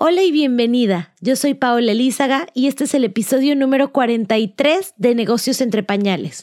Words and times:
Hola 0.00 0.22
y 0.22 0.30
bienvenida. 0.30 1.12
Yo 1.20 1.34
soy 1.34 1.54
Paola 1.54 1.90
Elízaga 1.90 2.46
y 2.54 2.68
este 2.68 2.84
es 2.84 2.94
el 2.94 3.02
episodio 3.02 3.56
número 3.56 3.90
43 3.90 4.94
de 4.96 5.16
Negocios 5.16 5.60
entre 5.60 5.82
Pañales. 5.82 6.42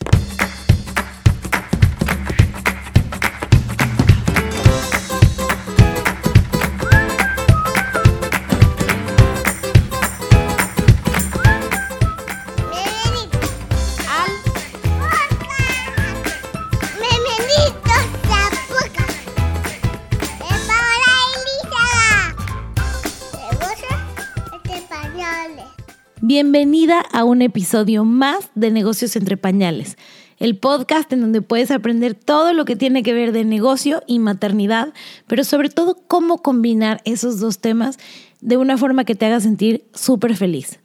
Bienvenida 26.37 26.99
a 26.99 27.23
un 27.23 27.41
episodio 27.41 28.03
más 28.03 28.49
de 28.55 28.69
Negocios 28.69 29.15
entre 29.15 29.37
Pañales, 29.37 29.97
el 30.37 30.57
podcast 30.57 31.13
en 31.13 31.21
donde 31.21 31.41
puedes 31.41 31.71
aprender 31.71 32.13
todo 32.13 32.51
lo 32.51 32.65
que 32.65 32.75
tiene 32.75 33.03
que 33.03 33.13
ver 33.13 33.31
de 33.31 33.45
negocio 33.45 34.03
y 34.05 34.19
maternidad, 34.19 34.93
pero 35.27 35.45
sobre 35.45 35.69
todo 35.69 35.97
cómo 36.09 36.39
combinar 36.39 36.99
esos 37.05 37.39
dos 37.39 37.59
temas 37.59 37.97
de 38.41 38.57
una 38.57 38.77
forma 38.77 39.05
que 39.05 39.15
te 39.15 39.25
haga 39.25 39.39
sentir 39.39 39.85
súper 39.93 40.35
feliz. 40.35 40.79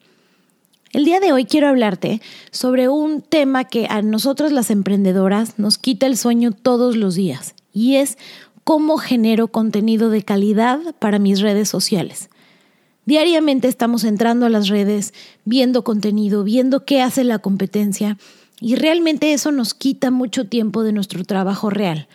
El 0.92 1.04
día 1.04 1.18
de 1.18 1.32
hoy 1.32 1.46
quiero 1.46 1.66
hablarte 1.66 2.20
sobre 2.52 2.88
un 2.88 3.20
tema 3.20 3.64
que 3.64 3.88
a 3.90 4.02
nosotros 4.02 4.52
las 4.52 4.70
emprendedoras 4.70 5.58
nos 5.58 5.78
quita 5.78 6.06
el 6.06 6.16
sueño 6.16 6.52
todos 6.52 6.94
los 6.94 7.16
días 7.16 7.56
y 7.72 7.96
es 7.96 8.18
cómo 8.62 8.98
genero 8.98 9.48
contenido 9.48 10.10
de 10.10 10.22
calidad 10.22 10.78
para 11.00 11.18
mis 11.18 11.40
redes 11.40 11.68
sociales. 11.68 12.29
Diariamente 13.06 13.68
estamos 13.68 14.04
entrando 14.04 14.46
a 14.46 14.50
las 14.50 14.68
redes, 14.68 15.14
viendo 15.44 15.84
contenido, 15.84 16.44
viendo 16.44 16.84
qué 16.84 17.00
hace 17.00 17.24
la 17.24 17.38
competencia 17.38 18.18
y 18.60 18.74
realmente 18.76 19.32
eso 19.32 19.52
nos 19.52 19.72
quita 19.74 20.10
mucho 20.10 20.46
tiempo 20.46 20.82
de 20.82 20.92
nuestro 20.92 21.24
trabajo 21.24 21.70
real. 21.70 22.08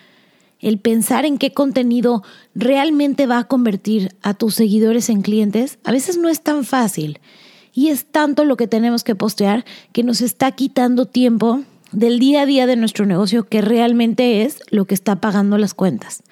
El 0.59 0.80
pensar 0.80 1.25
en 1.25 1.38
qué 1.38 1.52
contenido 1.53 2.23
realmente 2.53 3.25
va 3.25 3.39
a 3.39 3.44
convertir 3.47 4.16
a 4.22 4.33
tus 4.36 4.56
seguidores 4.56 5.09
en 5.09 5.22
clientes 5.22 5.80
a 5.83 5.91
veces 5.91 6.17
no 6.17 6.30
es 6.30 6.41
tan 6.41 6.63
fácil 6.63 7.19
y 7.73 7.89
es 7.89 8.06
tanto 8.06 8.45
lo 8.45 8.56
que 8.56 8.67
tenemos 8.67 9.03
que 9.03 9.16
postear 9.16 9.66
que 9.91 10.03
nos 10.03 10.22
está 10.22 10.52
quitando 10.52 11.06
tiempo 11.06 11.61
del 11.91 12.19
día 12.19 12.44
a 12.44 12.45
día 12.45 12.67
de 12.67 12.78
nuestro 12.78 13.06
negocio 13.06 13.47
que 13.47 13.61
realmente 13.61 14.44
es 14.44 14.59
lo 14.69 14.86
que 14.86 14.95
está 14.95 15.17
pagando 15.17 15.58
las 15.58 15.73
cuentas. 15.73 16.23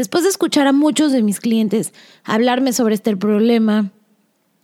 Después 0.00 0.24
de 0.24 0.30
escuchar 0.30 0.66
a 0.66 0.72
muchos 0.72 1.12
de 1.12 1.22
mis 1.22 1.40
clientes 1.40 1.92
hablarme 2.24 2.72
sobre 2.72 2.94
este 2.94 3.14
problema, 3.18 3.90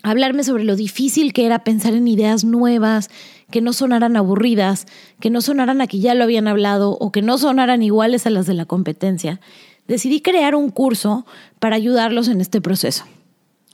hablarme 0.02 0.42
sobre 0.44 0.64
lo 0.64 0.76
difícil 0.76 1.34
que 1.34 1.44
era 1.44 1.62
pensar 1.62 1.92
en 1.92 2.08
ideas 2.08 2.42
nuevas, 2.42 3.10
que 3.50 3.60
no 3.60 3.74
sonaran 3.74 4.16
aburridas, 4.16 4.86
que 5.20 5.28
no 5.28 5.42
sonaran 5.42 5.82
a 5.82 5.88
que 5.88 6.00
ya 6.00 6.14
lo 6.14 6.24
habían 6.24 6.48
hablado 6.48 6.92
o 6.92 7.12
que 7.12 7.20
no 7.20 7.36
sonaran 7.36 7.82
iguales 7.82 8.26
a 8.26 8.30
las 8.30 8.46
de 8.46 8.54
la 8.54 8.64
competencia, 8.64 9.38
decidí 9.86 10.22
crear 10.22 10.54
un 10.54 10.70
curso 10.70 11.26
para 11.58 11.76
ayudarlos 11.76 12.28
en 12.28 12.40
este 12.40 12.62
proceso. 12.62 13.04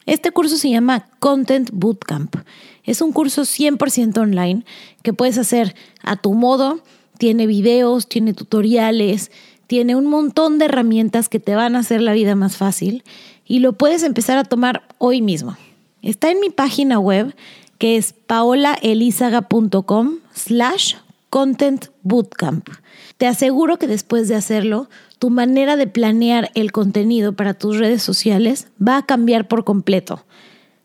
Este 0.04 0.32
curso 0.32 0.56
se 0.56 0.69
llama 0.69 1.10
Content 1.20 1.70
Bootcamp. 1.72 2.38
Es 2.82 3.00
un 3.00 3.12
curso 3.12 3.42
100% 3.42 4.19
online 4.19 4.64
que 5.04 5.12
puedes 5.12 5.38
hacer 5.38 5.76
a 6.02 6.16
tu 6.16 6.34
modo. 6.34 6.80
Tiene 7.19 7.47
videos, 7.47 8.08
tiene 8.08 8.34
tutoriales, 8.34 9.30
tiene 9.66 9.96
un 9.96 10.06
montón 10.06 10.58
de 10.58 10.66
herramientas 10.66 11.28
que 11.28 11.41
te 11.41 11.55
van 11.55 11.77
a 11.77 11.80
hacer 11.80 12.00
la 12.00 12.12
vida 12.12 12.34
más 12.34 12.56
fácil 12.56 13.05
y 13.46 13.60
lo 13.60 13.74
puedes 13.74 14.02
empezar 14.02 14.38
a 14.38 14.44
tomar 14.44 14.82
hoy 14.98 15.22
mismo. 15.22 15.56
Está 16.02 16.30
en 16.30 16.41
mi 16.41 16.50
página 16.50 16.98
web 16.98 17.34
que 17.78 17.96
es 17.96 18.12
paolaelizaga.com 18.12 20.19
slash 20.34 20.94
content 21.30 21.86
bootcamp. 22.02 22.69
Te 23.16 23.26
aseguro 23.26 23.78
que 23.78 23.87
después 23.87 24.28
de 24.28 24.34
hacerlo, 24.34 24.88
tu 25.19 25.31
manera 25.31 25.76
de 25.76 25.87
planear 25.87 26.50
el 26.54 26.72
contenido 26.72 27.34
para 27.34 27.54
tus 27.54 27.78
redes 27.78 28.03
sociales 28.03 28.69
va 28.81 28.98
a 28.98 29.06
cambiar 29.06 29.48
por 29.48 29.64
completo. 29.64 30.25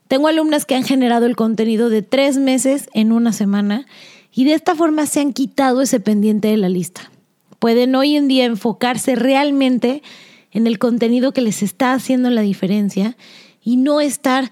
Tengo 0.07 0.27
alumnas 0.27 0.65
que 0.65 0.75
han 0.75 0.83
generado 0.83 1.25
el 1.25 1.35
contenido 1.35 1.89
de 1.89 2.01
tres 2.01 2.37
meses 2.37 2.89
en 2.93 3.11
una 3.11 3.33
semana 3.33 3.85
y 4.33 4.45
de 4.45 4.53
esta 4.53 4.75
forma 4.75 5.05
se 5.05 5.19
han 5.19 5.33
quitado 5.33 5.81
ese 5.81 5.99
pendiente 5.99 6.47
de 6.47 6.57
la 6.57 6.69
lista 6.69 7.11
pueden 7.59 7.95
hoy 7.95 8.15
en 8.15 8.27
día 8.27 8.45
enfocarse 8.45 9.15
realmente 9.15 10.03
en 10.51 10.67
el 10.67 10.79
contenido 10.79 11.33
que 11.33 11.41
les 11.41 11.63
está 11.63 11.93
haciendo 11.93 12.29
la 12.29 12.41
diferencia 12.41 13.17
y 13.63 13.77
no 13.77 14.01
estar 14.01 14.51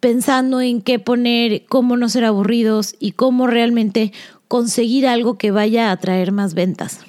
pensando 0.00 0.60
en 0.60 0.82
qué 0.82 0.98
poner, 0.98 1.64
cómo 1.66 1.96
no 1.96 2.08
ser 2.08 2.24
aburridos 2.24 2.94
y 2.98 3.12
cómo 3.12 3.46
realmente 3.46 4.12
conseguir 4.48 5.06
algo 5.06 5.38
que 5.38 5.50
vaya 5.50 5.90
a 5.90 5.96
traer 5.96 6.32
más 6.32 6.54
ventas. 6.54 7.00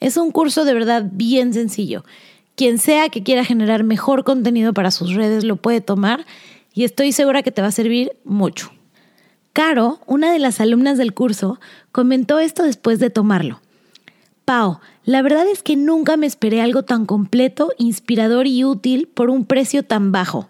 Es 0.00 0.16
un 0.16 0.30
curso 0.30 0.64
de 0.64 0.74
verdad 0.74 1.04
bien 1.12 1.52
sencillo. 1.52 2.04
Quien 2.54 2.78
sea 2.78 3.08
que 3.08 3.22
quiera 3.22 3.44
generar 3.44 3.84
mejor 3.84 4.24
contenido 4.24 4.72
para 4.72 4.90
sus 4.90 5.14
redes 5.14 5.44
lo 5.44 5.56
puede 5.56 5.80
tomar 5.80 6.24
y 6.72 6.84
estoy 6.84 7.12
segura 7.12 7.42
que 7.42 7.52
te 7.52 7.62
va 7.62 7.68
a 7.68 7.72
servir 7.72 8.12
mucho. 8.24 8.70
Caro, 9.52 10.00
una 10.06 10.32
de 10.32 10.38
las 10.38 10.60
alumnas 10.60 10.98
del 10.98 11.14
curso, 11.14 11.60
comentó 11.90 12.38
esto 12.38 12.62
después 12.62 12.98
de 12.98 13.10
tomarlo. 13.10 13.60
Pau, 14.48 14.80
la 15.04 15.20
verdad 15.20 15.46
es 15.46 15.62
que 15.62 15.76
nunca 15.76 16.16
me 16.16 16.26
esperé 16.26 16.62
algo 16.62 16.82
tan 16.82 17.04
completo, 17.04 17.70
inspirador 17.76 18.46
y 18.46 18.64
útil 18.64 19.06
por 19.06 19.28
un 19.28 19.44
precio 19.44 19.82
tan 19.82 20.10
bajo. 20.10 20.48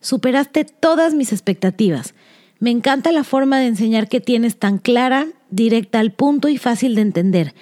Superaste 0.00 0.64
todas 0.64 1.12
mis 1.14 1.32
expectativas. 1.32 2.14
Me 2.60 2.70
encanta 2.70 3.10
la 3.10 3.24
forma 3.24 3.58
de 3.58 3.66
enseñar 3.66 4.08
que 4.08 4.20
tienes 4.20 4.60
tan 4.60 4.78
clara, 4.78 5.26
directa 5.50 5.98
al 5.98 6.12
punto 6.12 6.48
y 6.48 6.56
fácil 6.56 6.94
de 6.94 7.00
entender. 7.00 7.52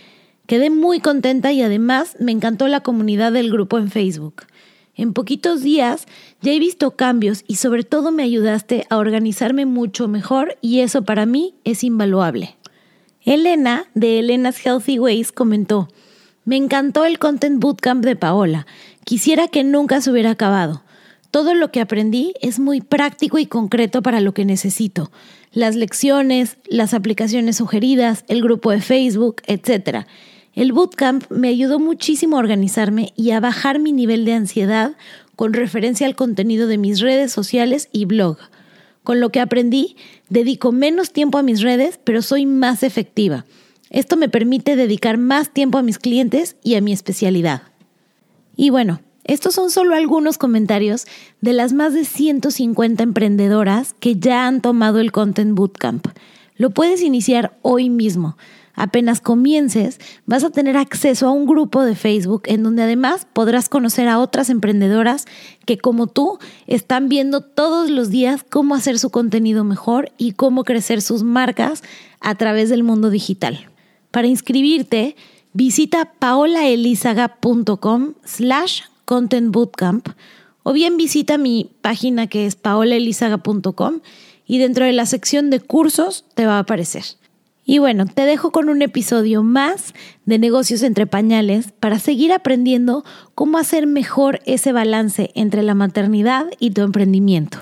Quedé 0.47 0.69
muy 0.69 1.01
contenta 1.01 1.51
y 1.51 1.63
además 1.63 2.15
me 2.21 2.33
encantó 2.33 2.69
la 2.69 2.83
comunidad 2.83 3.33
del 3.33 3.51
grupo 3.51 3.79
en 3.79 3.91
Facebook. 3.91 4.43
En 4.97 5.15
poquitos 5.15 5.63
días 5.63 6.05
ya 6.43 6.53
he 6.53 6.59
visto 6.59 6.91
cambios 6.91 7.43
y 7.47 7.57
sobre 7.57 7.85
todo 7.85 8.13
me 8.13 8.23
ayudaste 8.23 8.85
a 8.91 8.99
organizarme 8.99 9.65
mucho 9.65 10.09
mejor 10.09 10.59
y 10.61 10.81
eso 10.81 11.07
para 11.07 11.25
mí 11.25 11.55
es 11.65 11.85
invaluable. 11.85 12.60
Elena, 13.25 13.87
de 13.95 14.19
Elena's 14.19 14.65
Healthy 14.65 14.99
Ways, 14.99 15.33
comentó, 15.33 15.89
me 16.45 16.57
encantó 16.57 17.05
el 17.05 17.19
Content 17.19 17.61
Bootcamp 17.61 18.05
de 18.05 18.17
Paola. 18.17 18.67
Quisiera 19.05 19.49
que 19.49 19.63
nunca 19.63 20.01
se 20.01 20.11
hubiera 20.11 20.31
acabado. 20.31 20.83
Todo 21.31 21.55
lo 21.55 21.71
que 21.71 21.81
aprendí 21.81 22.35
es 22.41 22.59
muy 22.59 22.81
práctico 22.81 23.39
y 23.39 23.47
concreto 23.47 24.03
para 24.03 24.21
lo 24.21 24.35
que 24.35 24.45
necesito. 24.45 25.13
Las 25.53 25.77
lecciones, 25.77 26.57
las 26.67 26.95
aplicaciones 26.95 27.57
sugeridas, 27.57 28.25
el 28.27 28.43
grupo 28.43 28.71
de 28.71 28.81
Facebook, 28.81 29.43
etc. 29.47 30.07
El 30.55 30.73
bootcamp 30.73 31.31
me 31.31 31.49
ayudó 31.49 31.79
muchísimo 31.79 32.37
a 32.37 32.41
organizarme 32.41 33.13
y 33.17 33.31
a 33.31 33.41
bajar 33.41 33.79
mi 33.79 33.93
nivel 33.93 34.25
de 34.25 34.33
ansiedad 34.33 34.97
con 35.37 35.53
referencia 35.53 36.07
al 36.07 36.17
contenido 36.17 36.67
de 36.67 36.79
mis 36.79 37.01
redes 37.01 37.33
sociales 37.33 37.89
y 37.93 38.07
blog. 38.07 38.39
Con 39.05 39.21
lo 39.21 39.31
que 39.31 39.41
aprendí, 39.41 39.97
dedico 40.31 40.73
menos 40.73 41.13
tiempo 41.13 41.37
a 41.37 41.43
mis 41.43 41.61
redes, 41.61 42.01
pero 42.03 42.23
soy 42.23 42.47
más 42.47 42.83
efectiva. 42.83 43.45
Esto 43.91 44.17
me 44.17 44.29
permite 44.29 44.77
dedicar 44.77 45.19
más 45.19 45.51
tiempo 45.51 45.77
a 45.77 45.83
mis 45.83 45.99
clientes 45.99 46.57
y 46.63 46.77
a 46.77 46.81
mi 46.81 46.93
especialidad. 46.93 47.63
Y 48.57 48.71
bueno, 48.71 49.01
estos 49.25 49.55
son 49.55 49.71
solo 49.71 49.95
algunos 49.95 50.39
comentarios 50.39 51.07
de 51.41 51.53
las 51.53 51.73
más 51.73 51.93
de 51.93 52.05
150 52.05 53.03
emprendedoras 53.03 53.95
que 54.01 54.17
ya 54.17 54.47
han 54.47 54.63
tomado 54.63 55.01
el 55.01 55.13
Content 55.13 55.55
Bootcamp. 55.55 56.07
Lo 56.57 56.71
puedes 56.71 57.03
iniciar 57.03 57.59
hoy 57.63 57.91
mismo. 57.91 58.37
Apenas 58.81 59.21
comiences, 59.21 60.01
vas 60.25 60.43
a 60.43 60.49
tener 60.49 60.79
acceso 60.79 61.29
a 61.29 61.33
un 61.33 61.45
grupo 61.45 61.85
de 61.85 61.95
Facebook 61.95 62.45
en 62.47 62.63
donde 62.63 62.83
además 62.83 63.27
podrás 63.31 63.69
conocer 63.69 64.09
a 64.09 64.19
otras 64.19 64.49
emprendedoras 64.49 65.27
que 65.67 65.77
como 65.77 66.07
tú 66.07 66.39
están 66.67 67.11
viendo 67.11 67.43
todos 67.43 67.91
los 67.91 68.09
días 68.09 68.43
cómo 68.49 68.75
hacer 68.75 68.99
su 68.99 69.11
contenido 69.11 69.65
mejor 69.65 70.13
y 70.17 70.33
cómo 70.33 70.65
crecer 70.65 71.03
sus 71.03 71.25
marcas 71.25 71.83
a 72.23 72.37
través 72.37 72.71
del 72.71 72.83
mundo 72.83 73.11
digital. 73.11 73.69
Para 74.11 74.29
inscribirte, 74.29 75.15
visita 75.53 76.15
paolaelizaga.com 76.19 78.15
slash 78.25 78.85
content 79.05 79.53
bootcamp 79.53 80.09
o 80.63 80.73
bien 80.73 80.97
visita 80.97 81.37
mi 81.37 81.71
página 81.83 82.29
que 82.29 82.47
es 82.47 82.57
paolaelizaga.com 82.57 84.01
y 84.47 84.57
dentro 84.57 84.87
de 84.87 84.95
la 84.95 85.05
sección 85.05 85.51
de 85.51 85.61
cursos 85.61 86.25
te 86.33 86.47
va 86.47 86.57
a 86.57 86.61
aparecer. 86.61 87.20
Y 87.65 87.79
bueno, 87.79 88.07
te 88.07 88.23
dejo 88.23 88.53
con 88.53 88.69
un 88.71 88.81
episodio 88.81 89.43
más 89.43 89.93
de 90.25 90.39
negocios 90.39 90.83
entre 90.83 91.07
pañales 91.07 91.73
para 91.79 91.99
seguir 91.99 92.33
aprendiendo 92.33 93.05
cómo 93.35 93.59
hacer 93.59 93.87
mejor 93.87 94.41
ese 94.47 94.73
balance 94.73 95.31
entre 95.35 95.63
la 95.63 95.75
maternidad 95.75 96.47
y 96.59 96.71
tu 96.71 96.81
emprendimiento. 96.81 97.59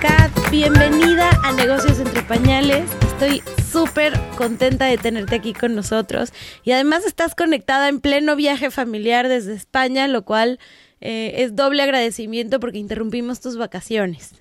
Kat, 0.00 0.50
bienvenida 0.50 1.30
a 1.44 1.52
Negocios 1.52 2.00
entre 2.00 2.22
Pañales. 2.22 2.90
Estoy 3.12 3.40
súper 3.70 4.18
contenta 4.36 4.86
de 4.86 4.98
tenerte 4.98 5.36
aquí 5.36 5.52
con 5.52 5.76
nosotros. 5.76 6.32
Y 6.64 6.72
además 6.72 7.06
estás 7.06 7.36
conectada 7.36 7.88
en 7.88 8.00
pleno 8.00 8.34
viaje 8.34 8.72
familiar 8.72 9.28
desde 9.28 9.54
España, 9.54 10.08
lo 10.08 10.24
cual 10.24 10.58
eh, 11.00 11.34
es 11.38 11.56
doble 11.56 11.82
agradecimiento 11.82 12.60
porque 12.60 12.78
interrumpimos 12.78 13.40
tus 13.40 13.56
vacaciones. 13.56 14.40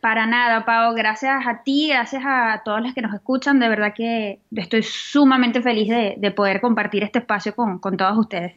Para 0.00 0.26
nada, 0.26 0.66
Pau. 0.66 0.94
Gracias 0.94 1.46
a 1.46 1.62
ti, 1.62 1.88
gracias 1.88 2.22
a 2.26 2.60
todos 2.62 2.82
los 2.82 2.92
que 2.92 3.00
nos 3.00 3.14
escuchan. 3.14 3.58
De 3.58 3.70
verdad 3.70 3.94
que 3.96 4.40
estoy 4.54 4.82
sumamente 4.82 5.62
feliz 5.62 5.88
de, 5.88 6.30
poder 6.30 6.60
compartir 6.60 7.02
este 7.02 7.20
espacio 7.20 7.56
con, 7.56 7.78
con 7.78 7.96
todos 7.96 8.18
ustedes. 8.18 8.52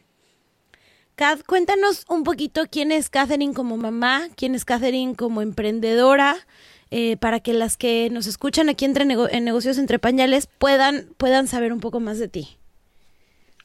Kath, 1.14 1.42
cuéntanos 1.46 2.04
un 2.08 2.22
poquito 2.22 2.64
quién 2.70 2.92
es 2.92 3.08
Catherine 3.08 3.54
como 3.54 3.76
mamá, 3.76 4.28
quién 4.36 4.54
es 4.54 4.64
Catherine 4.64 5.16
como 5.16 5.40
emprendedora, 5.40 6.36
eh, 6.90 7.16
para 7.16 7.40
que 7.40 7.54
las 7.54 7.76
que 7.76 8.08
nos 8.12 8.26
escuchan 8.26 8.68
aquí 8.68 8.84
entre 8.84 9.04
en 9.04 9.44
Negocios 9.44 9.78
Entre 9.78 9.98
Pañales 9.98 10.48
puedan, 10.58 11.06
puedan 11.16 11.46
saber 11.46 11.72
un 11.72 11.80
poco 11.80 11.98
más 11.98 12.18
de 12.18 12.28
ti. 12.28 12.58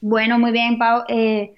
Bueno, 0.01 0.39
muy 0.39 0.51
bien, 0.51 0.79
Pau. 0.79 1.03
Eh, 1.07 1.53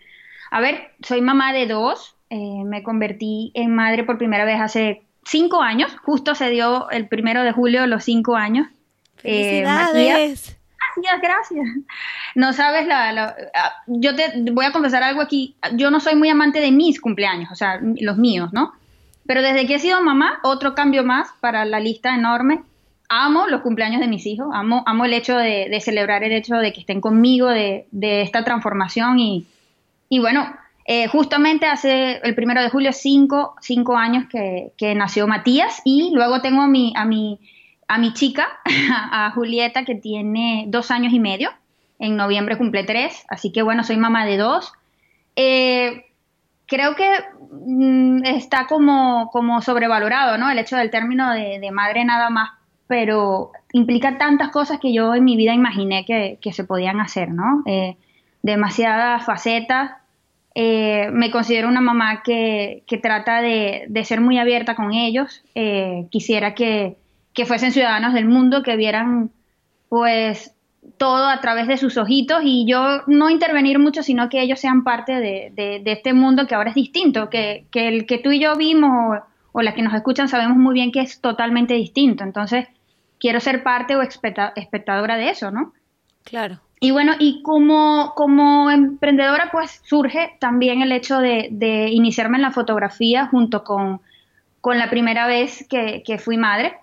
a 0.51 0.61
ver, 0.61 0.91
soy 1.01 1.21
mamá 1.21 1.53
de 1.53 1.67
dos. 1.67 2.15
Eh, 2.29 2.63
me 2.65 2.83
convertí 2.83 3.51
en 3.53 3.73
madre 3.75 4.03
por 4.03 4.17
primera 4.17 4.45
vez 4.45 4.59
hace 4.59 5.03
cinco 5.23 5.61
años. 5.61 5.95
Justo 6.03 6.35
se 6.35 6.49
dio 6.49 6.89
el 6.89 7.07
primero 7.07 7.43
de 7.43 7.51
julio 7.51 7.85
los 7.87 8.03
cinco 8.03 8.35
años. 8.35 8.67
¡Felicidades! 9.17 10.57
gracias, 10.95 11.21
gracias. 11.21 11.67
No 12.35 12.53
sabes 12.53 12.87
la, 12.87 13.35
ah, 13.53 13.73
Yo 13.87 14.15
te 14.15 14.33
voy 14.51 14.65
a 14.65 14.71
confesar 14.71 15.03
algo 15.03 15.21
aquí. 15.21 15.55
Yo 15.73 15.91
no 15.91 15.99
soy 15.99 16.15
muy 16.15 16.29
amante 16.29 16.59
de 16.59 16.71
mis 16.71 16.99
cumpleaños, 16.99 17.51
o 17.51 17.55
sea, 17.55 17.79
los 17.81 18.17
míos, 18.17 18.49
¿no? 18.53 18.73
Pero 19.25 19.41
desde 19.41 19.65
que 19.65 19.75
he 19.75 19.79
sido 19.79 20.01
mamá, 20.03 20.39
otro 20.43 20.75
cambio 20.75 21.03
más 21.03 21.29
para 21.39 21.65
la 21.65 21.79
lista 21.79 22.13
enorme. 22.13 22.61
Amo 23.09 23.47
los 23.47 23.61
cumpleaños 23.61 24.01
de 24.01 24.07
mis 24.07 24.25
hijos, 24.25 24.47
amo, 24.51 24.83
amo 24.87 25.05
el 25.05 25.13
hecho 25.13 25.37
de, 25.37 25.79
celebrar 25.79 26.23
el 26.23 26.31
hecho 26.31 26.55
de 26.55 26.73
que 26.73 26.79
estén 26.79 27.01
conmigo, 27.01 27.47
de, 27.49 27.85
esta 27.91 28.43
transformación 28.43 29.19
y, 29.19 29.45
y 30.09 30.19
bueno, 30.19 30.53
eh, 30.85 31.07
justamente 31.07 31.65
hace 31.65 32.17
el 32.23 32.35
primero 32.35 32.61
de 32.61 32.69
julio, 32.69 32.93
cinco, 32.93 33.55
cinco 33.61 33.97
años 33.97 34.25
que, 34.29 34.71
que, 34.77 34.93
nació 34.95 35.27
Matías 35.27 35.81
y 35.83 36.11
luego 36.13 36.41
tengo 36.41 36.61
a 36.61 36.67
mi, 36.67 36.93
a 36.95 37.05
mi 37.05 37.39
a 37.87 37.97
mi 37.97 38.13
chica, 38.13 38.47
a 39.11 39.31
Julieta, 39.31 39.85
que 39.85 39.95
tiene 39.95 40.65
dos 40.67 40.91
años 40.91 41.13
y 41.13 41.19
medio. 41.19 41.51
En 41.99 42.17
noviembre 42.17 42.57
cumple 42.57 42.83
tres, 42.83 43.25
así 43.29 43.51
que 43.51 43.61
bueno, 43.61 43.83
soy 43.83 43.97
mamá 43.97 44.25
de 44.25 44.37
dos. 44.37 44.73
Eh, 45.35 46.05
creo 46.65 46.95
que 46.95 47.09
mm, 47.51 48.25
está 48.25 48.67
como, 48.67 49.29
como 49.31 49.61
sobrevalorado, 49.61 50.37
¿no? 50.37 50.49
El 50.49 50.59
hecho 50.59 50.75
del 50.75 50.89
término 50.89 51.31
de, 51.33 51.71
madre 51.71 52.03
nada 52.03 52.29
más, 52.29 52.49
pero 52.87 53.51
implica 53.71 54.17
tantas 54.17 54.49
cosas 54.49 54.79
que 54.79 54.93
yo 54.93 55.15
en 55.15 55.23
mi 55.23 55.37
vida 55.37 55.53
imaginé 55.53 56.05
que, 56.05 56.51
se 56.51 56.63
podían 56.63 56.99
hacer, 56.99 57.29
¿no? 57.29 57.63
Eh, 57.65 57.97
demasiadas 58.45 59.25
facetas. 59.25 59.91
Eh, 60.53 61.09
me 61.11 61.31
considero 61.31 61.67
una 61.67 61.81
mamá 61.81 62.21
que, 62.23 62.83
trata 63.01 63.41
de, 63.41 63.85
de, 63.89 64.05
ser 64.05 64.21
muy 64.21 64.37
abierta 64.37 64.75
con 64.75 64.93
ellos. 64.93 65.43
quisiera 66.09 66.53
que, 66.53 66.95
que 67.33 67.45
fuesen 67.45 67.71
ciudadanos 67.71 68.13
del 68.13 68.25
mundo, 68.25 68.63
que 68.63 68.75
vieran 68.77 69.31
pues 69.89 70.55
todo 70.97 71.27
a 71.27 71.41
través 71.41 71.67
de 71.67 71.77
sus 71.77 71.97
ojitos 71.97 72.41
y 72.43 72.65
yo 72.67 73.01
no 73.07 73.29
intervenir 73.29 73.79
mucho, 73.79 74.03
sino 74.03 74.29
que 74.29 74.41
ellos 74.41 74.59
sean 74.59 74.83
parte 74.83 75.13
de, 75.13 75.81
este 75.85 76.13
mundo 76.13 76.47
que 76.47 76.55
ahora 76.55 76.69
es 76.69 76.75
distinto, 76.75 77.29
que, 77.29 77.65
el 77.73 78.05
que 78.05 78.19
tú 78.19 78.31
y 78.31 78.39
yo 78.39 78.55
vimos 78.55 79.19
o, 79.51 79.61
las 79.61 79.73
que 79.73 79.81
nos 79.81 79.93
escuchan 79.93 80.27
sabemos 80.27 80.57
muy 80.57 80.73
bien 80.73 80.91
que 80.91 81.01
es 81.01 81.21
totalmente 81.21 81.73
distinto. 81.73 82.23
Entonces, 82.23 82.67
quiero 83.19 83.39
ser 83.39 83.63
parte 83.63 83.95
o 83.95 84.01
espectadora 84.01 85.17
de 85.17 85.29
eso, 85.29 85.51
¿no? 85.51 85.73
Claro. 86.23 86.59
Y 86.79 86.91
bueno, 86.91 87.13
y 87.19 87.41
como, 87.41 88.13
como 88.15 88.69
emprendedora, 88.69 89.49
pues 89.51 89.81
surge 89.83 90.35
también 90.39 90.81
el 90.81 90.91
hecho 90.91 91.19
de, 91.19 91.89
iniciarme 91.91 92.37
en 92.37 92.43
la 92.43 92.51
fotografía 92.51 93.27
junto 93.27 93.63
con, 93.63 94.01
con 94.61 94.77
la 94.77 94.89
primera 94.89 95.25
vez 95.25 95.65
que, 95.69 96.03
que 96.05 96.17
fui 96.17 96.37
madre. 96.37 96.73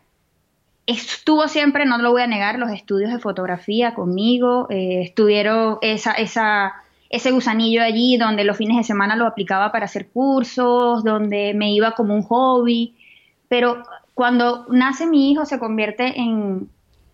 Estuvo 0.86 1.46
siempre, 1.46 1.84
no 1.84 1.98
lo 1.98 2.10
voy 2.10 2.22
a 2.22 2.26
negar, 2.26 2.58
los 2.58 2.70
estudios 2.70 3.12
de 3.12 3.20
fotografía 3.20 3.94
conmigo, 3.94 4.66
eh, 4.70 5.02
estuvieron 5.02 5.78
esa, 5.80 6.12
esa, 6.12 6.72
ese 7.08 7.30
gusanillo 7.30 7.82
allí 7.82 8.16
donde 8.16 8.42
los 8.42 8.56
fines 8.56 8.78
de 8.78 8.82
semana 8.82 9.14
lo 9.14 9.26
aplicaba 9.26 9.70
para 9.70 9.84
hacer 9.84 10.08
cursos, 10.08 11.04
donde 11.04 11.54
me 11.54 11.72
iba 11.72 11.92
como 11.92 12.14
un 12.14 12.22
hobby, 12.22 12.96
pero 13.48 13.84
cuando 14.14 14.66
nace 14.70 15.06
mi 15.06 15.30
hijo 15.30 15.44
se 15.44 15.58
convierte 15.58 16.18
en, 16.18 16.68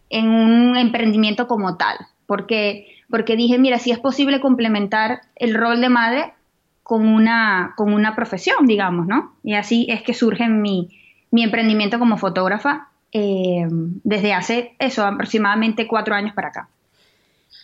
en 0.09 0.29
un 0.29 0.77
emprendimiento 0.77 1.47
como 1.47 1.77
tal, 1.77 1.99
porque, 2.29 2.87
porque 3.09 3.37
dije, 3.37 3.59
mira, 3.59 3.79
si 3.79 3.91
es 3.91 3.99
posible 3.99 4.39
complementar 4.39 5.23
el 5.35 5.55
rol 5.55 5.81
de 5.81 5.89
madre 5.89 6.35
con 6.83 7.09
una, 7.09 7.73
con 7.75 7.95
una 7.95 8.15
profesión, 8.15 8.67
digamos, 8.67 9.07
¿no? 9.07 9.33
Y 9.43 9.55
así 9.55 9.87
es 9.89 10.03
que 10.03 10.13
surge 10.13 10.47
mi, 10.47 10.91
mi 11.31 11.43
emprendimiento 11.43 11.99
como 11.99 12.19
fotógrafa 12.19 12.89
eh, 13.13 13.67
desde 13.71 14.35
hace 14.35 14.77
eso, 14.79 15.07
aproximadamente 15.07 15.89
cuatro 15.89 16.15
años 16.15 16.35
para 16.35 16.49
acá. 16.49 16.69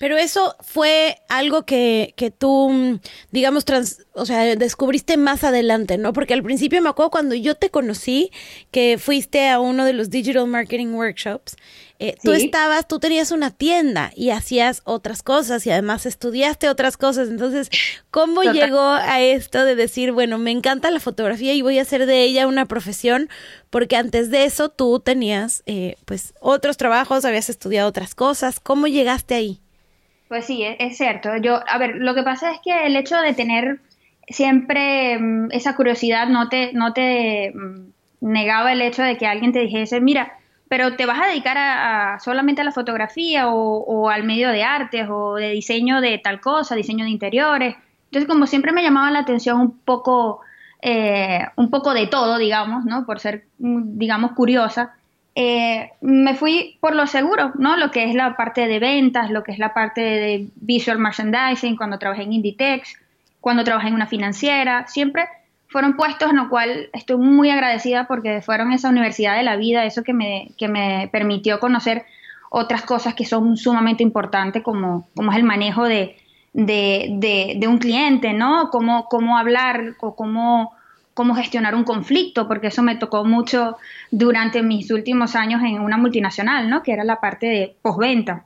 Pero 0.01 0.17
eso 0.17 0.57
fue 0.61 1.19
algo 1.29 1.65
que, 1.65 2.15
que 2.17 2.31
tú, 2.31 3.01
digamos, 3.31 3.65
o 4.13 4.27
sea, 4.27 4.57
descubriste 4.57 5.17
más 5.17 5.45
adelante, 5.45 5.99
¿no? 5.99 6.13
Porque 6.13 6.35
al 6.35 6.43
principio 6.43 6.83
me 6.83 6.89
acuerdo 6.89 7.11
cuando 7.11 7.35
yo 7.35 7.55
te 7.55 7.71
conocí, 7.71 8.31
que 8.71 8.99
fuiste 8.99 9.49
a 9.49 9.61
uno 9.61 9.85
de 9.85 9.93
los 9.93 10.11
Digital 10.11 10.47
Marketing 10.47 10.89
Workshops, 10.95 11.57
eh, 12.01 12.17
tú 12.23 12.33
estabas, 12.33 12.89
tú 12.89 12.99
tenías 12.99 13.31
una 13.31 13.51
tienda 13.51 14.11
y 14.17 14.31
hacías 14.31 14.83
otras 14.85 15.23
cosas 15.23 15.65
y 15.65 15.71
además 15.71 16.07
estudiaste 16.07 16.69
otras 16.69 16.97
cosas. 16.97 17.29
Entonces, 17.29 17.71
¿cómo 18.11 18.43
llegó 18.43 18.81
a 18.81 19.21
esto 19.21 19.65
de 19.65 19.77
decir, 19.77 20.11
bueno, 20.11 20.39
me 20.39 20.51
encanta 20.51 20.91
la 20.91 20.99
fotografía 20.99 21.55
y 21.55 21.63
voy 21.63 21.79
a 21.79 21.83
hacer 21.83 22.07
de 22.07 22.25
ella 22.25 22.49
una 22.49 22.67
profesión? 22.67 23.31
Porque 23.71 23.97
antes 23.97 24.31
de 24.31 24.45
eso 24.45 24.71
tú 24.71 24.99
tenías, 25.01 25.63
eh, 25.67 25.97
pues, 26.05 26.35
otros 26.41 26.77
trabajos, 26.77 27.25
habías 27.25 27.49
estudiado 27.49 27.89
otras 27.89 28.17
cosas. 28.17 28.59
¿Cómo 28.59 28.89
llegaste 28.89 29.35
ahí? 29.35 29.61
Pues 30.29 30.47
sí, 30.47 30.65
es, 30.65 30.97
cierto. 30.97 31.37
Yo, 31.37 31.61
a 31.67 31.79
ver, 31.79 31.97
lo 31.97 32.15
que 32.15 32.23
pasa 32.23 32.53
es 32.53 32.61
que 32.61 32.87
el 32.87 32.97
hecho 32.97 33.21
de 33.21 33.35
tener 33.35 33.81
siempre 34.29 35.19
mm, 35.19 35.49
esa 35.53 35.77
curiosidad 35.77 36.29
no 36.29 36.49
te, 36.49 36.73
no 36.73 36.93
te 36.93 37.53
mm, 37.55 37.93
negaba 38.21 38.73
el 38.73 38.83
hecho 38.83 39.03
de 39.03 39.17
que 39.17 39.27
alguien 39.27 39.53
te 39.53 39.61
dijese, 39.61 40.01
mira, 40.01 40.39
pero 40.69 40.97
te 40.97 41.07
vas 41.07 41.21
a 41.21 41.27
dedicar 41.27 41.57
a, 41.59 42.19
solamente 42.21 42.63
a 42.63 42.65
la 42.65 42.73
fotografía 42.73 43.49
o, 43.49 44.09
al 44.09 44.25
medio 44.25 44.49
de 44.49 44.65
artes 44.65 45.07
o 45.11 45.35
de 45.35 45.51
diseño 45.51 46.01
de 46.01 46.19
tal 46.19 46.41
cosa, 46.41 46.75
diseño 46.75 47.05
de 47.05 47.11
interiores. 47.11 47.77
Entonces, 48.07 48.29
como 48.29 48.47
siempre 48.47 48.73
me 48.73 48.83
llamaba 48.83 49.11
la 49.11 49.21
atención 49.21 49.61
un 49.61 49.79
poco, 49.79 50.41
eh, 50.81 51.47
un 51.57 51.71
poco 51.71 51.93
de 51.95 52.07
todo, 52.07 52.39
digamos, 52.39 52.85
¿no? 52.87 53.05
Por 53.05 53.21
ser, 53.21 53.45
mm, 53.59 53.99
digamos, 53.99 54.33
curiosa. 54.33 54.95
Eh, 55.37 55.91
me 56.01 56.35
fui 56.35 56.79
por 56.81 56.95
lo 56.95 57.07
seguro, 57.07 57.53
¿no? 57.57 57.77
Lo 57.77 57.91
que 57.91 58.05
es 58.05 58.15
la 58.15 58.37
parte 58.37 58.69
de 58.69 58.79
ventas, 58.79 59.31
lo 59.31 59.43
que 59.43 59.53
es 59.53 59.59
la 59.59 59.75
parte 59.75 60.01
de 60.01 60.49
visual 60.57 60.99
merchandising, 60.99 61.77
cuando 61.77 61.99
trabajé 61.99 62.23
en 62.23 62.33
Inditex, 62.33 62.97
cuando 63.41 63.65
trabajé 63.65 63.89
en 63.89 63.95
una 63.95 64.07
financiera, 64.07 64.87
siempre 64.87 65.27
fueron 65.69 65.97
puestos 65.97 66.31
en 66.31 66.37
lo 66.37 66.49
cual 66.49 66.89
estoy 66.93 67.17
muy 67.17 67.51
agradecida 67.51 68.07
porque 68.07 68.43
fueron 68.43 68.73
esa 68.73 68.89
universidad 68.89 69.37
de 69.37 69.43
la 69.43 69.57
vida, 69.57 69.85
eso 69.85 70.05
que 70.05 70.13
me, 70.13 70.53
que 70.57 70.69
me 70.69 71.09
permitió 71.11 71.59
conocer 71.59 72.05
otras 72.49 72.83
cosas 72.83 73.15
que 73.15 73.25
son 73.25 73.57
sumamente 73.57 74.05
importantes, 74.05 74.63
como, 74.63 75.09
como 75.17 75.33
es 75.33 75.39
el 75.39 75.43
manejo 75.43 75.83
de, 75.83 76.17
de, 76.53 77.67
un 77.67 77.79
cliente, 77.79 78.33
¿no? 78.33 78.71
Cómo, 78.71 79.09
cómo 79.09 79.37
hablar, 79.37 79.95
o 80.01 80.15
cómo 80.15 80.73
cómo 81.15 81.35
gestionar 81.35 81.75
un 81.75 81.85
conflicto, 81.85 82.47
porque 82.49 82.67
eso 82.67 82.83
me 82.83 82.97
tocó 82.97 83.25
mucho 83.25 83.77
durante 84.11 84.63
mis 84.63 84.91
últimos 84.91 85.37
años 85.37 85.63
en 85.63 85.81
una 85.81 85.97
multinacional, 85.97 86.69
¿no? 86.69 86.83
Que 86.83 86.93
era 86.93 87.05
la 87.05 87.21
parte 87.21 87.47
de 87.47 87.77
postventa. 87.81 88.45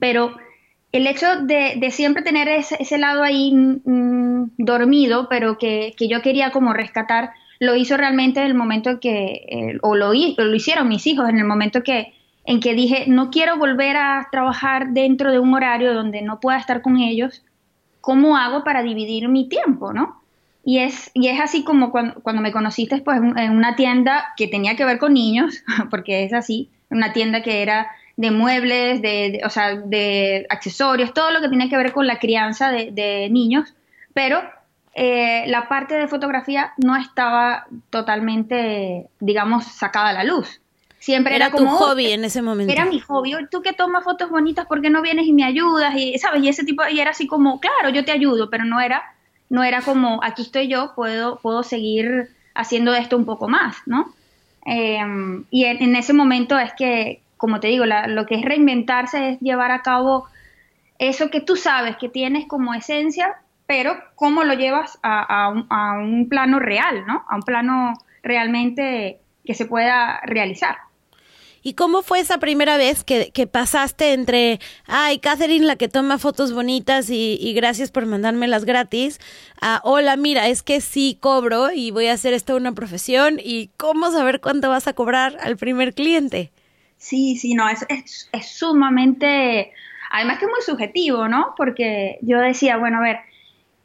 Pero 0.00 0.36
el 0.92 1.06
hecho 1.06 1.26
de, 1.42 1.88
siempre 1.90 2.22
tener 2.22 2.48
ese, 2.48 2.98
lado 2.98 3.22
ahí 3.22 3.52
mm, 3.52 4.50
dormido, 4.58 5.28
pero 5.28 5.56
que, 5.56 5.94
yo 5.98 6.20
quería 6.20 6.50
como 6.50 6.72
rescatar, 6.72 7.30
lo 7.60 7.76
hizo 7.76 7.96
realmente 7.96 8.40
en 8.40 8.46
el 8.46 8.54
momento 8.54 8.98
que, 9.00 9.78
o 9.82 9.94
lo, 9.94 10.12
lo 10.12 10.54
hicieron 10.54 10.88
mis 10.88 11.06
hijos, 11.06 11.28
en 11.28 11.38
el 11.38 11.44
momento 11.44 11.82
que, 11.82 12.12
en 12.44 12.60
que 12.60 12.74
dije, 12.74 13.04
no 13.06 13.30
quiero 13.30 13.56
volver 13.56 13.96
a 13.96 14.28
trabajar 14.30 14.90
dentro 14.90 15.30
de 15.30 15.38
un 15.38 15.54
horario 15.54 15.94
donde 15.94 16.22
no 16.22 16.40
pueda 16.40 16.58
estar 16.58 16.82
con 16.82 16.98
ellos, 16.98 17.44
¿cómo 18.00 18.36
hago 18.36 18.64
para 18.64 18.82
dividir 18.82 19.28
mi 19.28 19.48
tiempo, 19.48 19.92
no? 19.92 20.23
Y 20.64 20.78
es, 20.78 21.10
y 21.12 21.28
es 21.28 21.40
así 21.40 21.62
como 21.62 21.90
cuando, 21.90 22.14
cuando 22.22 22.40
me 22.40 22.52
conociste 22.52 22.98
pues, 22.98 23.18
en 23.18 23.50
una 23.50 23.76
tienda 23.76 24.32
que 24.36 24.48
tenía 24.48 24.76
que 24.76 24.84
ver 24.84 24.98
con 24.98 25.12
niños, 25.12 25.62
porque 25.90 26.24
es 26.24 26.32
así, 26.32 26.70
una 26.90 27.12
tienda 27.12 27.42
que 27.42 27.62
era 27.62 27.88
de 28.16 28.30
muebles, 28.30 29.02
de, 29.02 29.40
o 29.44 29.50
sea, 29.50 29.74
de 29.74 30.46
accesorios, 30.48 31.12
todo 31.12 31.30
lo 31.32 31.40
que 31.40 31.48
tiene 31.48 31.68
que 31.68 31.76
ver 31.76 31.92
con 31.92 32.06
la 32.06 32.18
crianza 32.18 32.70
de, 32.70 33.28
niños, 33.30 33.74
pero 34.12 34.40
eh, 34.94 35.44
la 35.48 35.68
parte 35.68 35.94
de 35.94 36.06
fotografía 36.06 36.72
no 36.76 36.96
estaba 36.96 37.66
totalmente, 37.90 39.08
digamos, 39.18 39.64
sacada 39.64 40.10
a 40.10 40.12
la 40.12 40.24
luz. 40.24 40.60
siempre 41.00 41.34
era, 41.34 41.50
como, 41.50 41.72
tu 41.72 41.84
hobby 41.84 42.12
en 42.12 42.24
ese 42.24 42.40
momento. 42.40 42.72
Era 42.72 42.84
mi 42.84 43.00
hobby. 43.00 43.32
Tú 43.50 43.60
que 43.60 43.72
tomas 43.72 44.04
fotos 44.04 44.30
bonitas, 44.30 44.66
¿por 44.66 44.80
qué 44.80 44.90
no 44.90 45.02
vienes 45.02 45.26
y 45.26 45.32
me 45.32 45.44
ayudas? 45.44 45.94
Y, 45.96 46.16
¿sabes? 46.18 46.42
Y 46.44 46.48
ese 46.48 46.64
tipo, 46.64 46.84
y 46.88 47.00
era 47.00 47.10
así 47.10 47.26
como, 47.26 47.58
claro, 47.58 47.88
yo 47.88 48.04
te 48.04 48.12
ayudo, 48.12 48.48
pero 48.48 48.64
no 48.64 48.80
era, 48.80 49.02
no 49.50 49.62
era 49.62 49.82
como, 49.82 50.20
aquí 50.22 50.42
estoy 50.42 50.68
yo, 50.68 50.92
puedo, 50.94 51.38
puedo 51.40 51.62
seguir 51.62 52.30
haciendo 52.54 52.94
esto 52.94 53.16
un 53.16 53.24
poco 53.24 53.48
más, 53.48 53.76
¿no? 53.86 54.12
Em, 54.64 55.44
y 55.50 55.64
en, 55.64 55.94
ese 55.96 56.12
momento 56.12 56.58
es 56.58 56.72
que, 56.72 57.20
como 57.36 57.60
te 57.60 57.68
digo, 57.68 57.84
lo 57.84 58.26
que 58.26 58.36
es 58.36 58.42
reinventarse 58.42 59.30
es 59.30 59.40
llevar 59.40 59.70
a 59.70 59.82
cabo 59.82 60.26
eso 60.98 61.30
que 61.30 61.40
tú 61.40 61.56
sabes 61.56 61.96
que 61.96 62.08
tienes 62.08 62.46
como 62.46 62.72
esencia, 62.72 63.36
pero 63.66 63.96
cómo 64.14 64.44
lo 64.44 64.54
llevas 64.54 64.98
a, 65.02 65.52
a 65.68 65.98
un 65.98 66.28
plano 66.28 66.58
real, 66.58 67.04
¿no? 67.06 67.24
A 67.28 67.36
un 67.36 67.42
plano 67.42 67.94
realmente 68.22 69.18
que 69.44 69.54
se 69.54 69.66
pueda 69.66 70.20
realizar. 70.24 70.76
¿Y 71.66 71.72
cómo 71.72 72.02
fue 72.02 72.20
esa 72.20 72.36
primera 72.36 72.76
vez 72.76 73.04
que, 73.04 73.48
pasaste 73.50 74.12
entre, 74.12 74.60
ay, 74.86 75.18
Catherine, 75.18 75.64
la 75.64 75.76
que 75.76 75.88
toma 75.88 76.18
fotos 76.18 76.52
bonitas 76.52 77.08
y, 77.08 77.54
gracias 77.56 77.90
por 77.90 78.04
mandármelas 78.04 78.66
gratis, 78.66 79.18
a, 79.62 79.80
hola, 79.82 80.18
mira, 80.18 80.46
es 80.48 80.62
que 80.62 80.82
sí 80.82 81.16
cobro 81.18 81.70
y 81.72 81.90
voy 81.90 82.08
a 82.08 82.12
hacer 82.12 82.34
esto 82.34 82.54
una 82.54 82.72
profesión 82.72 83.40
y 83.42 83.70
cómo 83.78 84.10
saber 84.10 84.42
cuánto 84.42 84.68
vas 84.68 84.88
a 84.88 84.92
cobrar 84.92 85.38
al 85.40 85.56
primer 85.56 85.94
cliente? 85.94 86.52
Sí, 86.98 87.36
sí, 87.36 87.54
no, 87.54 87.66
es, 87.66 87.86
es, 87.88 88.28
es 88.30 88.46
sumamente, 88.46 89.72
además 90.10 90.38
que 90.38 90.44
es 90.44 90.50
muy 90.50 90.60
subjetivo, 90.60 91.28
¿no? 91.28 91.54
Porque 91.56 92.18
yo 92.20 92.40
decía, 92.40 92.76
bueno, 92.76 92.98
a 92.98 93.00
ver, 93.00 93.20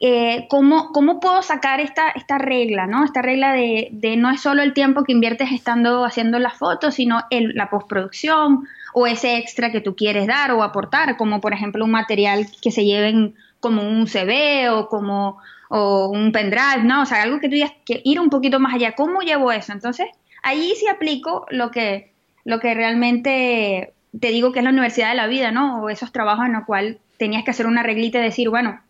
eh, 0.02 0.46
¿cómo, 0.48 0.92
¿cómo, 0.92 1.20
puedo 1.20 1.42
sacar 1.42 1.78
esta, 1.78 2.08
esta 2.08 2.38
regla, 2.38 2.86
¿no? 2.86 3.04
Esta 3.04 3.20
regla 3.20 3.52
de, 3.52 3.90
no 4.16 4.30
es 4.30 4.40
solo 4.40 4.62
el 4.62 4.72
tiempo 4.72 5.04
que 5.04 5.12
inviertes 5.12 5.52
estando 5.52 6.06
haciendo 6.06 6.38
las 6.38 6.54
fotos, 6.54 6.94
sino 6.94 7.20
la 7.30 7.68
postproducción 7.68 8.66
o 8.94 9.06
ese 9.06 9.36
extra 9.36 9.70
que 9.70 9.82
tú 9.82 9.94
quieres 9.94 10.26
dar 10.26 10.52
o 10.52 10.62
aportar, 10.62 11.18
como 11.18 11.42
por 11.42 11.52
ejemplo 11.52 11.84
un 11.84 11.90
material 11.90 12.46
que 12.62 12.70
se 12.70 12.86
lleven 12.86 13.34
como 13.60 13.86
un 13.86 14.06
CV 14.06 14.70
o 14.70 14.88
como 14.88 15.38
un 15.68 16.32
pendrive, 16.32 16.82
¿no? 16.82 17.02
O 17.02 17.06
sea, 17.06 17.22
algo 17.22 17.38
que 17.38 17.48
tú 17.48 17.54
digas 17.54 17.72
que 17.84 18.00
ir 18.02 18.18
un 18.18 18.30
poquito 18.30 18.58
más 18.58 18.74
allá. 18.74 18.94
¿Cómo 18.96 19.20
llevo 19.20 19.52
eso? 19.52 19.72
Entonces, 19.72 20.08
ahí 20.42 20.72
sí 20.76 20.88
aplico 20.88 21.46
lo 21.50 21.70
que, 21.70 22.12
lo 22.44 22.58
que 22.58 22.74
realmente 22.74 23.92
te 24.18 24.28
digo 24.28 24.50
que 24.50 24.60
es 24.60 24.64
la 24.64 24.70
universidad 24.70 25.10
de 25.10 25.14
la 25.14 25.26
vida, 25.26 25.52
¿no? 25.52 25.82
O 25.82 25.90
esos 25.90 26.10
trabajos 26.10 26.46
en 26.46 26.54
los 26.54 26.64
cuales 26.64 26.96
tenías 27.18 27.44
que 27.44 27.50
hacer 27.50 27.66
una 27.66 27.82
reglita 27.82 28.18
y 28.18 28.22
decir, 28.22 28.48
bueno, 28.48 28.80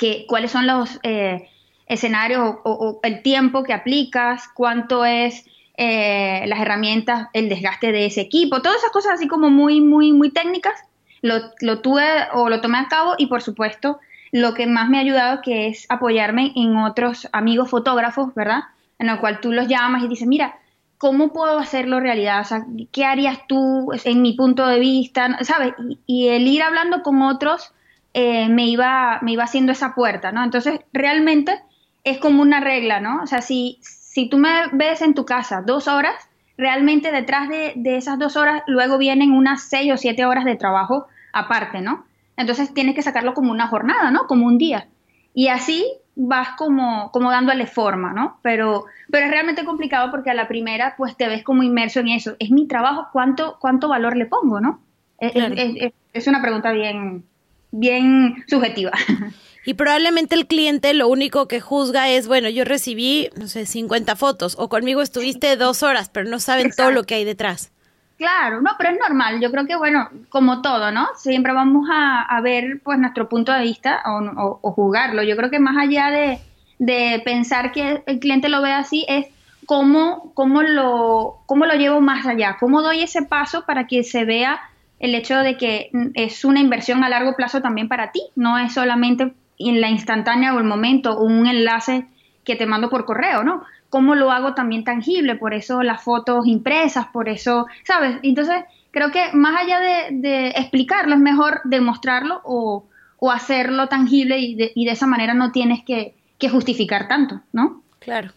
que, 0.00 0.24
cuáles 0.26 0.50
son 0.50 0.66
los 0.66 0.98
eh, 1.02 1.50
escenarios 1.86 2.56
o, 2.64 3.00
el 3.02 3.22
tiempo 3.22 3.62
que 3.62 3.74
aplicas, 3.74 4.48
cuánto 4.54 5.04
es 5.04 5.44
eh, 5.76 6.42
las 6.46 6.58
herramientas, 6.58 7.28
el 7.34 7.50
desgaste 7.50 7.92
de 7.92 8.06
ese 8.06 8.22
equipo, 8.22 8.62
todas 8.62 8.78
esas 8.78 8.92
cosas 8.92 9.12
así 9.12 9.28
como 9.28 9.50
muy, 9.50 9.82
muy, 9.82 10.12
muy 10.12 10.30
técnicas, 10.30 10.72
lo, 11.20 11.34
lo 11.60 11.80
tuve 11.80 12.02
o 12.32 12.48
lo 12.48 12.62
tomé 12.62 12.78
a 12.78 12.88
cabo 12.88 13.14
y 13.18 13.26
por 13.26 13.42
supuesto 13.42 14.00
lo 14.32 14.54
que 14.54 14.66
más 14.66 14.88
me 14.88 14.96
ha 14.96 15.02
ayudado 15.02 15.42
que 15.42 15.66
es 15.66 15.84
apoyarme 15.90 16.52
en 16.56 16.78
otros 16.78 17.28
amigos 17.32 17.68
fotógrafos, 17.68 18.34
¿verdad? 18.34 18.60
En 18.98 19.10
el 19.10 19.18
cual 19.20 19.40
tú 19.40 19.52
los 19.52 19.68
llamas 19.68 20.02
y 20.02 20.08
dices, 20.08 20.26
mira, 20.26 20.58
¿cómo 20.96 21.34
puedo 21.34 21.58
hacerlo 21.58 22.00
realidad? 22.00 22.40
O 22.40 22.44
sea, 22.44 22.64
¿qué 22.90 23.04
harías 23.04 23.40
tú 23.46 23.90
en 24.04 24.22
mi 24.22 24.32
punto 24.32 24.66
de 24.66 24.78
vista? 24.78 25.44
¿Sabes? 25.44 25.74
y 26.06 26.28
el 26.28 26.46
ir 26.46 26.62
hablando 26.62 27.02
con 27.02 27.20
otros 27.20 27.74
eh, 28.14 28.48
me, 28.48 28.66
iba, 28.66 29.18
me 29.22 29.32
iba 29.32 29.44
haciendo 29.44 29.72
esa 29.72 29.94
puerta, 29.94 30.32
¿no? 30.32 30.42
Entonces, 30.42 30.80
realmente 30.92 31.60
es 32.04 32.18
como 32.18 32.42
una 32.42 32.60
regla, 32.60 33.00
¿no? 33.00 33.22
O 33.22 33.26
sea, 33.26 33.42
si, 33.42 33.78
si 33.82 34.28
tú 34.28 34.38
me 34.38 34.50
ves 34.72 35.02
en 35.02 35.14
tu 35.14 35.24
casa 35.24 35.62
dos 35.64 35.86
horas, 35.88 36.14
realmente 36.56 37.12
detrás 37.12 37.48
de, 37.48 37.74
esas 37.84 38.18
dos 38.18 38.36
horas 38.36 38.62
luego 38.66 38.98
vienen 38.98 39.32
unas 39.32 39.62
seis 39.62 39.92
o 39.92 39.96
siete 39.96 40.24
horas 40.26 40.44
de 40.44 40.56
trabajo 40.56 41.06
aparte, 41.32 41.80
¿no? 41.80 42.04
Entonces 42.36 42.74
tienes 42.74 42.94
que 42.94 43.02
sacarlo 43.02 43.34
como 43.34 43.50
una 43.50 43.68
jornada, 43.68 44.10
¿no? 44.10 44.26
Como 44.26 44.46
un 44.46 44.58
día. 44.58 44.88
Y 45.32 45.48
así 45.48 45.86
vas 46.16 46.50
como, 46.56 47.10
como 47.12 47.30
dándole 47.30 47.66
forma, 47.66 48.12
¿no? 48.12 48.38
Pero, 48.42 48.84
pero 49.10 49.26
es 49.26 49.30
realmente 49.30 49.64
complicado 49.64 50.10
porque 50.10 50.30
a 50.30 50.34
la 50.34 50.48
primera 50.48 50.94
pues 50.96 51.16
te 51.16 51.28
ves 51.28 51.42
como 51.44 51.62
inmerso 51.62 52.00
en 52.00 52.08
eso. 52.08 52.36
Es 52.38 52.50
mi 52.50 52.66
trabajo, 52.66 53.08
¿cuánto, 53.12 53.56
cuánto 53.60 53.88
valor 53.88 54.16
le 54.16 54.26
pongo, 54.26 54.60
¿no? 54.60 54.80
es, 55.18 56.26
una 56.26 56.40
pregunta 56.40 56.72
bien, 56.72 57.24
bien 57.70 58.44
subjetiva. 58.48 58.92
Y 59.64 59.74
probablemente 59.74 60.34
el 60.34 60.46
cliente 60.46 60.94
lo 60.94 61.08
único 61.08 61.46
que 61.46 61.60
juzga 61.60 62.08
es, 62.08 62.26
bueno, 62.26 62.48
yo 62.48 62.64
recibí, 62.64 63.28
no 63.36 63.46
sé, 63.46 63.66
50 63.66 64.16
fotos 64.16 64.56
o 64.58 64.70
conmigo 64.70 65.02
estuviste 65.02 65.54
dos 65.56 65.82
horas, 65.82 66.08
pero 66.08 66.28
no 66.30 66.40
saben 66.40 66.70
todo 66.74 66.90
lo 66.90 67.04
que 67.04 67.16
hay 67.16 67.24
detrás. 67.24 67.70
Claro, 68.16 68.60
no, 68.60 68.72
pero 68.76 68.90
es 68.90 68.98
normal. 68.98 69.40
Yo 69.40 69.50
creo 69.50 69.66
que, 69.66 69.76
bueno, 69.76 70.08
como 70.28 70.60
todo, 70.60 70.90
¿no? 70.92 71.08
Siempre 71.16 71.52
vamos 71.52 71.88
a, 71.90 72.40
ver, 72.42 72.80
pues, 72.82 72.98
nuestro 72.98 73.28
punto 73.28 73.52
de 73.52 73.62
vista 73.62 74.02
o, 74.06 74.58
o, 74.62 74.72
juzgarlo. 74.72 75.22
Yo 75.22 75.36
creo 75.36 75.50
que 75.50 75.58
más 75.58 75.76
allá 75.76 76.10
de, 76.10 76.38
de, 76.78 77.22
pensar 77.24 77.72
que 77.72 78.02
el 78.06 78.18
cliente 78.18 78.48
lo 78.48 78.60
ve 78.62 78.72
así, 78.72 79.06
es 79.08 79.26
cómo, 79.66 80.32
cómo, 80.34 80.62
lo, 80.62 81.38
cómo 81.46 81.64
lo 81.64 81.74
llevo 81.74 82.00
más 82.00 82.26
allá, 82.26 82.56
cómo 82.60 82.82
doy 82.82 83.02
ese 83.02 83.22
paso 83.22 83.64
para 83.64 83.86
que 83.86 84.04
se 84.04 84.24
vea 84.24 84.60
el 85.00 85.14
hecho 85.14 85.38
de 85.38 85.56
que 85.56 85.90
es 86.14 86.44
una 86.44 86.60
inversión 86.60 87.02
a 87.02 87.08
largo 87.08 87.34
plazo 87.34 87.60
también 87.60 87.88
para 87.88 88.12
ti, 88.12 88.22
no 88.36 88.58
es 88.58 88.74
solamente 88.74 89.32
en 89.58 89.80
la 89.80 89.88
instantánea 89.88 90.54
o 90.54 90.58
el 90.58 90.64
momento 90.64 91.12
o 91.12 91.24
un 91.24 91.46
enlace 91.46 92.06
que 92.44 92.54
te 92.54 92.66
mando 92.66 92.90
por 92.90 93.06
correo, 93.06 93.42
¿no? 93.42 93.62
¿Cómo 93.88 94.14
lo 94.14 94.30
hago 94.30 94.54
también 94.54 94.84
tangible? 94.84 95.36
Por 95.36 95.54
eso 95.54 95.82
las 95.82 96.02
fotos 96.02 96.46
impresas, 96.46 97.06
por 97.06 97.28
eso, 97.28 97.66
¿sabes? 97.84 98.18
Entonces, 98.22 98.62
creo 98.90 99.10
que 99.10 99.32
más 99.32 99.56
allá 99.62 99.80
de, 99.80 100.48
explicarlo, 100.48 101.14
es 101.14 101.20
mejor 101.20 101.60
demostrarlo 101.64 102.40
o, 102.44 102.86
hacerlo 103.32 103.88
tangible 103.88 104.38
y 104.38 104.54
de, 104.54 104.72
y 104.74 104.86
de, 104.86 104.92
esa 104.92 105.06
manera 105.06 105.34
no 105.34 105.52
tienes 105.52 105.84
que, 105.84 106.14
que 106.38 106.48
justificar 106.48 107.08
tanto, 107.08 107.40
¿no? 107.52 107.82
Claro. 107.98 108.32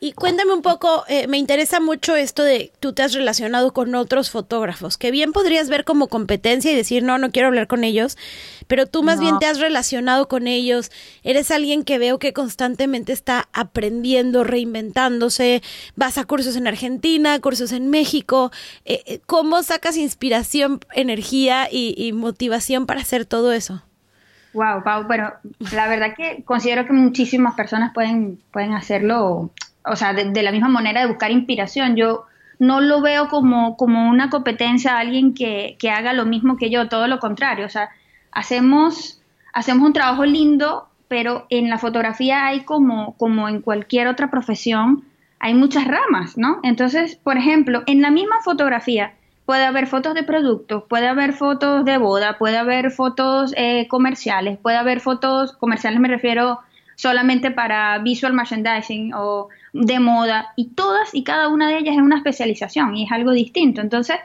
Y 0.00 0.12
cuéntame 0.12 0.52
un 0.52 0.62
poco, 0.62 1.04
eh, 1.08 1.26
me 1.26 1.38
interesa 1.38 1.80
mucho 1.80 2.14
esto 2.14 2.44
de 2.44 2.70
tú 2.78 2.92
te 2.92 3.02
has 3.02 3.14
relacionado 3.14 3.72
con 3.72 3.96
otros 3.96 4.30
fotógrafos, 4.30 4.96
que 4.96 5.10
bien 5.10 5.32
podrías 5.32 5.68
ver 5.68 5.84
como 5.84 6.06
competencia 6.06 6.70
y 6.70 6.76
decir, 6.76 7.02
no, 7.02 7.18
no 7.18 7.32
quiero 7.32 7.48
hablar 7.48 7.66
con 7.66 7.82
ellos, 7.82 8.16
pero 8.68 8.86
tú 8.86 9.02
más 9.02 9.18
bien 9.18 9.40
te 9.40 9.46
has 9.46 9.58
relacionado 9.58 10.28
con 10.28 10.46
ellos, 10.46 10.92
eres 11.24 11.50
alguien 11.50 11.82
que 11.82 11.98
veo 11.98 12.20
que 12.20 12.32
constantemente 12.32 13.12
está 13.12 13.48
aprendiendo, 13.52 14.44
reinventándose, 14.44 15.62
vas 15.96 16.16
a 16.16 16.24
cursos 16.24 16.54
en 16.54 16.68
Argentina, 16.68 17.40
cursos 17.40 17.72
en 17.72 17.90
México, 17.90 18.52
eh, 18.84 19.02
eh, 19.04 19.20
¿cómo 19.26 19.64
sacas 19.64 19.96
inspiración, 19.96 20.78
energía 20.92 21.66
y, 21.72 21.94
y 21.96 22.12
motivación 22.12 22.86
para 22.86 23.00
hacer 23.00 23.26
todo 23.26 23.52
eso? 23.52 23.82
Wow, 24.52 24.84
Pau, 24.84 25.06
pero 25.08 25.34
la 25.72 25.88
verdad 25.88 26.14
que 26.16 26.44
considero 26.44 26.86
que 26.86 26.92
muchísimas 26.92 27.54
personas 27.54 27.92
pueden, 27.92 28.38
pueden 28.52 28.74
hacerlo 28.74 29.50
o 29.90 29.96
sea, 29.96 30.12
de, 30.12 30.42
la 30.42 30.52
misma 30.52 30.68
manera 30.68 31.00
de 31.00 31.06
buscar 31.06 31.30
inspiración. 31.30 31.96
Yo 31.96 32.26
no 32.58 32.80
lo 32.80 33.00
veo 33.00 33.28
como, 33.28 33.76
como 33.76 34.08
una 34.08 34.30
competencia 34.30 34.94
a 34.96 35.00
alguien 35.00 35.34
que, 35.34 35.76
que, 35.78 35.90
haga 35.90 36.12
lo 36.12 36.26
mismo 36.26 36.56
que 36.56 36.70
yo, 36.70 36.88
todo 36.88 37.06
lo 37.08 37.18
contrario. 37.18 37.66
O 37.66 37.70
sea, 37.70 37.90
hacemos, 38.32 39.20
hacemos 39.52 39.86
un 39.86 39.92
trabajo 39.92 40.24
lindo, 40.24 40.88
pero 41.08 41.46
en 41.50 41.70
la 41.70 41.78
fotografía 41.78 42.46
hay 42.46 42.64
como, 42.64 43.14
como 43.16 43.48
en 43.48 43.62
cualquier 43.62 44.08
otra 44.08 44.30
profesión, 44.30 45.04
hay 45.40 45.54
muchas 45.54 45.86
ramas, 45.86 46.36
¿no? 46.36 46.60
Entonces, 46.62 47.16
por 47.16 47.36
ejemplo, 47.36 47.82
en 47.86 48.02
la 48.02 48.10
misma 48.10 48.36
fotografía 48.42 49.14
puede 49.46 49.64
haber 49.64 49.86
fotos 49.86 50.14
de 50.14 50.24
productos, 50.24 50.84
puede 50.88 51.08
haber 51.08 51.32
fotos 51.32 51.84
de 51.84 51.96
boda, 51.96 52.36
puede 52.38 52.58
haber 52.58 52.90
fotos 52.90 53.54
eh, 53.56 53.86
comerciales, 53.88 54.58
puede 54.58 54.76
haber 54.76 55.00
fotos 55.00 55.52
comerciales, 55.52 56.00
me 56.00 56.08
refiero 56.08 56.60
solamente 56.98 57.52
para 57.52 57.96
visual 57.98 58.32
merchandising 58.32 59.14
o 59.14 59.48
de 59.72 60.00
moda 60.00 60.52
y 60.56 60.70
todas 60.70 61.14
y 61.14 61.22
cada 61.22 61.46
una 61.48 61.68
de 61.68 61.78
ellas 61.78 61.94
es 61.94 62.02
una 62.02 62.16
especialización 62.16 62.96
y 62.96 63.04
es 63.04 63.12
algo 63.12 63.30
distinto. 63.30 63.80
Entonces, 63.80 64.16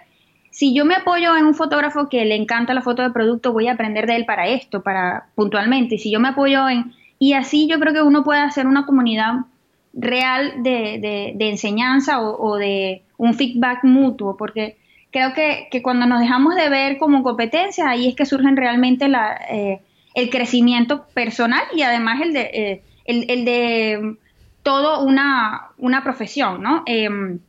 si 0.49 0.73
yo 0.73 0.83
me 0.83 0.95
apoyo 0.95 1.37
en 1.37 1.45
un 1.45 1.53
fotógrafo 1.53 2.09
que 2.09 2.25
le 2.25 2.35
encanta 2.35 2.73
la 2.73 2.81
foto 2.81 3.03
de 3.03 3.11
producto, 3.11 3.53
voy 3.53 3.67
a 3.67 3.73
aprender 3.73 4.07
de 4.07 4.15
él 4.15 4.25
para 4.25 4.47
esto, 4.47 4.81
para 4.81 5.27
puntualmente. 5.35 5.95
Y 5.95 5.97
si 5.99 6.11
yo 6.11 6.19
me 6.19 6.29
apoyo 6.29 6.67
en... 6.67 6.93
Y 7.19 7.33
así 7.33 7.67
yo 7.67 7.79
creo 7.79 7.93
que 7.93 8.01
uno 8.01 8.23
puede 8.23 8.39
hacer 8.39 8.65
una 8.65 8.87
comunidad 8.87 9.45
real 9.93 10.63
de, 10.63 11.35
de, 11.37 11.49
enseñanza 11.49 12.21
o, 12.21 12.55
de 12.57 13.03
un 13.17 13.35
feedback 13.35 13.83
mutuo, 13.83 14.35
porque 14.35 14.77
creo 15.11 15.33
que, 15.33 15.67
que, 15.69 15.83
cuando 15.83 16.07
nos 16.07 16.19
dejamos 16.19 16.55
de 16.55 16.69
ver 16.69 16.97
como 16.97 17.21
competencia, 17.21 17.87
ahí 17.87 18.07
es 18.07 18.15
que 18.15 18.25
surgen 18.25 18.57
realmente 18.57 19.07
la, 19.07 19.39
eh, 19.49 19.79
el 20.13 20.29
crecimiento 20.29 21.05
personal 21.13 21.63
y 21.73 21.81
además 21.81 22.21
el 22.21 22.33
de, 22.33 22.41
eh, 22.41 22.83
el, 23.05 23.45
de 23.45 24.15
todo 24.61 25.03
una, 25.03 25.69
una 25.77 26.03
profesión, 26.03 26.61
¿no? 26.61 26.83
Em, 26.85 27.39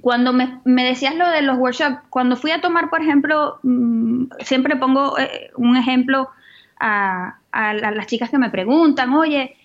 cuando 0.00 0.32
me, 0.32 0.60
decías 0.64 1.14
lo 1.14 1.28
de 1.30 1.42
los 1.42 1.58
workshops, 1.58 1.98
cuando 2.10 2.36
fui 2.36 2.50
a 2.50 2.60
tomar, 2.60 2.90
por 2.90 3.00
ejemplo, 3.00 3.58
mm, 3.62 4.24
siempre 4.40 4.76
pongo 4.76 5.18
eh, 5.18 5.50
un 5.56 5.76
ejemplo 5.76 6.28
a, 6.78 7.38
las 7.52 8.06
chicas 8.06 8.28
que 8.28 8.36
me 8.36 8.50
preguntan, 8.50 9.14
oye, 9.14 9.56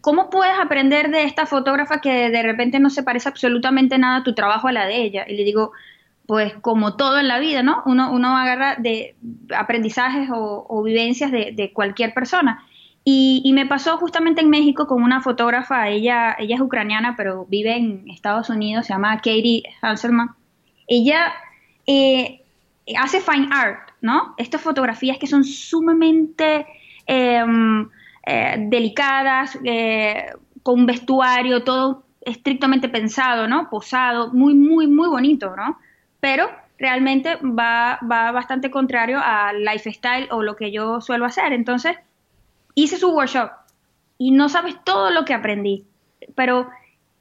cómo 0.00 0.30
puedes 0.30 0.56
aprender 0.58 1.10
de 1.10 1.24
esta 1.24 1.46
fotógrafa 1.46 2.00
que 2.00 2.30
de 2.30 2.42
repente 2.42 2.78
no 2.78 2.90
se 2.90 3.02
parece 3.02 3.28
absolutamente 3.28 3.98
nada 3.98 4.18
a 4.18 4.22
tu 4.22 4.34
trabajo 4.34 4.68
a 4.68 4.72
la 4.72 4.86
de 4.86 5.02
ella? 5.02 5.24
Y 5.28 5.36
le 5.36 5.42
digo, 5.42 5.72
pues 6.26 6.54
como 6.60 6.96
todo 6.96 7.18
en 7.18 7.28
la 7.28 7.38
vida, 7.38 7.62
¿no? 7.62 7.82
Uno, 7.86 8.10
uno 8.12 8.36
agarra 8.36 8.76
de 8.76 9.16
aprendizajes 9.56 10.28
o, 10.32 10.82
vivencias 10.82 11.30
de, 11.30 11.70
cualquier 11.72 12.12
persona. 12.14 12.64
Y, 13.04 13.50
me 13.54 13.66
pasó 13.66 13.96
justamente 13.98 14.40
en 14.40 14.50
México 14.50 14.88
con 14.88 15.02
una 15.02 15.20
fotógrafa, 15.20 15.88
ella, 15.88 16.34
ella 16.38 16.56
es 16.56 16.60
ucraniana, 16.60 17.14
pero 17.16 17.46
vive 17.46 17.76
en 17.76 18.10
Estados 18.10 18.50
Unidos, 18.50 18.86
se 18.86 18.92
llama 18.92 19.16
Katie 19.18 19.62
Hanselman. 19.80 20.30
Ella 20.88 21.32
eh, 21.86 22.42
hace 22.98 23.20
fine 23.20 23.48
art, 23.52 23.90
¿no? 24.00 24.34
Estas 24.38 24.60
fotografías 24.60 25.18
que 25.18 25.28
son 25.28 25.44
sumamente 25.44 26.66
em, 27.06 27.88
eh, 28.26 28.56
delicadas, 28.68 29.56
eh, 29.62 30.26
con 30.64 30.84
vestuario, 30.84 31.62
todo 31.62 32.04
estrictamente 32.20 32.88
pensado, 32.88 33.46
¿no? 33.46 33.70
Posado, 33.70 34.32
muy, 34.32 34.54
muy, 34.54 34.88
muy 34.88 35.08
bonito, 35.08 35.54
¿no? 35.54 35.78
Pero 36.26 36.50
realmente 36.76 37.36
va, 37.36 38.00
va 38.02 38.32
bastante 38.32 38.68
contrario 38.68 39.20
al 39.22 39.64
lifestyle 39.64 40.26
o 40.32 40.42
lo 40.42 40.56
que 40.56 40.72
yo 40.72 41.00
suelo 41.00 41.24
hacer. 41.24 41.52
Entonces, 41.52 41.96
hice 42.74 42.96
su 42.96 43.14
workshop 43.14 43.52
y 44.18 44.32
no 44.32 44.48
sabes 44.48 44.74
todo 44.82 45.12
lo 45.12 45.24
que 45.24 45.34
aprendí, 45.34 45.84
pero 46.34 46.68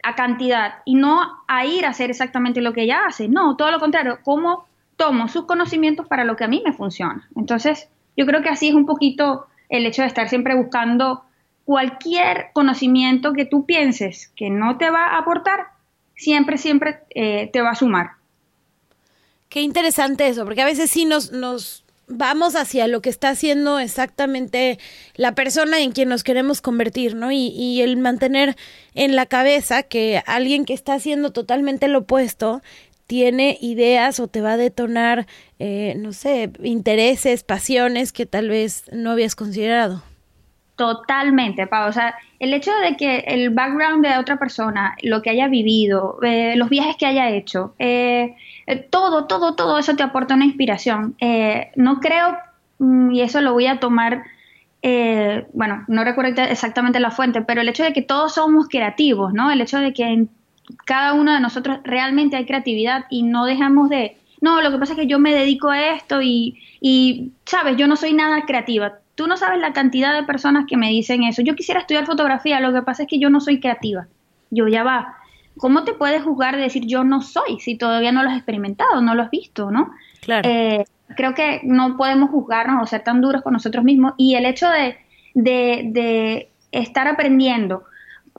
a 0.01 0.15
cantidad 0.15 0.79
y 0.85 0.95
no 0.95 1.21
a 1.47 1.65
ir 1.67 1.85
a 1.85 1.89
hacer 1.89 2.09
exactamente 2.09 2.62
lo 2.62 2.74
que 2.74 2.81
ella 2.81 3.01
hace, 3.05 3.27
no, 3.27 3.55
todo 3.55 3.69
lo 3.69 3.79
contrario, 3.79 4.17
cómo 4.24 4.65
tomo 4.95 5.27
sus 5.27 5.45
conocimientos 5.45 6.07
para 6.07 6.24
lo 6.24 6.35
que 6.35 6.45
a 6.45 6.47
mí 6.47 6.63
me 6.65 6.74
funciona. 6.74 7.29
Entonces, 7.35 7.88
yo 8.17 8.25
creo 8.25 8.41
que 8.41 8.50
así 8.50 8.69
es 8.69 8.74
un 8.74 8.88
poquito 8.88 9.45
el 9.69 9.85
hecho 9.85 10.01
de 10.01 10.07
estar 10.07 10.29
siempre 10.29 10.55
buscando 10.55 11.25
cualquier 11.63 12.47
conocimiento 12.53 13.33
que 13.33 13.45
tú 13.45 13.67
pienses 13.67 14.33
que 14.35 14.50
no 14.50 14.79
te 14.79 14.89
va 14.89 15.09
a 15.09 15.19
aportar, 15.19 15.67
siempre, 16.15 16.57
siempre 16.57 17.01
eh, 17.12 17.51
te 17.53 17.62
va 17.62 17.69
a 17.69 17.75
sumar. 17.75 18.14
Qué 19.55 19.62
interesante 19.62 20.27
eso, 20.27 20.43
porque 20.43 20.63
a 20.63 20.65
veces 20.65 20.91
sí 20.91 21.05
nos, 21.05 21.31
nos 21.31 21.85
vamos 22.09 22.57
hacia 22.57 22.89
lo 22.89 23.01
que 23.01 23.09
está 23.09 23.29
haciendo 23.29 23.79
exactamente 23.79 24.77
la 25.15 25.33
persona 25.33 25.79
en 25.79 25.93
quien 25.93 26.09
nos 26.09 26.25
queremos 26.25 26.59
convertir, 26.59 27.15
¿no? 27.15 27.31
Y, 27.31 27.53
y, 27.55 27.79
el 27.79 27.95
mantener 27.95 28.57
en 28.95 29.15
la 29.15 29.25
cabeza 29.25 29.83
que 29.83 30.21
alguien 30.27 30.65
que 30.65 30.74
está 30.74 30.95
haciendo 30.95 31.31
totalmente 31.31 31.88
lo 31.88 32.00
opuesto 32.00 32.62
tiene 33.07 33.57
ideas 33.62 34.19
o 34.19 34.27
te 34.27 34.41
va 34.41 34.51
a 34.51 34.57
detonar, 34.57 35.25
eh, 35.57 35.93
no 36.00 36.12
sé, 36.12 36.51
intereses, 36.62 37.45
pasiones 37.45 38.12
que 38.12 38.25
tal 38.25 38.50
vez 38.50 38.83
no 38.91 39.12
habías 39.12 39.38
considerado. 39.38 40.03
Totalmente, 40.75 41.65
Pau. 41.65 41.88
O 41.88 41.93
sea, 41.93 42.13
el 42.39 42.53
hecho 42.53 42.71
de 42.83 42.97
que 42.97 43.19
el 43.19 43.51
background 43.51 44.05
de 44.05 44.17
otra 44.17 44.38
persona, 44.38 44.97
lo 45.01 45.21
que 45.21 45.29
haya 45.29 45.47
vivido, 45.47 46.19
eh, 46.24 46.57
los 46.57 46.67
viajes 46.67 46.97
que 46.97 47.05
haya 47.05 47.29
hecho, 47.29 47.74
eh, 47.79 48.35
eh, 48.67 48.77
todo, 48.77 49.25
todo, 49.25 49.55
todo 49.55 49.77
eso 49.77 49.95
te 49.95 50.03
aporta 50.03 50.36
una 50.36 50.45
inspiración. 50.45 51.15
no 51.75 52.00
creo, 52.00 52.38
mm, 52.79 53.12
y 53.12 53.22
eso 53.22 53.41
lo 53.41 53.53
voy 53.53 53.67
a 53.67 53.79
tomar, 53.79 54.24
bueno, 55.53 55.84
no 55.88 56.03
recuerdo 56.03 56.43
exactamente 56.43 57.00
la 57.00 57.10
fuente, 57.10 57.41
pero 57.41 57.62
el 57.62 57.69
hecho 57.69 57.84
de 57.84 57.93
que 57.93 58.03
todos 58.03 58.36
somos 58.36 58.67
creativos, 58.69 59.34
¿no? 59.34 59.50
El 59.50 59.62
hecho 59.62 59.79
de 59.79 59.93
que 59.93 60.03
en 60.03 60.29
cada 60.86 61.13
uno 61.13 61.34
de 61.34 61.39
nosotros 61.39 61.79
realmente 61.84 62.36
hay 62.36 62.45
creatividad 62.45 63.05
y 63.10 63.24
no 63.24 63.45
dejamos 63.45 63.89
de, 63.89 64.17
no, 64.41 64.62
lo 64.62 64.72
que 64.72 64.77
pasa 64.77 64.93
es 64.93 65.00
que 65.00 65.07
yo 65.07 65.17
me 65.17 65.34
dedico 65.34 65.69
a 65.69 65.89
esto 65.95 66.22
y, 66.22 66.60
y 66.81 67.31
sabes, 67.45 67.77
yo 67.77 67.88
no 67.88 67.95
soy 67.95 68.13
nada 68.13 68.45
creativa 68.45 69.00
Tú 69.15 69.27
no 69.27 69.38
sabes 69.38 69.60
la 69.60 69.72
cantidad 69.72 70.13
de 70.13 70.24
personas 70.24 70.65
que 70.67 70.75
me 70.75 70.89
dicen 70.89 71.24
eso. 71.24 71.41
Yo 71.41 71.55
quisiera 71.55 71.79
estudiar 71.79 72.05
fotografía, 72.05 72.60
lo 72.60 72.74
que 72.74 72.81
pasa 72.81 73.03
es 73.03 73.10
que 73.10 73.17
yo 73.17 73.29
no 73.29 73.39
soy 73.39 73.62
creativa. 73.62 74.07
Yo 74.51 74.67
ya 74.67 74.84
va. 74.84 75.15
¿Cómo 75.57 75.83
te 75.83 75.93
puedes 75.93 76.24
juzgar 76.24 76.55
de 76.55 76.63
decir 76.63 76.85
yo 76.85 77.03
no 77.03 77.21
soy 77.21 77.59
si 77.59 77.77
todavía 77.77 78.12
no 78.12 78.24
lo 78.24 78.29
has 78.29 78.38
experimentado, 78.38 79.01
no 79.01 79.15
lo 79.15 79.24
has 79.24 79.31
visto, 79.31 79.71
¿no? 79.71 79.91
Claro. 80.21 80.47
Eh, 80.50 80.85
creo 81.15 81.33
que 81.33 81.62
no 81.63 81.97
podemos 81.97 82.29
juzgarnos 82.29 82.83
o 82.83 82.85
ser 82.85 83.03
tan 83.03 83.21
duros 83.21 83.41
con 83.41 83.53
nosotros 83.53 83.83
mismos. 83.83 84.13
Y 84.17 84.35
el 84.35 84.45
hecho 84.45 84.67
de, 84.69 84.97
de, 85.33 86.50
estar 86.71 87.07
aprendiendo. 87.07 87.83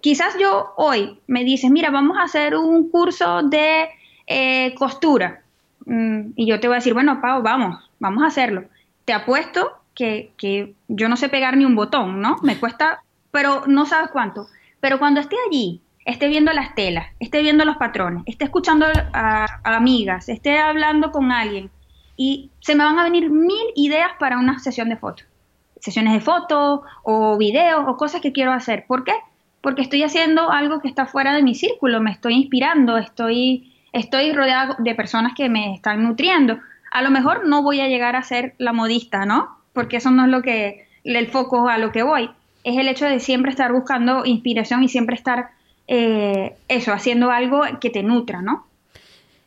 Quizás 0.00 0.36
yo 0.38 0.74
hoy 0.76 1.18
me 1.26 1.44
dices, 1.44 1.70
mira, 1.70 1.90
vamos 1.90 2.18
a 2.18 2.24
hacer 2.24 2.54
un 2.56 2.90
curso 2.90 3.42
de 3.42 3.88
eh, 4.26 4.74
costura. 4.74 5.42
Mm, 5.86 6.32
y 6.36 6.46
yo 6.46 6.60
te 6.60 6.68
voy 6.68 6.74
a 6.74 6.78
decir, 6.78 6.92
bueno, 6.92 7.20
Pau, 7.20 7.42
vamos, 7.42 7.90
vamos 7.98 8.22
a 8.22 8.26
hacerlo. 8.26 8.64
Te 9.04 9.14
apuesto 9.14 9.72
que, 9.94 10.74
yo 10.88 11.08
no 11.08 11.16
sé 11.16 11.28
pegar 11.28 11.56
ni 11.56 11.64
un 11.64 11.74
botón, 11.74 12.20
¿no? 12.20 12.36
Me 12.42 12.58
cuesta, 12.58 13.02
pero 13.30 13.64
no 13.66 13.86
sabes 13.86 14.10
cuánto. 14.10 14.46
Pero 14.80 14.98
cuando 14.98 15.20
esté 15.20 15.36
allí, 15.48 15.80
esté 16.06 16.28
viendo 16.28 16.52
las 16.52 16.74
telas, 16.74 17.08
esté 17.20 17.42
viendo 17.42 17.64
los 17.64 17.76
patrones, 17.76 18.22
esté 18.26 18.44
escuchando 18.44 18.86
a, 19.12 19.46
amigas, 19.64 20.28
esté 20.28 20.58
hablando 20.58 21.10
con 21.10 21.30
alguien 21.30 21.70
y 22.16 22.50
se 22.60 22.74
me 22.74 22.84
van 22.84 22.98
a 22.98 23.04
venir 23.04 23.28
mil 23.28 23.66
ideas 23.74 24.12
para 24.18 24.38
una 24.38 24.58
sesión 24.58 24.88
de 24.88 24.96
fotos. 24.96 25.26
Sesiones 25.80 26.14
de 26.14 26.20
fotos 26.20 26.80
o 27.02 27.36
videos 27.36 27.84
o 27.86 27.96
cosas 27.98 28.22
que 28.22 28.32
quiero 28.32 28.52
hacer. 28.52 28.86
¿Por 28.88 29.04
qué? 29.04 29.12
Porque 29.60 29.82
estoy 29.82 30.02
haciendo 30.02 30.50
algo 30.50 30.80
que 30.80 30.88
está 30.88 31.04
fuera 31.04 31.34
de 31.34 31.42
mi 31.42 31.54
círculo, 31.54 32.00
me 32.00 32.12
estoy 32.12 32.34
inspirando, 32.34 32.96
estoy, 32.96 33.74
estoy 33.92 34.32
rodeada 34.32 34.76
de 34.78 34.94
personas 34.94 35.34
que 35.36 35.50
me 35.50 35.74
están 35.74 36.02
nutriendo. 36.02 36.58
A 36.90 37.02
lo 37.02 37.10
mejor 37.10 37.46
no 37.46 37.62
voy 37.62 37.80
a 37.80 37.88
llegar 37.88 38.16
a 38.16 38.22
ser 38.22 38.54
la 38.56 38.72
modista, 38.72 39.26
¿no? 39.26 39.56
porque 39.76 39.98
eso 39.98 40.10
no 40.10 40.24
es 40.24 40.30
lo 40.30 40.40
que, 40.40 40.88
el 41.04 41.26
foco 41.28 41.68
a 41.68 41.76
lo 41.76 41.92
que 41.92 42.02
voy, 42.02 42.30
es 42.64 42.78
el 42.78 42.88
hecho 42.88 43.04
de 43.04 43.20
siempre 43.20 43.50
estar 43.50 43.72
buscando 43.72 44.24
inspiración 44.24 44.82
y 44.82 44.88
siempre 44.88 45.14
estar, 45.14 45.50
eh, 45.88 46.56
eso, 46.68 46.92
haciendo 46.92 47.30
algo 47.30 47.62
que 47.80 47.90
te 47.90 48.02
nutra, 48.02 48.42
¿no? 48.42 48.66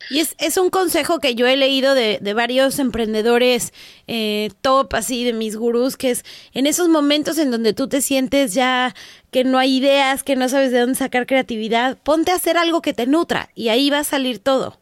Y 0.10 0.20
es, 0.20 0.36
es 0.40 0.58
un 0.58 0.70
consejo 0.70 1.20
que 1.20 1.36
yo 1.36 1.46
he 1.46 1.56
leído 1.56 1.94
de, 1.94 2.18
de 2.20 2.34
varios 2.34 2.80
emprendedores 2.80 3.74
eh, 4.08 4.50
top, 4.62 4.96
así 4.96 5.24
de 5.24 5.34
mis 5.34 5.56
gurús, 5.56 5.98
que 5.98 6.12
es 6.12 6.26
en 6.54 6.66
esos 6.66 6.90
momentos 6.90 7.38
en 7.38 7.52
donde 7.52 7.74
tú 7.74 7.88
te 7.88 8.02
sientes 8.02 8.54
ya 8.54 8.96
que 9.30 9.44
no 9.44 9.60
hay 9.60 9.78
ideas, 9.78 10.24
que 10.24 10.36
no 10.36 10.50
sabes 10.50 10.72
de 10.72 10.80
dónde 10.80 10.96
sacar 10.96 11.28
creatividad, 11.28 11.98
ponte 11.98 12.32
a 12.32 12.36
hacer 12.36 12.58
algo 12.58 12.82
que 12.82 12.94
te 12.94 13.06
nutra 13.06 13.50
y 13.54 13.70
ahí 13.70 13.90
va 13.90 14.00
a 14.00 14.04
salir 14.04 14.40
todo. 14.40 14.80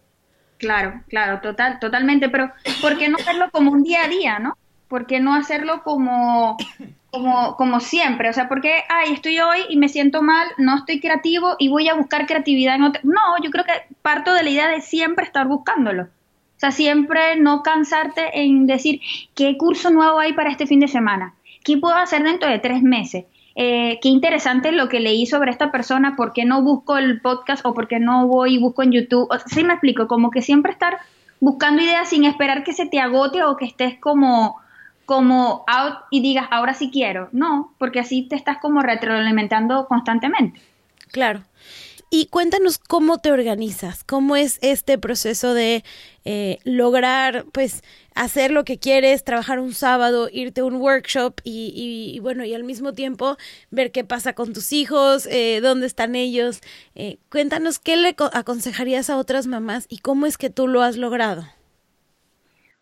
Claro, 0.59 1.03
claro, 1.09 1.41
total, 1.41 1.79
totalmente, 1.79 2.29
pero 2.29 2.51
¿por 2.81 2.97
qué 2.97 3.09
no 3.09 3.17
verlo 3.25 3.49
como 3.51 3.71
un 3.71 3.83
día 3.83 4.05
a 4.05 4.07
día, 4.07 4.39
no? 4.39 4.55
¿por 4.87 5.05
qué 5.05 5.19
no 5.19 5.35
hacerlo 5.35 5.83
como, 5.83 6.57
como, 7.11 7.55
como 7.55 7.79
siempre? 7.79 8.29
O 8.29 8.33
sea, 8.33 8.47
¿por 8.47 8.61
qué, 8.61 8.83
ay, 8.89 9.13
estoy 9.13 9.39
hoy 9.39 9.59
y 9.69 9.77
me 9.77 9.89
siento 9.89 10.21
mal, 10.21 10.47
no 10.57 10.75
estoy 10.75 10.99
creativo 10.99 11.55
y 11.59 11.69
voy 11.69 11.87
a 11.89 11.95
buscar 11.95 12.27
creatividad 12.27 12.75
en 12.75 12.83
otro? 12.83 13.01
No, 13.03 13.21
yo 13.43 13.49
creo 13.49 13.65
que 13.65 13.95
parto 14.01 14.33
de 14.33 14.43
la 14.43 14.49
idea 14.49 14.67
de 14.67 14.81
siempre 14.81 15.25
estar 15.25 15.47
buscándolo. 15.47 16.03
O 16.03 16.59
sea, 16.59 16.71
siempre 16.71 17.35
no 17.37 17.61
cansarte 17.61 18.41
en 18.41 18.65
decir, 18.65 19.01
¿qué 19.35 19.57
curso 19.57 19.91
nuevo 19.91 20.19
hay 20.19 20.33
para 20.33 20.49
este 20.49 20.65
fin 20.65 20.79
de 20.79 20.87
semana? 20.87 21.35
¿Qué 21.63 21.77
puedo 21.77 21.95
hacer 21.95 22.23
dentro 22.23 22.49
de 22.49 22.59
tres 22.59 22.81
meses? 22.81 23.25
Eh, 23.55 23.99
qué 24.01 24.09
interesante 24.09 24.71
lo 24.71 24.87
que 24.89 24.99
leí 24.99 25.25
sobre 25.25 25.51
esta 25.51 25.71
persona, 25.71 26.15
¿por 26.15 26.33
qué 26.33 26.45
no 26.45 26.61
busco 26.61 26.97
el 26.97 27.21
podcast 27.21 27.65
o 27.65 27.73
por 27.73 27.87
qué 27.87 27.99
no 27.99 28.27
voy 28.27 28.55
y 28.55 28.59
busco 28.59 28.83
en 28.83 28.91
YouTube? 28.91 29.27
O 29.31 29.37
sea, 29.37 29.47
sí 29.47 29.63
me 29.63 29.73
explico, 29.73 30.07
como 30.07 30.29
que 30.29 30.41
siempre 30.41 30.71
estar 30.71 30.97
buscando 31.39 31.81
ideas 31.81 32.09
sin 32.09 32.23
esperar 32.23 32.63
que 32.63 32.73
se 32.73 32.85
te 32.85 32.99
agote 32.99 33.43
o 33.43 33.57
que 33.57 33.65
estés 33.65 33.99
como 33.99 34.57
como 35.07 35.63
out 35.67 35.99
y 36.11 36.21
digas, 36.21 36.47
ahora 36.51 36.73
sí 36.73 36.91
quiero. 36.91 37.29
No, 37.31 37.73
porque 37.79 38.01
así 38.01 38.27
te 38.27 38.35
estás 38.35 38.57
como 38.59 38.81
retroalimentando 38.81 39.87
constantemente. 39.87 40.61
Claro. 41.11 41.43
Y 42.09 42.27
cuéntanos 42.27 42.77
cómo 42.77 43.17
te 43.17 43.31
organizas, 43.31 44.03
cómo 44.03 44.35
es 44.35 44.59
este 44.61 44.97
proceso 44.97 45.53
de 45.53 45.83
eh, 46.25 46.57
lograr, 46.65 47.45
pues, 47.53 47.83
hacer 48.15 48.51
lo 48.51 48.65
que 48.65 48.79
quieres, 48.79 49.23
trabajar 49.23 49.59
un 49.59 49.73
sábado, 49.73 50.29
irte 50.31 50.61
a 50.61 50.65
un 50.65 50.75
workshop 50.75 51.39
y, 51.43 52.19
bueno, 52.21 52.43
y 52.43 52.53
al 52.53 52.65
mismo 52.65 52.93
tiempo 52.93 53.37
ver 53.71 53.91
qué 53.91 54.03
pasa 54.03 54.33
con 54.33 54.51
tus 54.51 54.73
hijos, 54.73 55.25
eh, 55.25 55.59
dónde 55.61 55.87
están 55.87 56.15
ellos. 56.15 56.59
Eh, 56.95 57.17
cuéntanos 57.29 57.79
qué 57.79 57.95
le 57.95 58.15
aconsejarías 58.33 59.09
a 59.09 59.17
otras 59.17 59.47
mamás 59.47 59.85
y 59.87 59.99
cómo 59.99 60.25
es 60.25 60.37
que 60.37 60.49
tú 60.49 60.67
lo 60.67 60.83
has 60.83 60.97
logrado. 60.97 61.45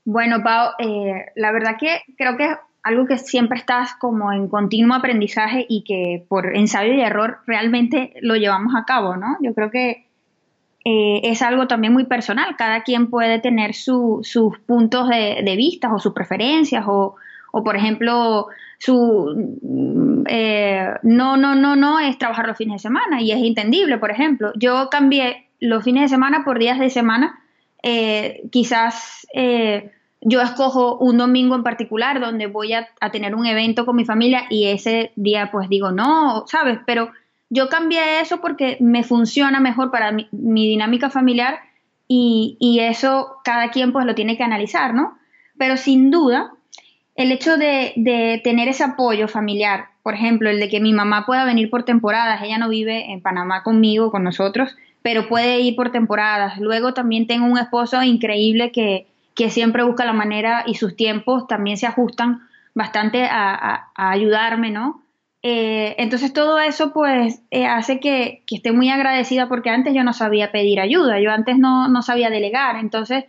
Bueno, 0.05 0.43
Pau, 0.43 0.71
eh, 0.77 1.25
la 1.35 1.51
verdad 1.51 1.77
que 1.79 2.01
creo 2.15 2.37
que 2.37 2.45
es 2.45 2.57
algo 2.83 3.07
que 3.07 3.17
siempre 3.17 3.57
estás 3.57 3.95
como 3.95 4.31
en 4.31 4.47
continuo 4.47 4.95
aprendizaje 4.95 5.65
y 5.67 5.83
que 5.83 6.23
por 6.29 6.55
ensayo 6.55 6.93
y 6.93 7.01
error 7.01 7.39
realmente 7.47 8.13
lo 8.21 8.35
llevamos 8.35 8.75
a 8.75 8.85
cabo, 8.85 9.17
¿no? 9.17 9.37
Yo 9.41 9.55
creo 9.55 9.71
que 9.71 10.05
eh, 10.85 11.21
es 11.23 11.41
algo 11.41 11.65
también 11.65 11.93
muy 11.93 12.05
personal. 12.05 12.55
Cada 12.55 12.83
quien 12.83 13.09
puede 13.09 13.39
tener 13.39 13.73
sus 13.73 14.59
puntos 14.67 15.09
de, 15.09 15.55
vista 15.57 15.91
o 15.91 15.97
sus 15.97 16.13
preferencias 16.13 16.85
o, 16.87 17.15
por 17.51 17.75
ejemplo, 17.75 18.47
su 18.77 20.23
eh, 20.27 20.89
no, 21.01 21.37
no, 21.37 21.55
no, 21.55 21.75
no 21.75 21.99
es 21.99 22.19
trabajar 22.19 22.45
los 22.45 22.57
fines 22.57 22.75
de 22.75 22.87
semana 22.87 23.19
y 23.19 23.31
es 23.31 23.43
entendible, 23.43 23.97
por 23.97 24.11
ejemplo. 24.11 24.51
Yo 24.55 24.89
cambié 24.91 25.47
los 25.59 25.83
fines 25.83 26.03
de 26.03 26.09
semana 26.09 26.43
por 26.45 26.59
días 26.59 26.77
de 26.77 26.91
semana. 26.91 27.39
Quizás 28.51 29.27
yo 30.27 30.41
escojo 30.41 30.97
un 30.97 31.19
domingo 31.19 31.55
en 31.55 31.61
particular 31.61 32.19
donde 32.19 32.47
voy 32.47 32.73
a, 32.73 32.89
tener 33.11 33.35
un 33.35 33.45
evento 33.45 33.85
con 33.85 33.95
mi 33.95 34.05
familia 34.05 34.47
y 34.49 34.65
ese 34.65 35.11
día 35.15 35.51
pues 35.51 35.69
digo 35.69 35.91
no, 35.91 36.45
¿sabes? 36.47 36.79
Pero 36.87 37.11
yo 37.51 37.69
cambié 37.69 38.21
eso 38.21 38.41
porque 38.41 38.77
me 38.79 39.03
funciona 39.03 39.59
mejor 39.59 39.91
para 39.91 40.11
mi, 40.11 40.27
dinámica 40.31 41.11
familiar 41.11 41.59
y, 42.07 42.57
y 42.59 42.79
eso 42.79 43.37
cada 43.43 43.69
quien 43.69 43.93
pues 43.93 44.07
lo 44.07 44.15
tiene 44.15 44.35
que 44.35 44.43
analizar, 44.43 44.95
¿no? 44.95 45.15
Pero 45.59 45.77
sin 45.77 46.09
duda, 46.09 46.53
el 47.13 47.31
hecho 47.31 47.57
de, 47.57 47.93
de, 47.95 48.41
tener 48.43 48.67
ese 48.67 48.83
apoyo 48.83 49.27
familiar, 49.27 49.89
por 50.01 50.15
ejemplo, 50.15 50.49
el 50.49 50.59
de 50.59 50.69
que 50.69 50.79
mi 50.79 50.91
mamá 50.91 51.27
pueda 51.27 51.45
venir 51.45 51.69
por 51.69 51.83
temporadas, 51.83 52.41
ella 52.41 52.57
no 52.57 52.67
vive 52.67 53.11
en 53.11 53.21
Panamá 53.21 53.61
conmigo, 53.61 54.09
con 54.09 54.23
nosotros, 54.23 54.75
pero 55.05 55.27
puede 55.27 55.59
ir 55.59 55.75
por 55.75 55.91
temporadas. 55.91 56.59
Luego 56.59 56.95
también 56.95 57.27
tengo 57.27 57.45
un 57.45 57.59
esposo 57.59 58.01
increíble 58.01 58.71
que, 58.71 59.05
que 59.35 59.51
siempre 59.51 59.83
busca 59.83 60.03
la 60.03 60.13
manera 60.13 60.63
y 60.65 60.73
sus 60.73 60.95
tiempos 60.95 61.47
también 61.47 61.77
se 61.77 61.85
ajustan 61.85 62.41
bastante 62.73 63.25
a, 63.25 63.91
a, 63.95 64.09
ayudarme, 64.09 64.71
¿no? 64.71 65.03
Eh, 65.43 65.93
entonces 65.99 66.33
todo 66.33 66.57
eso 66.57 66.91
pues 66.91 67.39
eh, 67.51 67.67
hace 67.67 67.99
que, 67.99 68.41
que, 68.47 68.55
esté 68.55 68.71
muy 68.71 68.89
agradecida 68.89 69.47
porque 69.47 69.69
antes 69.69 69.93
yo 69.93 70.03
no 70.03 70.11
sabía 70.11 70.51
pedir 70.51 70.79
ayuda, 70.79 71.19
yo 71.19 71.29
antes 71.29 71.59
no, 71.59 71.87
no 71.87 72.01
sabía 72.01 72.31
delegar, 72.31 72.77
entonces 72.77 73.25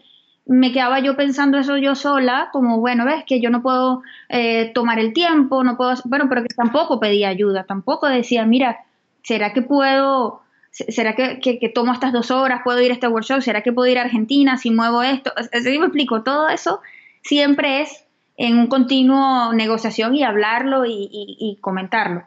me 0.47 0.73
quedaba 0.73 1.01
yo 1.01 1.15
pensando 1.15 1.59
eso 1.59 1.77
yo 1.77 1.95
sola, 1.95 2.49
como, 2.55 2.81
bueno, 2.81 3.05
ves 3.05 3.23
que 3.27 3.43
yo 3.43 3.51
no 3.51 3.61
puedo 3.61 4.01
eh, 4.31 4.73
tomar 4.75 4.99
el 4.99 5.12
tiempo, 5.12 5.62
no 5.62 5.77
puedo, 5.77 5.93
bueno, 6.07 6.25
pero 6.31 6.41
que 6.41 6.55
tampoco 6.57 6.99
pedía 7.01 7.29
ayuda, 7.29 7.65
tampoco 7.65 8.07
decía, 8.07 8.47
mira, 8.47 8.79
¿será 9.23 9.53
que 9.53 9.61
puedo, 9.61 10.41
será 10.89 11.15
que, 11.15 11.73
tomo 11.75 11.93
estas 11.93 12.12
dos 12.12 12.31
horas, 12.31 12.61
puedo 12.62 12.81
ir 12.81 12.91
a 12.91 12.95
este 12.95 13.09
workshop, 13.09 13.41
será 13.41 13.62
que 13.62 13.73
puedo 13.73 13.91
ir 13.91 13.99
a 13.99 14.03
Argentina 14.03 14.59
si 14.59 14.71
muevo 14.71 15.03
esto? 15.03 15.33
Así 15.37 15.79
me 15.79 15.87
explico, 15.87 16.23
todo 16.23 16.49
eso 16.49 16.81
siempre 17.23 17.81
es 17.81 18.05
en 18.37 18.59
un 18.59 18.67
continuo 18.67 19.55
negociación 19.55 20.15
y 20.15 20.23
hablarlo 20.23 20.85
y, 20.87 21.57
comentarlo. 21.62 22.25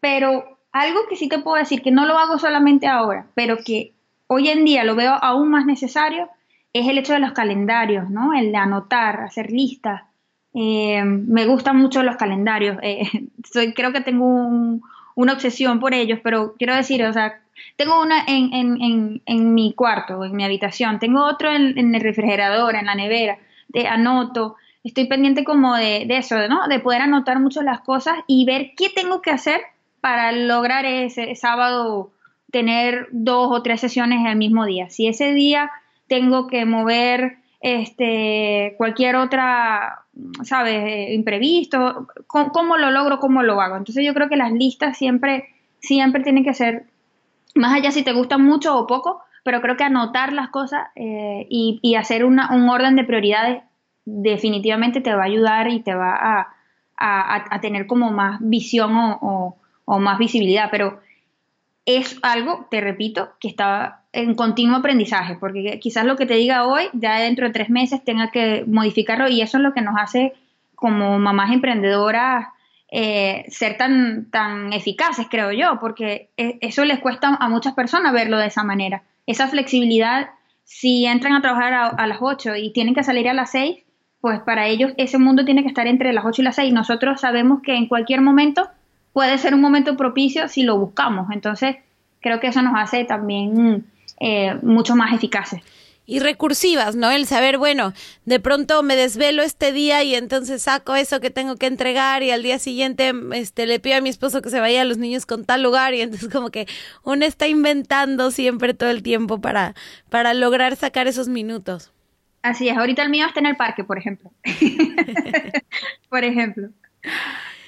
Pero 0.00 0.58
algo 0.72 1.00
que 1.08 1.16
sí 1.16 1.28
te 1.28 1.38
puedo 1.38 1.56
decir, 1.56 1.82
que 1.82 1.92
no 1.92 2.04
lo 2.04 2.18
hago 2.18 2.38
solamente 2.38 2.88
ahora, 2.88 3.26
pero 3.34 3.58
que 3.64 3.92
hoy 4.26 4.48
en 4.48 4.64
día 4.64 4.82
lo 4.82 4.96
veo 4.96 5.12
aún 5.12 5.50
más 5.50 5.64
necesario, 5.64 6.28
es 6.72 6.88
el 6.88 6.98
hecho 6.98 7.12
de 7.12 7.20
los 7.20 7.32
calendarios, 7.32 8.10
¿no? 8.10 8.34
El 8.34 8.50
de 8.50 8.58
anotar, 8.58 9.20
hacer 9.20 9.52
listas. 9.52 10.02
Eh, 10.52 11.04
me 11.04 11.46
gustan 11.46 11.76
mucho 11.76 12.02
los 12.02 12.16
calendarios. 12.16 12.78
Eh, 12.82 13.08
creo 13.76 13.92
que 13.92 14.00
tengo 14.00 14.80
una 15.14 15.32
obsesión 15.32 15.78
por 15.78 15.94
ellos, 15.94 16.18
pero 16.24 16.54
quiero 16.58 16.74
decir, 16.74 17.04
o 17.04 17.12
sea, 17.12 17.43
tengo 17.76 18.00
una 18.00 18.24
en, 18.26 18.52
en, 18.52 19.22
en, 19.24 19.54
mi 19.54 19.72
cuarto, 19.74 20.24
en 20.24 20.34
mi 20.34 20.44
habitación, 20.44 20.98
tengo 20.98 21.24
otro 21.24 21.52
en, 21.52 21.94
el 21.94 22.00
refrigerador, 22.00 22.74
en 22.74 22.86
la 22.86 22.94
nevera, 22.94 23.38
de 23.68 23.86
anoto. 23.86 24.56
Estoy 24.82 25.06
pendiente 25.06 25.44
como 25.44 25.74
de, 25.76 26.04
de 26.06 26.18
eso, 26.18 26.36
¿no? 26.48 26.68
De 26.68 26.80
poder 26.80 27.02
anotar 27.02 27.40
mucho 27.40 27.62
las 27.62 27.80
cosas 27.80 28.16
y 28.26 28.44
ver 28.44 28.72
qué 28.76 28.90
tengo 28.90 29.22
que 29.22 29.30
hacer 29.30 29.60
para 30.00 30.32
lograr 30.32 30.84
ese 30.84 31.34
sábado 31.34 32.10
tener 32.50 33.08
dos 33.10 33.48
o 33.50 33.62
tres 33.62 33.80
sesiones 33.80 34.24
el 34.26 34.36
mismo 34.36 34.64
día. 34.66 34.90
Si 34.90 35.08
ese 35.08 35.32
día 35.32 35.70
tengo 36.06 36.46
que 36.46 36.64
mover 36.66 37.38
este, 37.60 38.74
cualquier 38.76 39.16
otra, 39.16 40.04
¿sabes?, 40.42 41.10
imprevisto, 41.12 42.06
¿Cómo, 42.26 42.76
lo 42.76 42.90
logro, 42.90 43.18
cómo 43.18 43.42
lo 43.42 43.60
hago. 43.60 43.76
Entonces 43.76 44.04
yo 44.04 44.12
creo 44.12 44.28
que 44.28 44.36
las 44.36 44.52
listas 44.52 44.98
siempre, 44.98 45.48
siempre 45.80 46.22
tienen 46.22 46.44
que 46.44 46.52
ser, 46.52 46.84
más 47.54 47.74
allá 47.74 47.90
si 47.90 48.02
te 48.02 48.12
gustan 48.12 48.42
mucho 48.42 48.78
o 48.78 48.86
poco, 48.86 49.22
pero 49.44 49.60
creo 49.60 49.76
que 49.76 49.84
anotar 49.84 50.32
las 50.32 50.48
cosas 50.48 50.88
eh, 50.96 51.46
y, 51.48 51.94
hacer 51.96 52.24
un 52.24 52.38
orden 52.40 52.96
de 52.96 53.04
prioridades 53.04 53.62
definitivamente 54.04 55.00
te 55.00 55.14
va 55.14 55.22
a 55.22 55.26
ayudar 55.26 55.70
y 55.70 55.80
te 55.80 55.94
va 55.94 56.48
a, 56.98 57.60
tener 57.60 57.86
como 57.86 58.10
más 58.10 58.38
visión 58.40 58.94
o, 58.96 59.56
o 59.84 59.98
más 59.98 60.18
visibilidad. 60.18 60.68
Pero 60.70 61.00
es 61.86 62.18
algo, 62.22 62.66
te 62.70 62.80
repito, 62.80 63.30
que 63.40 63.48
está 63.48 64.02
en 64.12 64.34
continuo 64.34 64.76
aprendizaje, 64.76 65.36
porque 65.38 65.78
quizás 65.80 66.04
lo 66.04 66.16
que 66.16 66.26
te 66.26 66.34
diga 66.34 66.66
hoy, 66.66 66.84
ya 66.92 67.18
dentro 67.18 67.46
de 67.46 67.52
tres 67.52 67.68
meses 67.68 68.02
tenga 68.04 68.30
que 68.30 68.64
modificarlo 68.66 69.28
y 69.28 69.42
eso 69.42 69.58
es 69.58 69.62
lo 69.62 69.74
que 69.74 69.82
nos 69.82 69.96
hace 69.98 70.32
como 70.74 71.18
mamás 71.18 71.52
emprendedoras 71.52 72.48
eh, 72.96 73.44
ser 73.48 73.76
tan, 73.76 74.30
tan 74.30 74.72
eficaces, 74.72 75.26
creo 75.28 75.50
yo, 75.50 75.80
porque 75.80 76.30
e, 76.36 76.58
eso 76.60 76.84
les 76.84 77.00
cuesta 77.00 77.36
a 77.40 77.48
muchas 77.48 77.74
personas 77.74 78.12
verlo 78.12 78.38
de 78.38 78.46
esa 78.46 78.62
manera. 78.62 79.02
Esa 79.26 79.48
flexibilidad, 79.48 80.28
si 80.62 81.04
entran 81.04 81.32
a 81.32 81.42
trabajar 81.42 81.72
a, 81.98 82.06
las 82.06 82.18
8 82.20 82.54
y 82.54 82.72
tienen 82.72 82.94
que 82.94 83.02
salir 83.02 83.28
a 83.28 83.34
las 83.34 83.50
6, 83.50 83.78
pues 84.20 84.38
para 84.42 84.68
ellos 84.68 84.92
ese 84.96 85.18
mundo 85.18 85.44
tiene 85.44 85.62
que 85.62 85.70
estar 85.70 85.88
entre 85.88 86.12
las 86.12 86.24
8 86.24 86.40
y 86.40 86.44
las 86.44 86.54
6. 86.54 86.72
Nosotros 86.72 87.20
sabemos 87.20 87.62
que 87.62 87.74
en 87.74 87.88
cualquier 87.88 88.20
momento 88.20 88.68
puede 89.12 89.38
ser 89.38 89.54
un 89.54 89.60
momento 89.60 89.96
propicio 89.96 90.46
si 90.46 90.62
lo 90.62 90.78
buscamos. 90.78 91.32
Entonces, 91.32 91.78
creo 92.20 92.38
que 92.38 92.46
eso 92.46 92.62
nos 92.62 92.74
hace 92.76 93.02
también 93.02 93.86
eh, 94.20 94.54
mucho 94.62 94.94
más 94.94 95.12
eficaces. 95.12 95.62
Y 96.06 96.18
recursivas, 96.18 96.96
¿no? 96.96 97.10
El 97.10 97.26
saber, 97.26 97.56
bueno, 97.56 97.94
de 98.26 98.38
pronto 98.38 98.82
me 98.82 98.94
desvelo 98.94 99.42
este 99.42 99.72
día 99.72 100.02
y 100.02 100.14
entonces 100.14 100.62
saco 100.62 100.94
eso 100.94 101.20
que 101.20 101.30
tengo 101.30 101.56
que 101.56 101.66
entregar 101.66 102.22
y 102.22 102.30
al 102.30 102.42
día 102.42 102.58
siguiente 102.58 103.12
este, 103.32 103.66
le 103.66 103.80
pido 103.80 103.96
a 103.96 104.00
mi 104.02 104.10
esposo 104.10 104.42
que 104.42 104.50
se 104.50 104.60
vaya 104.60 104.82
a 104.82 104.84
los 104.84 104.98
niños 104.98 105.24
con 105.24 105.44
tal 105.46 105.62
lugar 105.62 105.94
y 105.94 106.02
entonces 106.02 106.28
como 106.28 106.50
que 106.50 106.66
uno 107.04 107.24
está 107.24 107.46
inventando 107.46 108.30
siempre 108.30 108.74
todo 108.74 108.90
el 108.90 109.02
tiempo 109.02 109.40
para, 109.40 109.74
para 110.10 110.34
lograr 110.34 110.76
sacar 110.76 111.06
esos 111.06 111.28
minutos. 111.28 111.92
Así 112.42 112.68
es, 112.68 112.76
ahorita 112.76 113.02
el 113.02 113.08
mío 113.08 113.26
está 113.26 113.40
en 113.40 113.46
el 113.46 113.56
parque, 113.56 113.84
por 113.84 113.96
ejemplo. 113.96 114.30
por 116.10 116.24
ejemplo. 116.24 116.68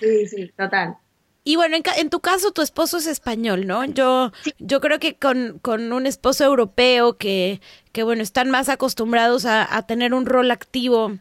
Sí, 0.00 0.26
sí, 0.26 0.52
total. 0.56 0.98
Y 1.46 1.54
bueno, 1.54 1.76
en, 1.96 2.10
tu 2.10 2.18
caso, 2.18 2.50
tu 2.50 2.60
esposo 2.60 2.98
es 2.98 3.06
español, 3.06 3.68
¿no? 3.68 3.84
Yo, 3.84 4.32
yo 4.58 4.80
creo 4.80 4.98
que 4.98 5.14
con, 5.14 5.60
con, 5.62 5.92
un 5.92 6.04
esposo 6.04 6.42
europeo 6.42 7.18
que, 7.18 7.60
que, 7.92 8.02
bueno, 8.02 8.20
están 8.20 8.50
más 8.50 8.68
acostumbrados 8.68 9.46
a, 9.46 9.80
tener 9.82 10.12
un 10.12 10.26
rol 10.26 10.50
activo 10.50 11.12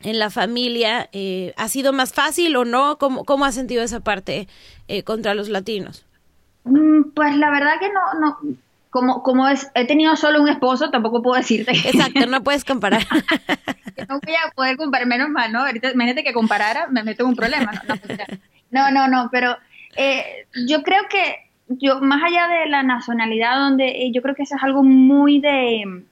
en 0.00 0.18
la 0.18 0.28
familia, 0.28 1.08
eh, 1.12 1.54
¿ha 1.56 1.68
sido 1.68 1.94
más 1.94 2.12
fácil 2.12 2.54
o 2.54 2.66
no? 2.66 2.98
¿Cómo, 2.98 3.24
cómo 3.24 3.46
has 3.46 3.54
sentido 3.54 3.82
esa 3.82 4.00
parte 4.00 4.46
eh, 4.88 5.04
contra 5.04 5.32
los 5.32 5.48
latinos? 5.48 6.04
Mm, 6.64 7.04
pues 7.14 7.34
la 7.34 7.50
verdad 7.50 7.80
que 7.80 7.88
no, 7.88 8.20
no, 8.20 8.38
como, 8.90 9.22
como 9.22 9.48
es, 9.48 9.70
he 9.74 9.86
tenido 9.86 10.16
solo 10.16 10.42
un 10.42 10.50
esposo, 10.50 10.90
tampoco 10.90 11.22
puedo 11.22 11.38
decirte. 11.38 11.70
Exacto, 11.72 12.26
no 12.26 12.42
puedes 12.42 12.66
comparar. 12.66 13.06
no 14.06 14.20
voy 14.20 14.34
a 14.34 14.50
poder 14.54 14.76
comparar, 14.76 15.06
menos 15.06 15.30
mal, 15.30 15.50
¿no? 15.50 15.60
Ahorita, 15.60 15.92
imagínate 15.92 16.24
que 16.24 16.34
comparara, 16.34 16.88
me 16.88 17.02
meto 17.04 17.22
en 17.22 17.30
un 17.30 17.36
problema, 17.36 17.72
¿no? 17.72 17.80
no 17.88 17.96
pues 17.96 18.18
no, 18.70 18.90
no, 18.90 19.08
no, 19.08 19.28
pero 19.30 19.56
eh, 19.96 20.46
yo 20.66 20.82
creo 20.82 21.02
que 21.08 21.50
yo, 21.68 22.00
más 22.00 22.22
allá 22.22 22.48
de 22.48 22.68
la 22.68 22.82
nacionalidad, 22.82 23.56
donde 23.56 23.88
eh, 23.88 24.12
yo 24.12 24.22
creo 24.22 24.34
que 24.34 24.42
eso 24.42 24.56
es 24.56 24.62
algo 24.62 24.82
muy 24.82 25.40
de, 25.40 26.04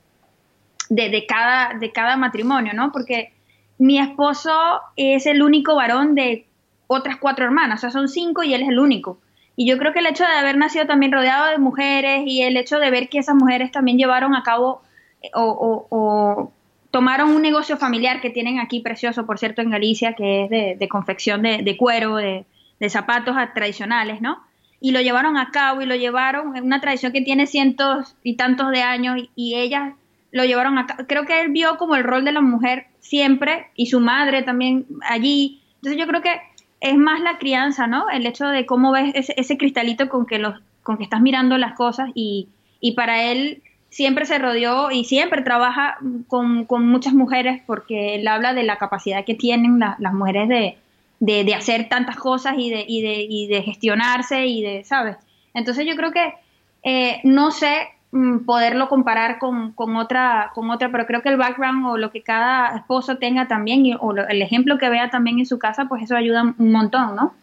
de, 0.88 1.26
cada, 1.26 1.78
de 1.78 1.92
cada 1.92 2.16
matrimonio, 2.16 2.72
¿no? 2.74 2.92
Porque 2.92 3.32
mi 3.78 3.98
esposo 3.98 4.80
es 4.96 5.26
el 5.26 5.42
único 5.42 5.74
varón 5.74 6.14
de 6.14 6.46
otras 6.86 7.16
cuatro 7.16 7.44
hermanas, 7.44 7.78
o 7.78 7.80
sea, 7.82 7.90
son 7.90 8.08
cinco 8.08 8.42
y 8.42 8.54
él 8.54 8.62
es 8.62 8.68
el 8.68 8.78
único. 8.78 9.20
Y 9.56 9.66
yo 9.68 9.76
creo 9.78 9.92
que 9.92 9.98
el 9.98 10.06
hecho 10.06 10.24
de 10.24 10.32
haber 10.32 10.56
nacido 10.56 10.86
también 10.86 11.12
rodeado 11.12 11.46
de 11.46 11.58
mujeres 11.58 12.22
y 12.26 12.42
el 12.42 12.56
hecho 12.56 12.78
de 12.78 12.90
ver 12.90 13.08
que 13.08 13.18
esas 13.18 13.34
mujeres 13.34 13.72
también 13.72 13.98
llevaron 13.98 14.34
a 14.36 14.44
cabo 14.44 14.82
eh, 15.20 15.30
o, 15.34 16.52
tomaron 16.90 17.30
un 17.30 17.42
negocio 17.42 17.76
familiar 17.76 18.20
que 18.20 18.30
tienen 18.30 18.58
aquí 18.58 18.80
precioso, 18.80 19.26
por 19.26 19.38
cierto, 19.38 19.62
en 19.62 19.70
Galicia, 19.70 20.14
que 20.14 20.44
es 20.44 20.78
de, 20.78 20.88
confección 20.88 21.42
de, 21.42 21.76
cuero, 21.76 22.16
de, 22.16 22.44
zapatos 22.88 23.36
tradicionales, 23.54 24.20
¿no? 24.20 24.42
Y 24.80 24.92
lo 24.92 25.00
llevaron 25.00 25.36
a 25.36 25.50
cabo 25.50 25.82
y 25.82 25.86
lo 25.86 25.96
llevaron, 25.96 26.56
una 26.62 26.80
tradición 26.80 27.12
que 27.12 27.20
tiene 27.20 27.46
cientos 27.46 28.14
y 28.22 28.36
tantos 28.36 28.70
de 28.70 28.82
años, 28.82 29.18
y, 29.34 29.54
ellas 29.56 29.94
lo 30.30 30.44
llevaron 30.44 30.78
a 30.78 30.86
cabo. 30.86 31.04
Creo 31.06 31.24
que 31.24 31.40
él 31.40 31.50
vio 31.50 31.76
como 31.78 31.96
el 31.96 32.04
rol 32.04 32.24
de 32.24 32.32
la 32.32 32.40
mujer 32.40 32.86
siempre, 33.00 33.66
y 33.74 33.86
su 33.86 34.00
madre 34.00 34.42
también 34.42 34.86
allí. 35.02 35.60
Entonces 35.76 35.98
yo 35.98 36.06
creo 36.06 36.22
que 36.22 36.40
es 36.80 36.96
más 36.96 37.20
la 37.20 37.38
crianza, 37.38 37.86
¿no? 37.86 38.08
El 38.08 38.24
hecho 38.24 38.46
de 38.46 38.64
cómo 38.66 38.92
ves 38.92 39.12
ese, 39.14 39.34
ese 39.36 39.58
cristalito 39.58 40.08
con 40.08 40.26
que, 40.26 40.38
los, 40.38 40.60
con 40.82 40.96
que 40.96 41.04
estás 41.04 41.20
mirando 41.20 41.58
las 41.58 41.74
cosas, 41.74 42.10
y, 42.14 42.48
y 42.80 42.92
para 42.92 43.24
él 43.24 43.62
siempre 43.90 44.26
se 44.26 44.38
rodeó 44.38 44.90
y 44.90 45.04
siempre 45.04 45.42
trabaja 45.42 45.98
con, 46.26 46.66
muchas 46.68 47.14
mujeres 47.14 47.62
porque 47.66 48.14
él 48.16 48.28
habla 48.28 48.54
de 48.54 48.62
la 48.62 48.76
capacidad 48.76 49.24
que 49.24 49.34
tienen 49.34 49.78
las 49.78 50.12
mujeres 50.12 50.48
de, 50.48 50.76
de, 51.20 51.54
hacer 51.54 51.88
tantas 51.88 52.16
cosas 52.16 52.54
y 52.58 52.70
de, 52.70 52.84
y, 52.86 53.02
de, 53.02 53.26
y 53.28 53.46
de 53.46 53.62
gestionarse 53.62 54.46
y 54.46 54.62
de, 54.62 54.84
¿sabes? 54.84 55.16
Entonces 55.54 55.86
yo 55.86 55.96
creo 55.96 56.12
que 56.12 56.34
eh, 56.82 57.20
no 57.24 57.50
sé 57.50 57.88
mm, 58.12 58.40
poderlo 58.40 58.88
comparar 58.88 59.38
con, 59.38 59.72
con, 59.72 59.96
otra, 59.96 60.52
con 60.54 60.70
otra, 60.70 60.90
pero 60.90 61.06
creo 61.06 61.22
que 61.22 61.30
el 61.30 61.36
background 61.36 61.86
o 61.86 61.96
lo 61.96 62.10
que 62.10 62.22
cada 62.22 62.76
esposo 62.76 63.16
tenga 63.16 63.48
también 63.48 63.96
o 64.00 64.12
el 64.12 64.42
ejemplo 64.42 64.78
que 64.78 64.90
vea 64.90 65.10
también 65.10 65.38
en 65.38 65.46
su 65.46 65.58
casa, 65.58 65.86
pues 65.86 66.02
eso 66.02 66.14
ayuda 66.14 66.54
un 66.56 66.72
montón, 66.72 67.16
¿no? 67.16 67.34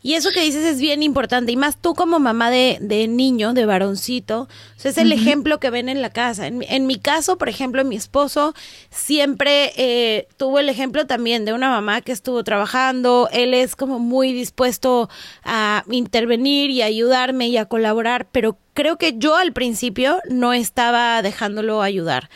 Y 0.00 0.14
eso 0.14 0.30
que 0.32 0.42
dices 0.42 0.64
es 0.64 0.80
bien 0.80 1.02
importante, 1.02 1.50
y 1.50 1.56
más 1.56 1.76
tú 1.76 1.94
como 1.94 2.20
mamá 2.20 2.50
de, 2.50 2.78
de 2.80 3.08
niño, 3.08 3.52
de 3.52 3.66
varoncito, 3.66 4.42
o 4.42 4.80
sea, 4.80 4.92
es 4.92 4.98
el 4.98 5.12
ejemplo 5.12 5.58
que 5.58 5.70
ven 5.70 5.88
en 5.88 6.02
la 6.02 6.10
casa. 6.10 6.46
En, 6.46 6.64
en, 6.68 6.86
mi 6.86 7.00
caso, 7.00 7.36
por 7.36 7.48
ejemplo, 7.48 7.84
mi 7.84 7.96
esposo 7.96 8.54
siempre 8.90 9.72
eh, 9.76 10.28
tuvo 10.36 10.60
el 10.60 10.68
ejemplo 10.68 11.06
también 11.06 11.44
de 11.44 11.52
una 11.52 11.68
mamá 11.68 12.00
que 12.00 12.12
estuvo 12.12 12.44
trabajando, 12.44 13.28
él 13.32 13.54
es 13.54 13.74
como 13.74 13.98
muy 13.98 14.32
dispuesto 14.32 15.10
a 15.42 15.82
intervenir 15.90 16.70
y 16.70 16.82
ayudarme 16.82 17.48
y 17.48 17.56
a 17.56 17.64
colaborar, 17.64 18.28
pero 18.30 18.56
creo 18.74 18.98
que 18.98 19.14
yo 19.18 19.34
al 19.34 19.52
principio 19.52 20.20
no 20.30 20.52
estaba 20.52 21.20
dejándolo 21.22 21.82
ayudar. 21.82 22.30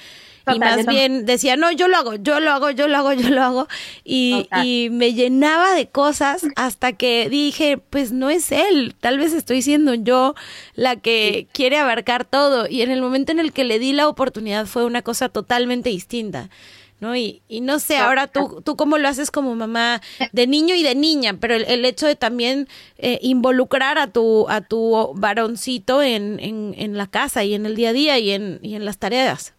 Y 0.53 0.59
más 0.59 0.87
bien 0.87 1.27
decía, 1.27 1.57
no, 1.57 1.71
yo 1.73 1.89
lo 1.89 1.97
hago, 1.97 2.15
yo 2.17 2.41
lo 2.41 2.51
hago, 2.51 2.71
yo 2.71 2.89
lo 2.89 2.99
hago, 2.99 3.13
yo 3.13 3.31
lo 3.31 3.43
hago. 3.43 3.69
Y, 4.05 4.49
y, 4.65 4.89
me 4.91 5.15
llenaba 5.15 5.75
de 5.75 5.89
cosas 5.89 6.43
hasta 6.57 6.93
que 6.93 7.29
dije, 7.29 7.79
pues 7.79 8.13
no 8.13 8.31
es 8.31 8.53
él, 8.53 8.95
tal 9.01 9.19
vez 9.19 9.33
estoy 9.33 9.63
siendo 9.63 9.95
yo 9.95 10.35
la 10.75 10.97
que 10.97 11.47
quiere 11.53 11.79
abarcar 11.79 12.25
todo. 12.25 12.67
Y 12.69 12.83
en 12.83 12.91
el 12.91 13.01
momento 13.01 13.33
en 13.33 13.39
el 13.39 13.53
que 13.53 13.65
le 13.65 13.79
di 13.79 13.93
la 13.93 14.09
oportunidad 14.09 14.67
fue 14.67 14.85
una 14.85 15.03
cosa 15.03 15.29
totalmente 15.29 15.91
distinta. 15.91 16.49
¿no? 17.03 17.17
Y, 17.17 17.43
y 17.49 17.63
no 17.63 17.81
sé, 17.81 17.97
ahora 17.97 18.29
tú, 18.29 18.63
tú 18.65 18.77
cómo 18.77 18.97
lo 18.97 19.09
haces 19.09 19.33
como 19.33 19.57
mamá 19.57 20.01
de 20.31 20.47
niño 20.47 20.77
y 20.77 20.85
de 20.85 20.95
niña, 20.95 21.37
pero 21.41 21.57
el, 21.57 21.85
hecho 21.85 22.07
de 22.07 22.15
también 22.15 22.69
eh, 22.97 23.19
involucrar 23.23 23.99
a 23.99 24.07
tu, 24.07 24.49
a 24.49 24.61
tu 24.61 25.13
varoncito 25.17 26.01
en, 26.01 26.39
en, 26.39 26.77
en, 26.79 26.97
la 26.97 27.09
casa 27.09 27.43
y 27.43 27.55
en 27.55 27.67
el 27.67 27.75
día 27.75 27.89
a 27.89 27.93
día 27.93 28.19
y 28.21 28.31
en, 28.31 28.61
y 28.63 28.77
en 28.77 28.85
las 28.85 28.99
tareas. 28.99 29.53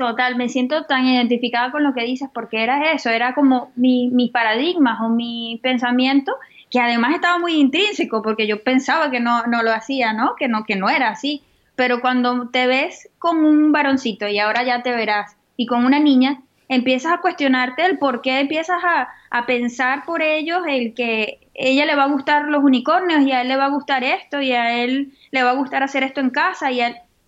Total, 0.00 0.34
me 0.34 0.48
siento 0.48 0.86
tan 0.86 1.04
identificada 1.04 1.70
con 1.70 1.84
lo 1.84 1.92
que 1.92 2.04
dices 2.04 2.30
porque 2.32 2.62
era 2.62 2.92
eso, 2.92 3.10
era 3.10 3.34
como 3.34 3.70
mi, 3.76 4.08
mis 4.08 4.30
paradigmas 4.30 4.98
o 5.02 5.10
mi 5.10 5.60
pensamiento 5.62 6.32
que 6.70 6.80
además 6.80 7.14
estaba 7.14 7.38
muy 7.38 7.52
intrínseco 7.60 8.22
porque 8.22 8.46
yo 8.46 8.62
pensaba 8.62 9.10
que 9.10 9.20
no, 9.20 9.42
no 9.42 9.62
lo 9.62 9.70
hacía, 9.74 10.14
¿no? 10.14 10.36
Que 10.38 10.48
no, 10.48 10.64
que 10.64 10.76
no 10.76 10.88
era 10.88 11.10
así. 11.10 11.42
Pero 11.74 12.00
cuando 12.00 12.48
te 12.48 12.66
ves 12.66 13.10
con 13.18 13.44
un 13.44 13.72
varoncito 13.72 14.26
y 14.26 14.38
ahora 14.38 14.62
ya 14.62 14.82
te 14.82 14.90
verás 14.90 15.36
y 15.58 15.66
con 15.66 15.84
una 15.84 15.98
niña, 15.98 16.40
empiezas 16.68 17.12
a 17.12 17.20
cuestionarte 17.20 17.84
el 17.84 17.98
por 17.98 18.22
qué 18.22 18.40
empiezas 18.40 18.78
a, 18.82 19.08
pensar 19.46 20.06
por 20.06 20.22
ellos 20.22 20.62
el 20.66 20.94
que 20.94 21.40
ella 21.52 21.84
le 21.84 21.94
va 21.94 22.04
a 22.04 22.10
gustar 22.10 22.48
los 22.48 22.64
unicornios 22.64 23.20
y 23.20 23.32
a 23.32 23.42
él 23.42 23.48
le 23.48 23.56
va 23.56 23.66
a 23.66 23.70
gustar 23.70 24.02
esto 24.02 24.40
y 24.40 24.52
a 24.52 24.82
él 24.82 25.12
le 25.30 25.42
va 25.42 25.50
a 25.50 25.56
gustar 25.56 25.82
hacer 25.82 26.04
esto 26.04 26.20
en 26.20 26.30
casa 26.30 26.72
y, 26.72 26.80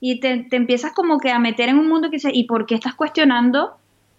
y 0.05 0.19
te, 0.19 0.49
empiezas 0.51 0.91
como 0.93 1.21
que 1.21 1.31
a 1.31 1.39
meter 1.39 1.69
en 1.69 1.79
un 1.79 1.89
mundo 1.89 2.11
que 2.11 2.17
dice, 2.17 2.33
¿y 2.35 2.49
por 2.49 2.67
qué 2.67 2.75
estás 2.75 2.97
cuestionando 2.97 3.77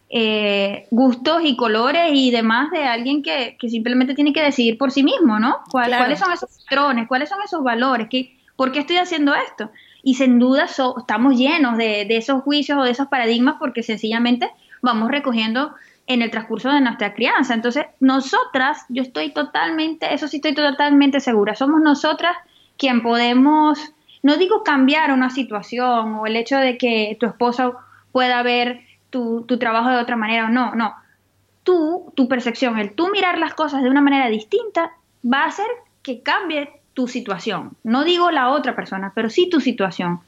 eh, 0.10 0.88
gustos 0.92 1.42
y 1.44 1.58
colores 1.58 2.12
y 2.14 2.32
demás 2.32 2.72
de 2.72 2.86
alguien 2.86 3.22
que, 3.22 3.58
simplemente 3.68 4.16
tiene 4.16 4.32
que 4.32 4.42
decidir 4.42 4.78
por 4.78 4.92
sí 4.92 5.04
mismo, 5.04 5.40
¿no? 5.40 5.58
¿Cuáles 5.70 6.20
son 6.20 6.32
esos 6.32 6.50
patrones? 6.64 7.06
¿Cuáles 7.10 7.28
son 7.28 7.40
esos 7.44 7.62
valores? 7.66 8.08
¿Qué, 8.10 8.34
¿Por 8.56 8.72
qué 8.72 8.80
estoy 8.80 8.96
haciendo 8.96 9.34
esto? 9.36 9.72
Y 10.04 10.14
sin 10.14 10.40
duda 10.40 10.68
estamos 10.68 11.38
llenos 11.38 11.78
de, 11.78 12.06
de 12.06 12.16
esos 12.16 12.44
juicios 12.44 12.78
o 12.80 12.84
de 12.84 12.92
esos 12.92 13.08
paradigmas 13.08 13.58
porque 13.60 13.84
sencillamente 13.84 14.50
vamos 14.82 15.12
recogiendo 15.12 15.74
en 16.08 16.22
el 16.22 16.32
transcurso 16.32 16.72
de 16.72 16.80
nuestra 16.80 17.14
crianza. 17.14 17.56
Entonces, 17.56 17.88
nosotras, 18.00 18.86
yo 18.88 19.04
estoy 19.04 19.34
totalmente, 19.34 20.14
eso 20.14 20.30
sí 20.30 20.38
estoy 20.38 20.54
totalmente 20.54 21.20
segura, 21.20 21.56
somos 21.56 21.82
nosotras 21.82 22.38
quien 22.78 23.02
podemos, 23.02 23.80
no 24.24 24.38
digo 24.38 24.64
cambiar 24.64 25.12
una 25.12 25.30
situación 25.30 26.16
o 26.16 26.26
el 26.26 26.36
hecho 26.36 26.58
de 26.58 26.78
que 26.78 27.16
tu 27.20 27.28
esposo 27.28 27.76
pueda 28.12 28.42
ver 28.42 28.82
tu, 29.10 29.46
trabajo 29.60 29.90
de 29.90 29.98
otra 29.98 30.16
manera 30.16 30.46
o 30.46 30.50
no, 30.50 30.74
no. 30.74 30.96
Tú, 31.64 32.12
tu 32.16 32.28
percepción, 32.28 32.80
el 32.80 32.94
tú 32.94 33.10
mirar 33.10 33.38
las 33.38 33.54
cosas 33.54 33.84
de 33.84 33.90
una 33.90 34.02
manera 34.02 34.28
distinta, 34.28 34.92
va 35.24 35.44
a 35.44 35.48
hacer 35.48 35.68
que 36.02 36.22
cambie 36.22 36.72
tu 36.94 37.08
situación. 37.08 37.78
No 37.84 38.04
digo 38.04 38.32
la 38.32 38.50
otra 38.50 38.76
persona, 38.76 39.12
pero 39.14 39.30
sí 39.30 39.50
tu 39.50 39.62
situación, 39.62 40.20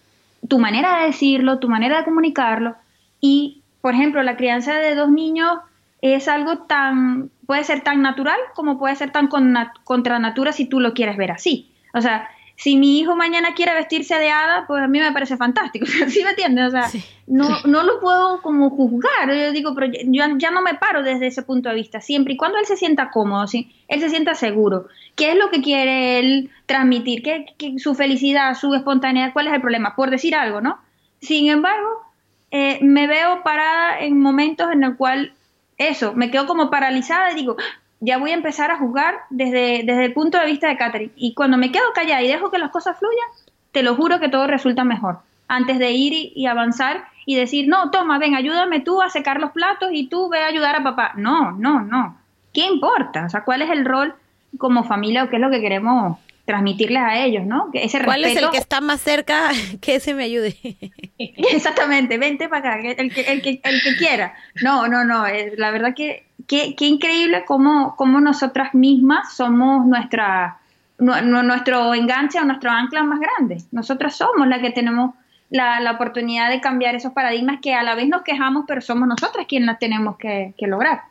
tu 0.47 0.59
manera 0.59 0.99
de 0.99 1.07
decirlo, 1.07 1.59
tu 1.59 1.67
manera 1.67 1.97
de 1.97 2.05
comunicarlo 2.05 2.75
y 3.19 3.61
por 3.85 3.93
ejemplo, 3.93 4.23
la 4.23 4.35
crianza 4.35 4.73
de 4.79 4.95
dos 4.95 5.11
niños 5.11 5.59
es 6.01 6.27
algo 6.27 6.57
tan, 6.57 7.29
puede 7.45 7.63
ser 7.63 7.81
tan 7.81 8.01
natural 8.01 8.39
como 8.55 8.79
puede 8.79 8.95
ser 8.95 9.11
tan 9.11 9.27
contra 9.27 10.17
natura 10.17 10.53
si 10.53 10.65
tú 10.65 10.79
lo 10.79 10.95
quieres 10.95 11.17
ver 11.17 11.29
así. 11.29 11.69
O 11.93 12.01
sea, 12.01 12.27
si 12.57 12.77
mi 12.77 12.99
hijo 12.99 13.15
mañana 13.15 13.53
quiere 13.53 13.73
vestirse 13.73 14.15
de 14.15 14.29
hada, 14.29 14.65
pues 14.65 14.81
a 14.81 14.87
mí 14.87 14.99
me 14.99 15.11
parece 15.11 15.37
fantástico, 15.37 15.85
¿sí 16.07 16.23
me 16.23 16.31
entiendes? 16.31 16.67
O 16.67 16.71
sea, 16.71 16.89
no, 17.27 17.49
no 17.65 17.83
lo 17.83 17.99
puedo 17.99 18.41
como 18.41 18.69
juzgar, 18.69 19.33
yo 19.33 19.51
digo, 19.51 19.75
pero 19.75 19.91
yo 19.91 20.23
ya 20.37 20.51
no 20.51 20.61
me 20.61 20.75
paro 20.75 21.03
desde 21.03 21.27
ese 21.27 21.43
punto 21.43 21.69
de 21.69 21.75
vista, 21.75 21.99
siempre 21.99 22.33
y 22.33 22.37
cuando 22.37 22.57
él 22.57 22.65
se 22.65 22.77
sienta 22.77 23.09
cómodo, 23.11 23.47
¿sí? 23.47 23.71
él 23.87 23.99
se 23.99 24.09
sienta 24.09 24.35
seguro, 24.35 24.87
¿qué 25.15 25.31
es 25.31 25.37
lo 25.37 25.49
que 25.49 25.61
quiere 25.61 26.19
él 26.19 26.49
transmitir? 26.65 27.23
¿Qué, 27.23 27.45
qué, 27.57 27.77
su 27.77 27.93
felicidad, 27.93 28.55
su 28.55 28.73
espontaneidad, 28.73 29.33
cuál 29.33 29.47
es 29.47 29.53
el 29.53 29.61
problema? 29.61 29.95
Por 29.95 30.09
decir 30.09 30.35
algo, 30.35 30.61
¿no? 30.61 30.79
Sin 31.19 31.49
embargo, 31.49 32.05
eh, 32.51 32.79
me 32.81 33.07
veo 33.07 33.43
parada 33.43 33.99
en 33.99 34.19
momentos 34.19 34.71
en 34.71 34.83
el 34.83 34.95
cual 34.95 35.33
eso, 35.77 36.13
me 36.13 36.31
quedo 36.31 36.47
como 36.47 36.69
paralizada 36.69 37.31
y 37.31 37.35
digo, 37.35 37.57
ya 37.99 38.17
voy 38.17 38.31
a 38.31 38.35
empezar 38.35 38.71
a 38.71 38.77
jugar 38.77 39.15
desde, 39.29 39.83
desde 39.83 40.05
el 40.05 40.13
punto 40.13 40.39
de 40.39 40.45
vista 40.45 40.67
de 40.67 40.77
Catherine. 40.77 41.11
Y 41.15 41.33
cuando 41.33 41.57
me 41.57 41.71
quedo 41.71 41.93
callada 41.93 42.21
y 42.21 42.27
dejo 42.27 42.51
que 42.51 42.57
las 42.57 42.71
cosas 42.71 42.97
fluyan, 42.97 43.27
te 43.71 43.83
lo 43.83 43.95
juro 43.95 44.19
que 44.19 44.29
todo 44.29 44.47
resulta 44.47 44.83
mejor. 44.83 45.19
Antes 45.47 45.79
de 45.79 45.91
ir 45.91 46.13
y, 46.35 46.45
avanzar 46.47 47.05
y 47.25 47.35
decir, 47.35 47.67
no, 47.67 47.91
toma, 47.91 48.17
ven, 48.17 48.35
ayúdame 48.35 48.79
tú 48.79 49.01
a 49.01 49.09
secar 49.09 49.39
los 49.39 49.51
platos 49.51 49.89
y 49.91 50.07
tú 50.07 50.29
ve 50.29 50.39
a 50.39 50.47
ayudar 50.47 50.75
a 50.75 50.83
papá. 50.83 51.13
No, 51.15 51.51
no, 51.51 51.81
no. 51.81 52.17
¿Qué 52.53 52.65
importa? 52.65 53.25
O 53.25 53.29
sea, 53.29 53.43
¿cuál 53.43 53.61
es 53.61 53.69
el 53.69 53.85
rol 53.85 54.15
como 54.57 54.83
familia 54.83 55.23
o 55.23 55.29
qué 55.29 55.35
es 55.35 55.41
lo 55.41 55.51
que 55.51 55.61
queremos 55.61 56.17
transmitirles 56.45 57.01
a 57.01 57.17
ellos, 57.17 57.45
¿no? 57.45 57.69
Que 57.71 57.83
ese 57.83 58.03
¿Cuál 58.03 58.23
es 58.23 58.37
el 58.37 58.49
que 58.51 58.57
está 58.57 58.79
más 58.79 59.01
cerca 59.01 59.49
que 59.81 59.95
ese 59.95 60.13
me 60.13 60.23
ayude? 60.23 60.55
Exactamente, 61.17 62.17
vente 62.17 62.47
para 62.47 62.75
acá, 62.75 62.91
el 62.91 63.13
que, 63.13 63.21
el 63.21 63.41
que, 63.41 63.61
el 63.63 63.81
que 63.81 63.95
quiera. 63.97 64.35
No, 64.61 64.87
no, 64.87 65.03
no, 65.03 65.25
la 65.57 65.71
verdad 65.71 65.93
que 65.95 66.24
qué 66.47 66.75
increíble 66.79 67.43
cómo, 67.45 67.95
cómo 67.95 68.19
nosotras 68.19 68.73
mismas 68.73 69.35
somos 69.35 69.85
nuestra, 69.85 70.59
nuestro 70.97 71.93
enganche 71.93 72.39
o 72.39 72.45
nuestro 72.45 72.71
ancla 72.71 73.03
más 73.03 73.19
grande. 73.19 73.57
Nosotras 73.71 74.15
somos 74.15 74.47
las 74.47 74.59
que 74.59 74.71
tenemos 74.71 75.15
la, 75.49 75.79
la, 75.79 75.91
oportunidad 75.91 76.49
de 76.49 76.61
cambiar 76.61 76.95
esos 76.95 77.13
paradigmas 77.13 77.59
que 77.61 77.73
a 77.73 77.83
la 77.83 77.95
vez 77.95 78.07
nos 78.07 78.23
quejamos, 78.23 78.65
pero 78.67 78.81
somos 78.81 79.07
nosotras 79.07 79.45
quienes 79.47 79.67
las 79.67 79.79
tenemos 79.79 80.17
que, 80.17 80.53
que 80.57 80.67
lograr. 80.67 81.01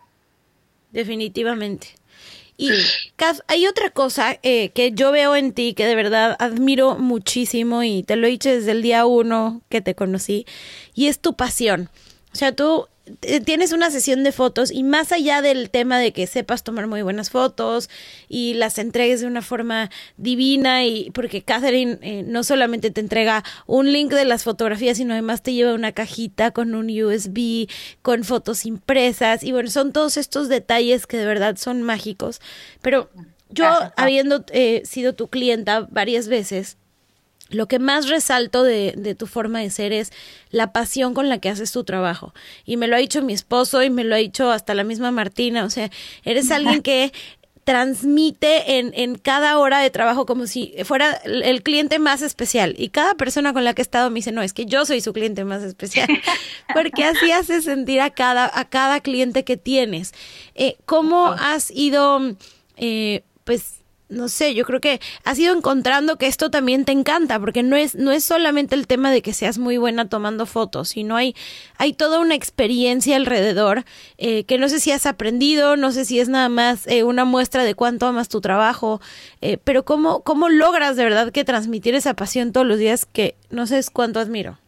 Definitivamente. 0.92 1.88
Y 2.57 2.70
hay 3.49 3.66
otra 3.66 3.90
cosa 3.90 4.38
eh, 4.42 4.68
que 4.70 4.92
yo 4.92 5.11
veo 5.11 5.35
en 5.35 5.53
ti 5.53 5.75
que 5.75 5.87
de 5.87 5.97
verdad 5.97 6.37
admiro 6.38 6.97
muchísimo 6.97 7.83
y 7.83 8.05
te 8.05 8.14
lo 8.14 8.29
he 8.29 8.31
dicho 8.31 8.49
desde 8.49 8.70
el 8.70 8.83
día 8.83 9.07
uno 9.07 9.61
que 9.68 9.81
te 9.81 9.97
conocí 9.97 10.47
y 10.94 11.09
es 11.09 11.18
tu 11.18 11.35
pasión. 11.35 11.90
O 12.33 12.37
sea, 12.37 12.55
tú 12.55 12.87
tienes 13.45 13.73
una 13.73 13.90
sesión 13.90 14.25
de 14.25 14.33
fotos 14.33 14.71
y 14.71 14.83
más 14.83 15.12
allá 15.12 15.43
del 15.43 15.69
tema 15.69 15.99
de 15.99 16.12
que 16.12 16.27
sepas 16.27 16.64
tomar 16.64 16.87
muy 16.87 17.03
buenas 17.03 17.29
fotos 17.29 17.90
y 18.29 18.55
las 18.55 18.79
entregues 18.79 19.21
de 19.21 19.27
una 19.27 19.43
forma 19.43 19.90
divina 20.17 20.85
y 20.85 21.11
porque 21.11 21.43
Catherine 21.43 21.99
eh, 22.01 22.23
no 22.27 22.45
solamente 22.45 22.90
te 22.90 23.01
entrega 23.01 23.45
un 23.67 23.93
link 23.93 24.11
de 24.11 24.25
las 24.25 24.45
fotografías 24.45 24.97
sino 24.97 25.12
además 25.12 25.43
te 25.43 25.53
lleva 25.53 25.75
una 25.75 25.93
cajita 25.93 26.51
con 26.53 26.75
un 26.75 26.88
USB 26.88 27.69
con 28.01 28.25
fotos 28.25 28.64
impresas 28.64 29.45
y 29.45 29.53
bueno 29.53 29.69
son 29.69 29.93
todos 29.93 30.17
estos 30.17 30.49
detalles 30.49 31.07
que 31.07 31.19
de 31.19 31.27
verdad 31.27 31.57
son 31.57 31.83
mágicos. 31.83 32.40
Pero 32.81 33.11
yo 33.51 33.67
habiendo 33.97 34.45
eh, 34.51 34.83
sido 34.85 35.14
tu 35.14 35.29
clienta 35.29 35.87
varias 35.90 36.29
veces 36.29 36.79
lo 37.50 37.68
que 37.68 37.78
más 37.78 38.09
resalto 38.09 38.62
de, 38.62 38.94
de, 38.96 39.14
tu 39.14 39.26
forma 39.26 39.61
de 39.61 39.70
ser 39.70 39.92
es 39.92 40.12
la 40.50 40.72
pasión 40.72 41.14
con 41.14 41.28
la 41.28 41.38
que 41.38 41.50
haces 41.50 41.72
tu 41.72 41.85
trabajo. 41.85 42.33
Y 42.64 42.76
me 42.76 42.88
lo 42.88 42.96
ha 42.96 42.98
dicho 42.98 43.22
mi 43.22 43.33
esposo 43.33 43.83
y 43.83 43.90
me 43.90 44.04
lo 44.04 44.14
ha 44.14 44.18
dicho 44.18 44.50
hasta 44.50 44.74
la 44.74 44.85
misma 44.85 45.11
Martina. 45.11 45.64
O 45.64 45.70
sea, 45.70 45.90
eres 46.24 46.50
alguien 46.50 46.83
que 46.83 47.12
transmite 47.64 48.78
en, 48.78 48.92
en 48.94 49.16
cada 49.16 49.59
hora 49.59 49.80
de 49.80 49.90
trabajo 49.90 50.26
como 50.26 50.46
si 50.46 50.74
fuera 50.85 51.12
el 51.24 51.62
cliente 51.62 51.98
más 51.98 52.22
especial. 52.22 52.74
Y 52.78 52.90
cada 52.90 53.14
persona 53.14 53.52
con 53.52 53.64
la 53.64 53.74
que 53.74 53.80
he 53.80 53.85
estado 53.85 54.11
me 54.11 54.16
dice, 54.16 54.33
no, 54.33 54.42
es 54.42 54.52
que 54.52 54.66
yo 54.66 54.85
soy 54.87 55.00
su 55.00 55.12
cliente 55.12 55.44
más 55.44 55.62
especial. 55.62 56.09
Porque 56.74 57.04
así 57.04 57.33
hace 57.33 57.62
sentir 57.62 58.00
a 58.00 58.11
cada, 58.11 58.50
a 58.52 58.68
cada 58.68 59.00
cliente 59.00 59.44
que 59.44 59.57
tienes. 59.57 60.12
Eh, 60.54 60.76
¿Cómo 60.85 61.28
has 61.28 61.70
ido, 61.70 62.20
eh, 62.76 63.24
pues, 63.44 63.84
no 64.09 64.29
sé, 64.29 64.55
yo 64.55 64.64
creo 64.64 64.81
que 64.81 65.01
has 65.25 65.38
ido 65.38 65.57
encontrando 65.57 66.17
que 66.17 66.27
esto 66.27 66.51
también 66.51 66.85
te 66.85 66.93
encanta, 66.93 67.40
porque 67.40 67.62
no 67.62 67.77
es, 67.77 67.95
no 67.95 68.12
es 68.12 68.25
solamente 68.25 68.75
el 68.75 68.87
tema 68.87 69.11
de 69.11 69.23
que 69.23 69.33
seas 69.33 69.59
muy 69.59 69.77
buena 69.79 70.09
tomando 70.09 70.47
fotos, 70.47 70.90
sino 70.90 71.17
hay, 71.17 71.35
hay 71.79 71.93
toda 71.93 72.21
una 72.21 72.35
experiencia 72.35 73.17
alrededor 73.17 73.85
eh, 74.19 74.45
que 74.45 74.59
no 74.59 74.69
sé 74.69 74.81
si 74.81 74.93
has 74.93 75.07
aprendido, 75.07 75.77
no 75.77 75.90
sé 75.93 76.05
si 76.05 76.21
es 76.21 76.29
nada 76.29 76.49
más 76.49 76.87
eh, 76.87 77.03
una 77.03 77.25
muestra 77.25 77.64
de 77.64 77.75
cuánto 77.75 78.07
amas 78.07 78.29
tu 78.29 78.40
trabajo, 78.40 79.01
eh, 79.40 79.59
pero 79.62 79.85
cómo, 79.85 80.21
cómo 80.21 80.49
logras 80.49 80.97
de 80.97 81.05
verdad 81.05 81.33
que 81.33 81.45
transmitir 81.45 81.95
esa 81.95 82.14
pasión 82.14 82.53
todos 82.53 82.67
los 82.67 82.79
días 82.79 83.07
que 83.07 83.37
no 83.51 83.67
sé 83.67 83.81
cuánto 83.93 84.21
admiro. 84.21 84.59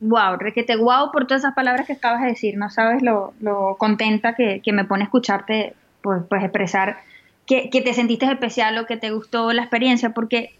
Wow, 0.00 0.36
requete 0.36 0.76
wow 0.76 1.12
por 1.12 1.26
todas 1.26 1.42
esas 1.42 1.54
palabras 1.54 1.86
que 1.86 1.92
acabas 1.92 2.22
de 2.22 2.28
decir, 2.28 2.56
no 2.56 2.70
sabes 2.70 3.02
lo, 3.02 3.34
lo 3.40 3.76
contenta 3.78 4.34
que, 4.34 4.60
que 4.60 4.72
me 4.72 4.84
pone 4.84 5.04
escucharte, 5.04 5.74
pues, 6.02 6.22
pues 6.28 6.42
expresar 6.42 6.98
que, 7.46 7.68
te 7.68 7.94
sentiste 7.94 8.26
especial 8.26 8.78
o 8.78 8.86
que 8.86 8.96
te 8.96 9.10
gustó 9.10 9.52
la 9.52 9.62
experiencia, 9.62 10.10
porque 10.10 10.54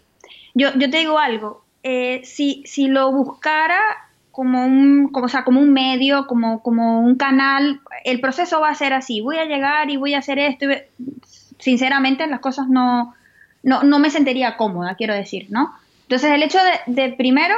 yo, 0.53 0.69
yo 0.75 0.89
te 0.89 0.97
digo 0.97 1.19
algo, 1.19 1.63
eh, 1.83 2.21
si, 2.23 2.63
si 2.65 2.87
lo 2.87 3.11
buscara 3.11 3.79
como 4.31 4.65
un, 4.65 5.09
como, 5.09 5.27
sea, 5.27 5.43
como 5.43 5.61
un 5.61 5.73
medio, 5.73 6.27
como, 6.27 6.63
como 6.63 7.01
un 7.01 7.15
canal, 7.15 7.81
el 8.03 8.19
proceso 8.19 8.59
va 8.59 8.69
a 8.69 8.75
ser 8.75 8.93
así, 8.93 9.21
voy 9.21 9.37
a 9.37 9.45
llegar 9.45 9.89
y 9.89 9.97
voy 9.97 10.15
a 10.15 10.19
hacer 10.19 10.39
esto, 10.39 10.65
sinceramente 11.59 12.25
las 12.27 12.39
cosas 12.39 12.67
no, 12.67 13.13
no, 13.61 13.83
no 13.83 13.99
me 13.99 14.09
sentiría 14.09 14.57
cómoda, 14.57 14.95
quiero 14.95 15.13
decir, 15.13 15.47
¿no? 15.49 15.73
Entonces 16.03 16.31
el 16.31 16.43
hecho 16.43 16.59
de, 16.87 17.13
primero 17.13 17.55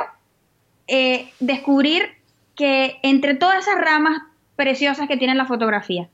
eh, 0.88 1.30
descubrir 1.40 2.04
que 2.56 3.00
entre 3.04 3.36
todas 3.36 3.68
esas 3.68 3.80
ramas 3.82 4.22
preciosas 4.56 5.08
que 5.08 5.18
tiene 5.18 5.36
la 5.36 5.46
fotografía, 5.46 6.10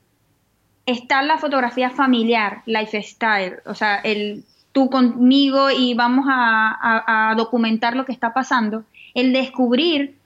está 0.86 1.22
la 1.22 1.38
fotografía 1.38 1.90
familiar, 1.90 2.62
lifestyle, 2.66 3.60
o 3.66 3.74
sea, 3.74 3.96
el 3.96 4.44
tú 4.72 4.88
conmigo 4.88 5.70
y 5.70 5.94
vamos 5.94 6.26
a, 6.28 7.34
documentar 7.36 7.94
lo 7.94 8.04
que 8.04 8.12
está 8.12 8.32
pasando, 8.32 8.84
el 9.14 9.32
descubrir 9.32 10.16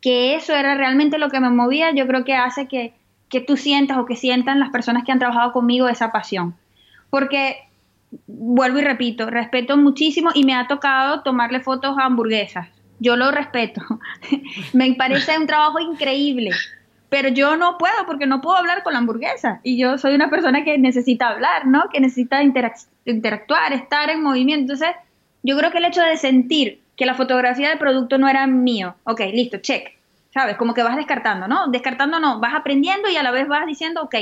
que 0.00 0.34
eso 0.34 0.52
era 0.54 0.74
realmente 0.74 1.18
lo 1.18 1.30
que 1.30 1.40
me 1.40 1.50
movía, 1.50 1.92
yo 1.94 2.06
creo 2.06 2.24
que 2.24 2.34
hace 2.34 2.66
que, 2.68 2.92
que 3.28 3.40
tú 3.40 3.56
sientas 3.56 3.96
o 3.98 4.04
que 4.04 4.16
sientan 4.16 4.60
las 4.60 4.70
personas 4.70 5.04
que 5.04 5.12
han 5.12 5.18
trabajado 5.18 5.52
conmigo 5.52 5.88
esa 5.88 6.12
pasión. 6.12 6.54
Porque, 7.08 7.56
vuelvo 8.26 8.78
y 8.78 8.82
repito, 8.82 9.30
respeto 9.30 9.76
muchísimo 9.76 10.30
y 10.34 10.44
me 10.44 10.54
ha 10.54 10.66
tocado 10.66 11.22
tomarle 11.22 11.60
fotos 11.60 11.96
a 11.96 12.04
hamburguesas. 12.04 12.68
Yo 12.98 13.16
lo 13.16 13.30
respeto. 13.30 13.80
me 14.72 14.92
parece 14.94 15.38
un 15.38 15.46
trabajo 15.46 15.80
increíble 15.80 16.50
pero 17.14 17.28
yo 17.28 17.56
no 17.56 17.78
puedo 17.78 18.06
porque 18.06 18.26
no 18.26 18.40
puedo 18.40 18.56
hablar 18.56 18.82
con 18.82 18.92
la 18.92 18.98
hamburguesa 18.98 19.60
y 19.62 19.78
yo 19.78 19.98
soy 19.98 20.16
una 20.16 20.30
persona 20.30 20.64
que 20.64 20.78
necesita 20.78 21.28
hablar, 21.28 21.64
¿no? 21.64 21.84
Que 21.92 22.00
necesita 22.00 22.42
interactuar, 22.42 23.72
estar 23.72 24.10
en 24.10 24.20
movimiento. 24.20 24.72
Entonces, 24.72 24.96
yo 25.44 25.56
creo 25.56 25.70
que 25.70 25.78
el 25.78 25.84
hecho 25.84 26.02
de 26.02 26.16
sentir 26.16 26.80
que 26.96 27.06
la 27.06 27.14
fotografía 27.14 27.68
del 27.68 27.78
producto 27.78 28.18
no 28.18 28.28
era 28.28 28.48
mío, 28.48 28.96
ok, 29.04 29.20
listo, 29.32 29.58
check, 29.58 29.92
¿sabes? 30.32 30.56
Como 30.56 30.74
que 30.74 30.82
vas 30.82 30.96
descartando, 30.96 31.46
¿no? 31.46 31.68
Descartando 31.68 32.18
no, 32.18 32.40
vas 32.40 32.52
aprendiendo 32.52 33.08
y 33.08 33.16
a 33.16 33.22
la 33.22 33.30
vez 33.30 33.46
vas 33.46 33.64
diciendo, 33.64 34.02
ok, 34.02 34.16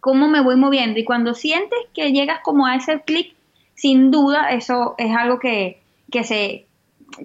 ¿cómo 0.00 0.26
me 0.26 0.40
voy 0.40 0.56
moviendo? 0.56 0.98
Y 0.98 1.04
cuando 1.04 1.34
sientes 1.34 1.78
que 1.94 2.10
llegas 2.10 2.40
como 2.42 2.66
a 2.66 2.74
ese 2.74 3.02
clic, 3.02 3.36
sin 3.76 4.10
duda, 4.10 4.50
eso 4.50 4.96
es 4.98 5.14
algo 5.14 5.38
que, 5.38 5.80
que 6.10 6.24
se, 6.24 6.66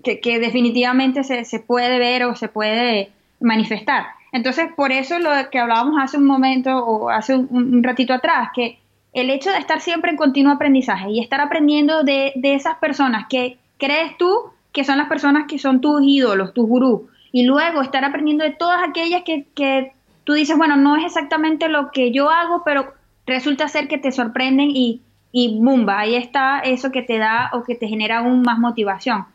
que, 0.04 0.20
que 0.20 0.38
definitivamente 0.38 1.24
se, 1.24 1.44
se 1.44 1.60
puede 1.60 1.98
ver 1.98 2.26
o 2.26 2.36
se 2.36 2.50
puede 2.50 3.10
manifestar. 3.40 4.17
Entonces, 4.32 4.68
por 4.76 4.92
eso 4.92 5.20
lo 5.20 5.30
que 5.52 5.60
hablábamos 5.60 5.96
hace 6.02 6.18
un 6.18 6.26
momento 6.26 6.78
o 6.78 7.10
hace 7.10 7.36
un, 7.36 7.84
ratito 7.84 8.14
atrás, 8.14 8.50
que 8.54 8.80
el 9.14 9.30
hecho 9.30 9.50
de 9.50 9.58
estar 9.58 9.80
siempre 9.82 10.12
en 10.12 10.18
continuo 10.18 10.52
aprendizaje 10.54 11.10
y 11.12 11.20
estar 11.20 11.40
aprendiendo 11.40 12.04
de, 12.04 12.34
esas 12.44 12.78
personas 12.78 13.28
que 13.30 13.58
crees 13.78 14.18
tú 14.18 14.52
que 14.74 14.84
son 14.84 14.98
las 14.98 15.08
personas 15.08 15.46
que 15.48 15.58
son 15.58 15.82
tus 15.82 16.02
ídolos, 16.04 16.54
tus 16.54 16.68
gurús, 16.68 17.02
y 17.32 17.46
luego 17.46 17.82
estar 17.82 18.06
aprendiendo 18.06 18.44
de 18.44 18.52
todas 18.52 18.88
aquellas 18.88 19.24
que, 19.24 19.48
que 19.56 19.94
tú 20.24 20.34
dices, 20.34 20.56
bueno, 20.56 20.76
no 20.76 20.96
es 20.98 21.06
exactamente 21.06 21.68
lo 21.68 21.90
que 21.92 22.12
yo 22.12 22.30
hago, 22.30 22.62
pero 22.64 22.94
resulta 23.26 23.68
ser 23.70 23.88
que 23.88 23.98
te 23.98 24.12
sorprenden 24.12 24.70
y, 24.70 25.02
y 25.32 25.60
bumba, 25.60 26.00
ahí 26.00 26.16
está 26.16 26.60
eso 26.60 26.92
que 26.92 27.02
te 27.02 27.18
da 27.18 27.50
o 27.54 27.64
que 27.64 27.76
te 27.76 27.88
genera 27.88 28.20
aún 28.20 28.42
más 28.42 28.60
motivación. 28.60 29.26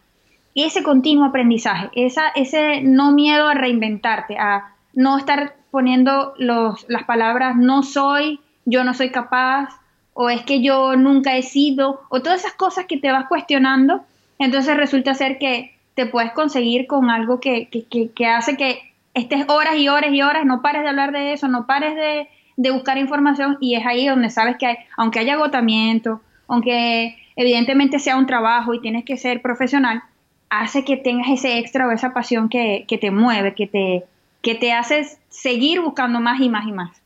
Y 0.54 0.64
ese 0.64 0.82
continuo 0.82 1.24
aprendizaje, 1.24 1.88
esa, 1.94 2.28
ese 2.28 2.82
no 2.82 3.12
miedo 3.12 3.48
a 3.48 3.54
reinventarte, 3.54 4.36
a 4.38 4.71
no 4.94 5.18
estar 5.18 5.56
poniendo 5.70 6.34
los, 6.38 6.84
las 6.88 7.04
palabras 7.04 7.56
no 7.56 7.82
soy, 7.82 8.40
yo 8.64 8.84
no 8.84 8.94
soy 8.94 9.10
capaz, 9.10 9.68
o 10.14 10.28
es 10.28 10.42
que 10.42 10.62
yo 10.62 10.96
nunca 10.96 11.36
he 11.36 11.42
sido, 11.42 12.02
o 12.10 12.20
todas 12.20 12.40
esas 12.40 12.52
cosas 12.54 12.86
que 12.86 12.98
te 12.98 13.10
vas 13.10 13.26
cuestionando, 13.26 14.04
entonces 14.38 14.76
resulta 14.76 15.14
ser 15.14 15.38
que 15.38 15.74
te 15.94 16.06
puedes 16.06 16.32
conseguir 16.32 16.86
con 16.86 17.10
algo 17.10 17.40
que, 17.40 17.68
que, 17.68 18.10
que, 18.10 18.26
hace 18.26 18.56
que 18.56 18.92
estés 19.14 19.48
horas 19.48 19.76
y 19.76 19.88
horas 19.88 20.12
y 20.12 20.22
horas, 20.22 20.44
no 20.44 20.62
pares 20.62 20.82
de 20.82 20.88
hablar 20.88 21.12
de 21.12 21.32
eso, 21.32 21.48
no 21.48 21.66
pares 21.66 21.94
de, 21.94 22.28
de 22.56 22.70
buscar 22.70 22.98
información 22.98 23.58
y 23.60 23.74
es 23.74 23.86
ahí 23.86 24.06
donde 24.06 24.30
sabes 24.30 24.56
que 24.58 24.78
aunque 24.96 25.20
haya 25.20 25.34
agotamiento, 25.34 26.20
aunque 26.48 27.16
evidentemente 27.36 27.98
sea 27.98 28.16
un 28.16 28.26
trabajo 28.26 28.74
y 28.74 28.80
tienes 28.80 29.04
que 29.04 29.16
ser 29.16 29.42
profesional, 29.42 30.02
hace 30.50 30.84
que 30.84 30.96
tengas 30.96 31.30
ese 31.30 31.58
extra 31.58 31.86
o 31.86 31.92
esa 31.92 32.12
pasión 32.12 32.48
que, 32.48 32.84
que 32.86 32.98
te 32.98 33.10
mueve, 33.10 33.54
que 33.54 33.66
te, 33.66 34.04
que 34.42 34.54
te 34.54 34.72
haces 34.72 35.18
seguir 35.30 35.80
buscando 35.80 36.20
más 36.20 36.40
y 36.40 36.48
más 36.48 36.66
y 36.66 36.72
más. 36.72 37.02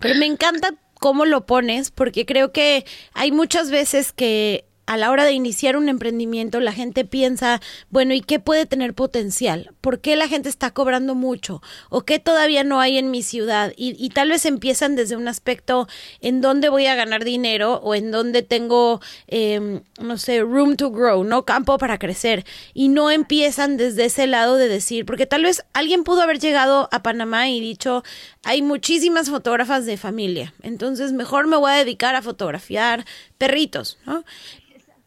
Pero 0.00 0.18
me 0.18 0.26
encanta 0.26 0.74
cómo 0.94 1.24
lo 1.24 1.46
pones, 1.46 1.90
porque 1.90 2.26
creo 2.26 2.52
que 2.52 2.84
hay 3.12 3.30
muchas 3.30 3.70
veces 3.70 4.12
que 4.12 4.64
a 4.86 4.96
la 4.96 5.10
hora 5.10 5.24
de 5.24 5.32
iniciar 5.32 5.76
un 5.76 5.88
emprendimiento 5.88 6.60
la 6.60 6.72
gente 6.72 7.04
piensa, 7.04 7.60
bueno, 7.90 8.14
¿y 8.14 8.20
qué 8.20 8.38
puede 8.38 8.66
tener 8.66 8.94
potencial? 8.94 9.72
¿Por 9.80 10.00
qué 10.00 10.16
la 10.16 10.28
gente 10.28 10.48
está 10.48 10.70
cobrando 10.72 11.14
mucho? 11.14 11.62
¿O 11.90 12.02
qué 12.02 12.18
todavía 12.18 12.64
no 12.64 12.80
hay 12.80 12.98
en 12.98 13.10
mi 13.10 13.22
ciudad? 13.22 13.72
Y, 13.76 14.08
tal 14.10 14.28
vez 14.28 14.44
empiezan 14.44 14.96
desde 14.96 15.16
un 15.16 15.28
aspecto 15.28 15.88
en 16.20 16.40
dónde 16.40 16.68
voy 16.68 16.86
a 16.86 16.94
ganar 16.94 17.24
dinero 17.24 17.80
o 17.82 17.94
en 17.94 18.10
dónde 18.10 18.42
tengo, 18.42 19.00
em, 19.26 19.82
no 20.00 20.18
sé, 20.18 20.40
room 20.40 20.76
to 20.76 20.90
grow, 20.90 21.24
¿no? 21.24 21.44
Campo 21.44 21.78
para 21.78 21.98
crecer. 21.98 22.44
Y 22.74 22.88
no 22.88 23.10
empiezan 23.10 23.76
desde 23.76 24.04
ese 24.04 24.26
lado 24.26 24.56
de 24.56 24.68
decir, 24.68 25.06
porque 25.06 25.26
tal 25.26 25.42
vez 25.42 25.64
alguien 25.72 26.04
pudo 26.04 26.22
haber 26.22 26.38
llegado 26.38 26.88
a 26.92 27.02
Panamá 27.02 27.48
y 27.48 27.60
dicho, 27.60 28.04
hay 28.44 28.62
muchísimas 28.62 29.30
fotógrafas 29.30 29.86
de 29.86 29.96
familia, 29.96 30.54
entonces 30.62 31.12
mejor 31.12 31.46
me 31.46 31.56
voy 31.56 31.72
a 31.72 31.76
dedicar 31.76 32.14
a 32.14 32.22
fotografiar 32.22 33.04
perritos, 33.38 33.98
¿no? 34.06 34.24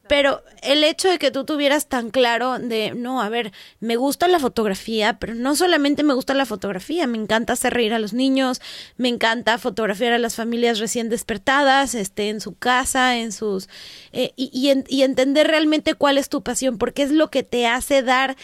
Pero 0.07 0.43
el 0.61 0.83
hecho 0.83 1.09
de 1.09 1.19
que 1.19 1.31
tú 1.31 1.45
tuvieras 1.45 1.87
tan 1.87 2.09
claro 2.09 2.59
de, 2.59 2.93
no, 2.95 3.21
a 3.21 3.29
ver, 3.29 3.51
me 3.79 3.95
gusta 3.95 4.27
la 4.27 4.39
fotografía, 4.39 5.19
pero 5.19 5.35
no 5.35 5.55
solamente 5.55 6.03
me 6.03 6.13
gusta 6.13 6.33
la 6.33 6.45
fotografía, 6.45 7.07
me 7.07 7.17
encanta 7.17 7.53
hacer 7.53 7.73
reír 7.73 7.93
a 7.93 7.99
los 7.99 8.13
niños, 8.13 8.61
me 8.97 9.09
encanta 9.09 9.57
fotografiar 9.57 10.13
a 10.13 10.19
las 10.19 10.35
familias 10.35 10.79
recién 10.79 11.09
despertadas, 11.09 11.95
este, 11.95 12.29
en 12.29 12.41
su 12.41 12.55
casa, 12.55 13.17
en 13.17 13.31
sus, 13.31 13.69
eh, 14.13 14.33
y, 14.35 14.49
y, 14.53 14.83
y 14.87 15.03
entender 15.03 15.47
realmente 15.47 15.93
cuál 15.93 16.17
es 16.17 16.29
tu 16.29 16.43
pasión, 16.43 16.77
porque 16.77 17.03
es 17.03 17.11
lo 17.11 17.29
que 17.29 17.43
te 17.43 17.67
hace 17.67 18.01
dar 18.01 18.35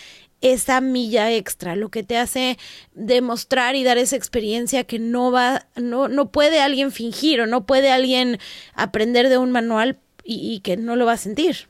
esa 0.44 0.82
milla 0.82 1.32
extra, 1.32 1.78
lo 1.78 1.90
que 1.90 2.04
te 2.04 2.18
hace 2.18 2.58
demostrar 2.94 3.76
y 3.76 3.86
dar 3.86 3.98
esa 3.98 4.18
experiencia 4.18 4.84
que 4.84 5.00
no 5.00 5.32
va, 5.32 5.68
no, 5.78 6.10
no 6.10 6.32
puede 6.32 6.60
alguien 6.60 6.92
fingir 6.92 7.40
o 7.40 7.48
no 7.48 7.66
puede 7.66 7.90
alguien 7.92 8.40
aprender 8.76 9.30
de 9.30 9.38
un 9.38 9.52
manual 9.52 10.00
y, 10.24 10.60
que 10.62 10.78
no 10.78 10.96
lo 10.96 11.06
va 11.06 11.14
a 11.14 11.18
sentir. 11.18 11.68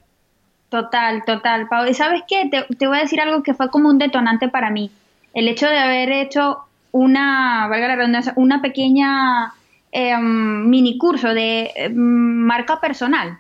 Total, 0.70 1.24
total, 1.26 1.68
Pau. 1.68 1.88
¿Y 1.88 1.94
sabes 1.94 2.24
qué? 2.28 2.50
Te, 2.50 2.88
voy 2.88 2.98
a 2.98 3.02
decir 3.02 3.22
algo 3.22 3.44
que 3.44 3.54
fue 3.54 3.70
como 3.70 3.90
un 3.90 3.98
detonante 3.98 4.48
para 4.50 4.70
mí. 4.70 4.92
El 5.34 5.48
hecho 5.48 5.68
de 5.68 5.78
haber 5.78 6.12
hecho 6.12 6.60
una, 6.92 7.68
valga 7.68 7.88
la 7.88 7.96
redundancia, 7.96 8.34
una 8.36 8.62
pequeña 8.62 9.54
em, 9.92 10.70
mini 10.70 10.98
curso 10.98 11.34
de 11.34 11.72
em, 11.76 11.96
marca 11.96 12.80
personal, 12.80 13.40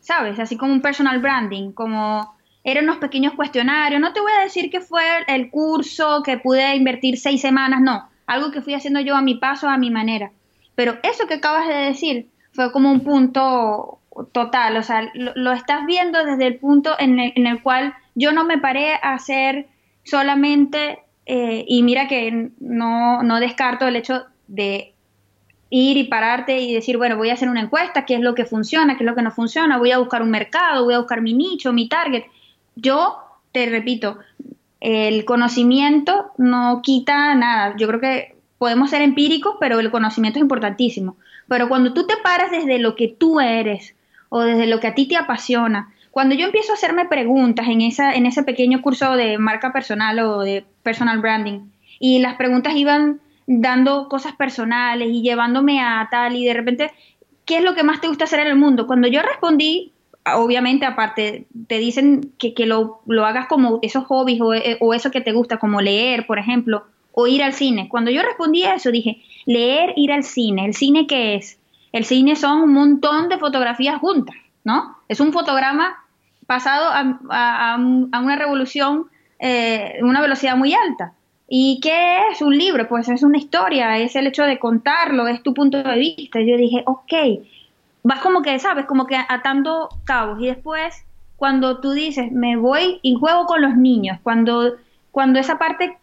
¿sabes? 0.00 0.38
Así 0.38 0.56
como 0.56 0.72
un 0.72 0.80
personal 0.80 1.20
branding, 1.20 1.72
como 1.72 2.34
eran 2.64 2.84
unos 2.84 2.96
pequeños 2.96 3.34
cuestionarios. 3.34 4.00
No 4.00 4.12
te 4.12 4.20
voy 4.20 4.32
a 4.32 4.44
decir 4.44 4.70
que 4.70 4.80
fue 4.80 5.02
el 5.28 5.50
curso 5.50 6.22
que 6.22 6.38
pude 6.38 6.74
invertir 6.74 7.18
seis 7.18 7.42
semanas, 7.42 7.82
no. 7.82 8.08
Algo 8.26 8.50
que 8.50 8.62
fui 8.62 8.72
haciendo 8.72 9.00
yo 9.00 9.14
a 9.16 9.22
mi 9.22 9.34
paso, 9.34 9.68
a 9.68 9.76
mi 9.76 9.90
manera. 9.90 10.32
Pero 10.74 10.96
eso 11.02 11.26
que 11.26 11.34
acabas 11.34 11.68
de 11.68 11.74
decir 11.74 12.28
fue 12.52 12.72
como 12.72 12.90
un 12.90 13.00
punto 13.00 13.98
total, 14.32 14.76
o 14.76 14.82
sea, 14.82 15.10
lo, 15.14 15.52
estás 15.52 15.86
viendo 15.86 16.24
desde 16.24 16.46
el 16.46 16.58
punto 16.58 16.94
en 16.98 17.18
el, 17.18 17.62
cual 17.62 17.94
yo 18.14 18.32
no 18.32 18.44
me 18.44 18.58
paré 18.58 18.94
a 18.94 19.14
hacer 19.14 19.66
solamente, 20.04 21.00
eh, 21.26 21.64
y 21.66 21.82
mira 21.82 22.08
que 22.08 22.50
no, 22.60 23.22
no 23.22 23.40
descarto 23.40 23.86
el 23.86 23.96
hecho 23.96 24.24
de 24.46 24.94
ir 25.70 25.96
y 25.96 26.04
pararte 26.04 26.60
y 26.60 26.72
decir, 26.72 26.98
bueno, 26.98 27.16
voy 27.16 27.30
a 27.30 27.34
hacer 27.34 27.48
una 27.48 27.60
encuesta, 27.60 28.04
qué 28.04 28.14
es 28.14 28.20
lo 28.20 28.34
que 28.34 28.44
funciona, 28.44 28.96
qué 28.96 29.02
es 29.02 29.10
lo 29.10 29.16
que 29.16 29.22
no 29.22 29.32
funciona, 29.32 29.78
voy 29.78 29.90
a 29.90 29.98
buscar 29.98 30.22
un 30.22 30.30
mercado, 30.30 30.84
voy 30.84 30.94
a 30.94 30.98
buscar 30.98 31.20
mi 31.20 31.32
nicho, 31.34 31.72
mi 31.72 31.88
target. 31.88 32.24
Yo, 32.76 33.18
te 33.50 33.66
repito, 33.66 34.18
el 34.80 35.24
conocimiento 35.24 36.30
no 36.36 36.80
quita 36.82 37.34
nada. 37.34 37.74
Yo 37.76 37.88
creo 37.88 38.00
que 38.00 38.36
podemos 38.58 38.90
ser 38.90 39.02
empíricos, 39.02 39.56
pero 39.58 39.80
el 39.80 39.90
conocimiento 39.90 40.38
es 40.38 40.42
importantísimo. 40.42 41.16
Pero 41.48 41.68
cuando 41.68 41.92
tú 41.92 42.06
te 42.06 42.16
paras 42.18 42.50
desde 42.50 42.78
lo 42.78 42.94
que 42.94 43.08
tú 43.08 43.40
eres, 43.40 43.94
o 44.34 44.40
desde 44.40 44.66
lo 44.66 44.80
que 44.80 44.88
a 44.88 44.96
ti 44.96 45.06
te 45.06 45.16
apasiona. 45.16 45.94
Cuando 46.10 46.34
yo 46.34 46.46
empiezo 46.46 46.72
a 46.72 46.74
hacerme 46.74 47.04
preguntas 47.04 47.68
en, 47.68 47.82
esa, 47.82 48.14
en 48.14 48.26
ese 48.26 48.42
pequeño 48.42 48.82
curso 48.82 49.14
de 49.14 49.38
marca 49.38 49.72
personal 49.72 50.18
o 50.18 50.40
de 50.40 50.64
personal 50.82 51.20
branding, 51.20 51.60
y 52.00 52.18
las 52.18 52.34
preguntas 52.34 52.74
iban 52.74 53.20
dando 53.46 54.08
cosas 54.08 54.34
personales 54.34 55.06
y 55.12 55.22
llevándome 55.22 55.80
a 55.80 56.08
tal, 56.10 56.34
y 56.34 56.44
de 56.44 56.52
repente, 56.52 56.90
¿qué 57.44 57.58
es 57.58 57.62
lo 57.62 57.76
que 57.76 57.84
más 57.84 58.00
te 58.00 58.08
gusta 58.08 58.24
hacer 58.24 58.40
en 58.40 58.48
el 58.48 58.56
mundo? 58.56 58.88
Cuando 58.88 59.06
yo 59.06 59.22
respondí, 59.22 59.92
obviamente 60.34 60.84
aparte, 60.84 61.46
te 61.68 61.78
dicen 61.78 62.32
que, 62.36 62.54
que 62.54 62.66
lo, 62.66 63.02
lo, 63.06 63.26
hagas 63.26 63.46
como 63.46 63.78
esos 63.82 64.04
hobbies 64.06 64.40
o, 64.40 64.52
o 64.80 64.94
eso 64.94 65.12
que 65.12 65.20
te 65.20 65.30
gusta, 65.30 65.58
como 65.58 65.80
leer, 65.80 66.26
por 66.26 66.40
ejemplo, 66.40 66.82
o 67.12 67.28
ir 67.28 67.40
al 67.40 67.52
cine. 67.52 67.88
Cuando 67.88 68.10
yo 68.10 68.20
respondí 68.22 68.64
a 68.64 68.74
eso, 68.74 68.90
dije, 68.90 69.22
leer, 69.46 69.92
ir 69.94 70.10
al 70.10 70.24
cine. 70.24 70.64
¿El 70.64 70.74
cine 70.74 71.06
qué 71.06 71.36
es? 71.36 71.60
El 71.94 72.04
cine 72.04 72.34
son 72.34 72.62
un 72.62 72.72
montón 72.72 73.28
de 73.28 73.38
fotografías 73.38 74.00
juntas, 74.00 74.34
¿no? 74.64 74.96
Es 75.06 75.20
un 75.20 75.32
fotograma 75.32 76.04
pasado 76.44 76.90
a, 76.90 77.76
una 77.78 78.34
revolución 78.34 79.06
eh, 79.38 80.00
una 80.02 80.20
velocidad 80.20 80.56
muy 80.56 80.74
alta. 80.74 81.12
¿Y 81.46 81.78
qué 81.80 82.30
es 82.32 82.42
un 82.42 82.58
libro? 82.58 82.88
Pues 82.88 83.08
es 83.08 83.22
una 83.22 83.38
historia, 83.38 83.96
es 83.98 84.16
el 84.16 84.26
hecho 84.26 84.42
de 84.42 84.58
contarlo, 84.58 85.28
es 85.28 85.40
tu 85.44 85.54
punto 85.54 85.84
de 85.84 85.96
vista. 85.96 86.40
Yo 86.40 86.56
dije, 86.56 86.82
ok, 86.84 87.12
vas 88.02 88.18
como 88.18 88.42
que, 88.42 88.58
¿sabes? 88.58 88.86
Como 88.86 89.06
que 89.06 89.16
atando 89.16 89.88
cabos. 90.02 90.40
Y 90.40 90.46
después, 90.46 91.04
cuando 91.36 91.78
tú 91.78 91.92
dices, 91.92 92.32
me 92.32 92.56
voy 92.56 92.98
y 93.02 93.14
juego 93.14 93.46
con 93.46 93.62
los 93.62 93.76
niños, 93.76 94.18
cuando, 94.24 94.74
cuando 95.12 95.38
esa 95.38 95.58
parte 95.58 95.96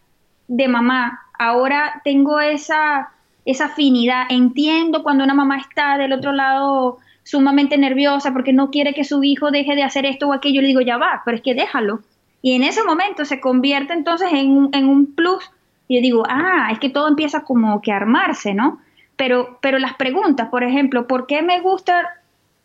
de 0.48 0.68
mamá, 0.68 1.20
ahora 1.38 2.00
tengo 2.02 2.40
esa, 2.40 3.12
esa 3.44 3.66
afinidad, 3.66 4.26
entiendo 4.28 5.02
cuando 5.02 5.24
una 5.24 5.34
mamá 5.34 5.58
está 5.58 5.98
del 5.98 6.12
otro 6.12 6.32
lado 6.32 6.98
sumamente 7.24 7.78
nerviosa 7.78 8.32
porque 8.32 8.52
no 8.52 8.70
quiere 8.70 8.94
que 8.94 9.04
su 9.04 9.22
hijo 9.22 9.50
deje 9.50 9.74
de 9.74 9.82
hacer 9.82 10.06
esto 10.06 10.28
o 10.28 10.32
aquello, 10.32 10.60
le 10.60 10.68
digo, 10.68 10.80
ya 10.80 10.96
va, 10.96 11.22
pero 11.24 11.36
es 11.36 11.42
que 11.42 11.54
déjalo. 11.54 12.00
Y 12.40 12.54
en 12.54 12.64
ese 12.64 12.82
momento 12.82 13.24
se 13.24 13.40
convierte 13.40 13.92
entonces 13.92 14.28
en, 14.32 14.68
en 14.72 14.88
un 14.88 15.14
plus. 15.14 15.50
Y 15.86 15.96
yo 15.96 16.02
digo, 16.02 16.22
ah, 16.28 16.70
es 16.72 16.78
que 16.80 16.90
todo 16.90 17.08
empieza 17.08 17.44
como 17.44 17.80
que 17.80 17.92
a 17.92 17.96
armarse, 17.96 18.54
¿no? 18.54 18.80
Pero, 19.16 19.58
pero 19.60 19.78
las 19.78 19.94
preguntas, 19.94 20.48
por 20.48 20.64
ejemplo, 20.64 21.06
¿por 21.06 21.26
qué 21.26 21.42
me 21.42 21.60
gusta 21.60 22.08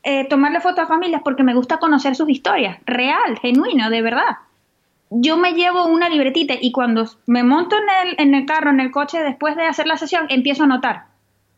eh, 0.04 0.26
tomarle 0.28 0.62
fotos 0.62 0.86
a 0.86 0.88
familias? 0.88 1.22
Porque 1.24 1.44
me 1.44 1.54
gusta 1.54 1.78
conocer 1.78 2.16
sus 2.16 2.30
historias, 2.30 2.80
real, 2.86 3.38
genuino, 3.40 3.90
de 3.92 4.02
verdad. 4.02 4.38
Yo 5.10 5.38
me 5.38 5.54
llevo 5.54 5.86
una 5.86 6.10
libretita 6.10 6.56
y 6.60 6.72
cuando 6.72 7.06
me 7.26 7.44
monto 7.44 7.78
en 7.78 8.08
el, 8.08 8.16
en 8.20 8.36
el 8.36 8.46
carro, 8.46 8.70
en 8.72 8.80
el 8.80 8.92
coche, 8.92 9.24
después 9.24 9.56
de 9.56 9.66
hacer 9.66 9.88
la 9.88 9.98
sesión, 9.98 10.26
empiezo 10.30 10.64
a 10.64 10.68
notar 10.68 11.06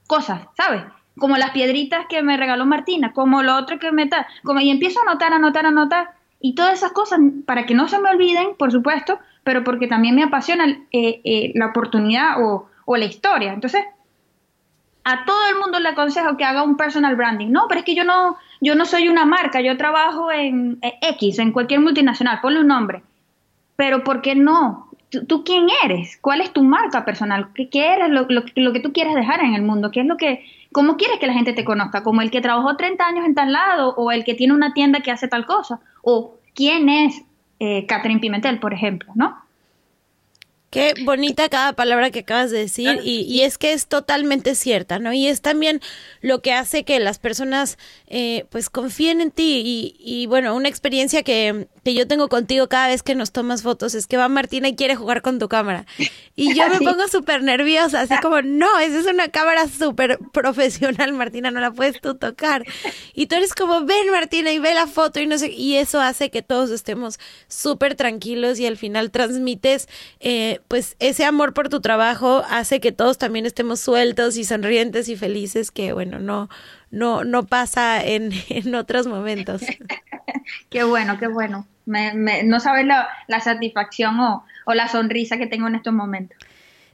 cosas, 0.07 0.41
¿sabes? 0.55 0.83
como 1.19 1.37
las 1.37 1.51
piedritas 1.51 2.07
que 2.07 2.23
me 2.23 2.37
regaló 2.37 2.65
Martina, 2.65 3.13
como 3.13 3.43
lo 3.43 3.55
otro 3.55 3.77
que 3.77 3.91
me 3.91 4.03
está, 4.03 4.27
como 4.43 4.59
y 4.61 4.71
empiezo 4.71 4.99
a 4.99 5.03
anotar, 5.03 5.33
anotar, 5.33 5.65
anotar, 5.67 6.11
y 6.39 6.55
todas 6.55 6.73
esas 6.73 6.93
cosas, 6.93 7.19
para 7.45 7.65
que 7.65 7.75
no 7.75 7.87
se 7.87 7.99
me 7.99 8.09
olviden, 8.09 8.55
por 8.57 8.71
supuesto, 8.71 9.19
pero 9.43 9.63
porque 9.63 9.87
también 9.87 10.15
me 10.15 10.23
apasiona 10.23 10.65
eh, 10.91 11.21
eh, 11.23 11.51
la 11.53 11.67
oportunidad 11.67 12.41
o, 12.41 12.69
o, 12.85 12.95
la 12.95 13.05
historia. 13.05 13.51
Entonces, 13.51 13.83
a 15.03 15.25
todo 15.25 15.49
el 15.49 15.59
mundo 15.59 15.79
le 15.79 15.89
aconsejo 15.89 16.37
que 16.37 16.45
haga 16.45 16.63
un 16.63 16.77
personal 16.77 17.17
branding. 17.17 17.51
No, 17.51 17.65
pero 17.67 17.79
es 17.79 17.85
que 17.85 17.95
yo 17.95 18.05
no, 18.05 18.37
yo 18.61 18.75
no 18.75 18.85
soy 18.85 19.09
una 19.09 19.25
marca, 19.25 19.59
yo 19.59 19.75
trabajo 19.75 20.31
en 20.31 20.79
X, 20.81 21.39
en 21.39 21.51
cualquier 21.51 21.81
multinacional, 21.81 22.39
ponle 22.41 22.61
un 22.61 22.67
nombre. 22.67 23.03
Pero 23.79 24.03
¿por 24.03 24.21
qué 24.21 24.35
no? 24.35 24.89
¿Tú, 25.09 25.45
quién 25.45 25.67
eres? 25.85 26.17
¿Cuál 26.19 26.41
es 26.41 26.51
tu 26.51 26.63
marca 26.63 27.05
personal? 27.05 27.53
¿Qué, 27.55 27.69
qué 27.69 27.93
eres 27.93 28.09
lo, 28.09 28.25
lo, 28.27 28.43
lo, 28.53 28.73
que 28.73 28.81
tú 28.81 28.91
quieres 28.91 29.15
dejar 29.15 29.39
en 29.41 29.53
el 29.53 29.61
mundo? 29.61 29.89
¿Qué 29.89 30.01
es 30.01 30.05
lo 30.05 30.17
que, 30.17 30.43
¿Cómo 30.73 30.97
quieres 30.97 31.17
que 31.17 31.27
la 31.27 31.33
gente 31.33 31.53
te 31.53 31.63
conozca? 31.63 32.03
¿Como 32.03 32.21
el 32.21 32.29
que 32.29 32.41
trabajó 32.41 32.75
30 32.75 33.07
años 33.07 33.25
en 33.25 33.35
tal 33.35 33.53
lado? 33.53 33.95
¿O 33.95 34.11
el 34.11 34.25
que 34.25 34.33
tiene 34.33 34.53
una 34.53 34.73
tienda 34.73 34.99
que 34.99 35.11
hace 35.11 35.29
tal 35.29 35.45
cosa? 35.45 35.79
¿O 36.01 36.33
quién 36.55 36.89
es 36.89 37.23
eh, 37.61 37.85
Catherine 37.85 38.19
Pimentel, 38.19 38.59
por 38.59 38.73
ejemplo? 38.73 39.13
¿No? 39.15 39.37
Qué 40.69 40.93
bonita 41.03 41.49
cada 41.49 41.73
palabra 41.73 42.11
que 42.11 42.19
acabas 42.19 42.51
de 42.51 42.59
decir 42.59 42.99
y, 43.03 43.21
y, 43.21 43.41
es 43.41 43.57
que 43.57 43.73
es 43.73 43.87
totalmente 43.87 44.53
cierta, 44.53 44.99
¿no? 44.99 45.11
Y 45.13 45.27
es 45.27 45.41
también 45.41 45.81
lo 46.21 46.43
que 46.43 46.53
hace 46.53 46.83
que 46.83 46.99
las 46.99 47.17
personas 47.17 47.79
eh, 48.07 48.45
pues 48.49 48.69
confíen 48.69 49.19
en 49.19 49.31
ti 49.31 49.63
y, 49.65 49.95
y, 49.99 50.27
bueno, 50.27 50.55
una 50.55 50.69
experiencia 50.69 51.23
que, 51.23 51.67
que 51.83 51.95
yo 51.95 52.07
tengo 52.07 52.29
contigo 52.29 52.69
cada 52.69 52.89
vez 52.89 53.01
que 53.01 53.15
nos 53.15 53.31
tomas 53.31 53.63
fotos 53.63 53.95
es 53.95 54.05
que 54.05 54.17
va 54.17 54.29
Martina 54.29 54.67
y 54.67 54.75
quiere 54.75 54.95
jugar 54.95 55.23
con 55.23 55.39
tu 55.39 55.49
cámara. 55.49 55.87
Y 56.35 56.53
yo 56.53 56.69
me 56.69 56.79
pongo 56.85 57.07
súper 57.07 57.41
nerviosa, 57.41 58.01
así 58.01 58.13
como, 58.21 58.41
no, 58.43 58.79
esa 58.79 58.99
es 58.99 59.07
una 59.07 59.29
cámara 59.29 59.67
súper 59.67 60.19
profesional, 60.31 61.13
Martina, 61.13 61.49
no 61.49 61.59
la 61.59 61.71
puedes 61.71 61.99
tú 61.99 62.15
tocar 62.15 62.63
y 63.13 63.27
tú 63.27 63.35
eres 63.35 63.53
como, 63.53 63.85
ven 63.85 64.11
Martina 64.11 64.51
y 64.51 64.59
ve 64.59 64.73
la 64.73 64.87
foto 64.87 65.19
y 65.19 65.27
no 65.27 65.37
sé, 65.37 65.51
y 65.51 65.75
eso 65.75 65.99
hace 65.99 66.29
que 66.29 66.41
todos 66.41 66.69
estemos 66.69 67.19
súper 67.47 67.95
tranquilos 67.95 68.59
y 68.59 68.67
al 68.67 68.77
final 68.77 69.11
transmites 69.11 69.87
eh, 70.19 70.58
pues 70.67 70.95
ese 70.99 71.25
amor 71.25 71.53
por 71.53 71.69
tu 71.69 71.81
trabajo 71.81 72.43
hace 72.49 72.79
que 72.79 72.91
todos 72.91 73.17
también 73.17 73.45
estemos 73.45 73.79
sueltos 73.79 74.37
y 74.37 74.43
sonrientes 74.43 75.09
y 75.09 75.15
felices 75.15 75.71
que 75.71 75.93
bueno, 75.93 76.19
no 76.19 76.49
no, 76.91 77.23
no 77.23 77.45
pasa 77.45 78.03
en, 78.03 78.31
en 78.49 78.75
otros 78.75 79.07
momentos. 79.07 79.61
qué 80.69 80.83
bueno, 80.83 81.17
qué 81.17 81.27
bueno. 81.27 81.67
Me, 81.85 82.13
me, 82.13 82.43
no 82.43 82.59
sabes 82.59 82.85
la, 82.85 83.09
la 83.27 83.39
satisfacción 83.39 84.19
o, 84.19 84.45
o, 84.65 84.73
la 84.73 84.87
sonrisa 84.87 85.37
que 85.37 85.47
tengo 85.47 85.67
en 85.67 85.75
estos 85.75 85.93
momentos. 85.93 86.37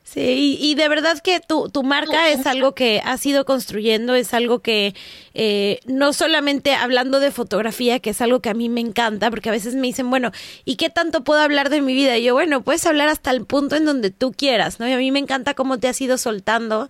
Sí, 0.05 0.21
y, 0.21 0.71
y 0.71 0.75
de 0.75 0.87
verdad 0.87 1.17
que 1.19 1.39
tu, 1.39 1.67
tu, 1.69 1.81
marca 1.81 2.29
es 2.29 2.45
algo 2.45 2.75
que 2.75 3.01
has 3.03 3.25
ido 3.25 3.43
construyendo, 3.43 4.13
es 4.13 4.35
algo 4.35 4.59
que 4.59 4.93
eh, 5.33 5.79
no 5.85 6.13
solamente 6.13 6.75
hablando 6.75 7.19
de 7.19 7.31
fotografía, 7.31 7.99
que 7.99 8.11
es 8.11 8.21
algo 8.21 8.39
que 8.39 8.49
a 8.49 8.53
mí 8.53 8.69
me 8.69 8.81
encanta, 8.81 9.31
porque 9.31 9.49
a 9.49 9.51
veces 9.51 9.73
me 9.73 9.87
dicen, 9.87 10.11
bueno, 10.11 10.31
¿y 10.63 10.75
qué 10.75 10.91
tanto 10.91 11.23
puedo 11.23 11.41
hablar 11.41 11.71
de 11.71 11.81
mi 11.81 11.95
vida? 11.95 12.17
Y 12.17 12.23
yo, 12.23 12.35
bueno, 12.35 12.61
puedes 12.61 12.85
hablar 12.85 13.09
hasta 13.09 13.31
el 13.31 13.45
punto 13.45 13.75
en 13.75 13.85
donde 13.85 14.11
tú 14.11 14.31
quieras, 14.31 14.79
¿no? 14.79 14.87
Y 14.87 14.93
a 14.93 14.97
mí 14.97 15.11
me 15.11 15.19
encanta 15.19 15.55
cómo 15.55 15.79
te 15.79 15.87
has 15.87 15.99
ido 15.99 16.19
soltando 16.19 16.87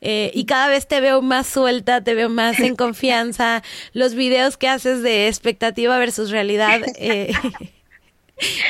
eh, 0.00 0.30
y 0.34 0.44
cada 0.44 0.68
vez 0.68 0.86
te 0.86 1.00
veo 1.00 1.22
más 1.22 1.46
suelta, 1.46 2.02
te 2.02 2.14
veo 2.14 2.28
más 2.28 2.60
en 2.60 2.76
confianza. 2.76 3.62
Los 3.92 4.14
videos 4.14 4.56
que 4.56 4.68
haces 4.68 5.02
de 5.02 5.28
expectativa 5.28 5.96
versus 5.98 6.30
realidad. 6.30 6.80
Eh, 6.96 7.32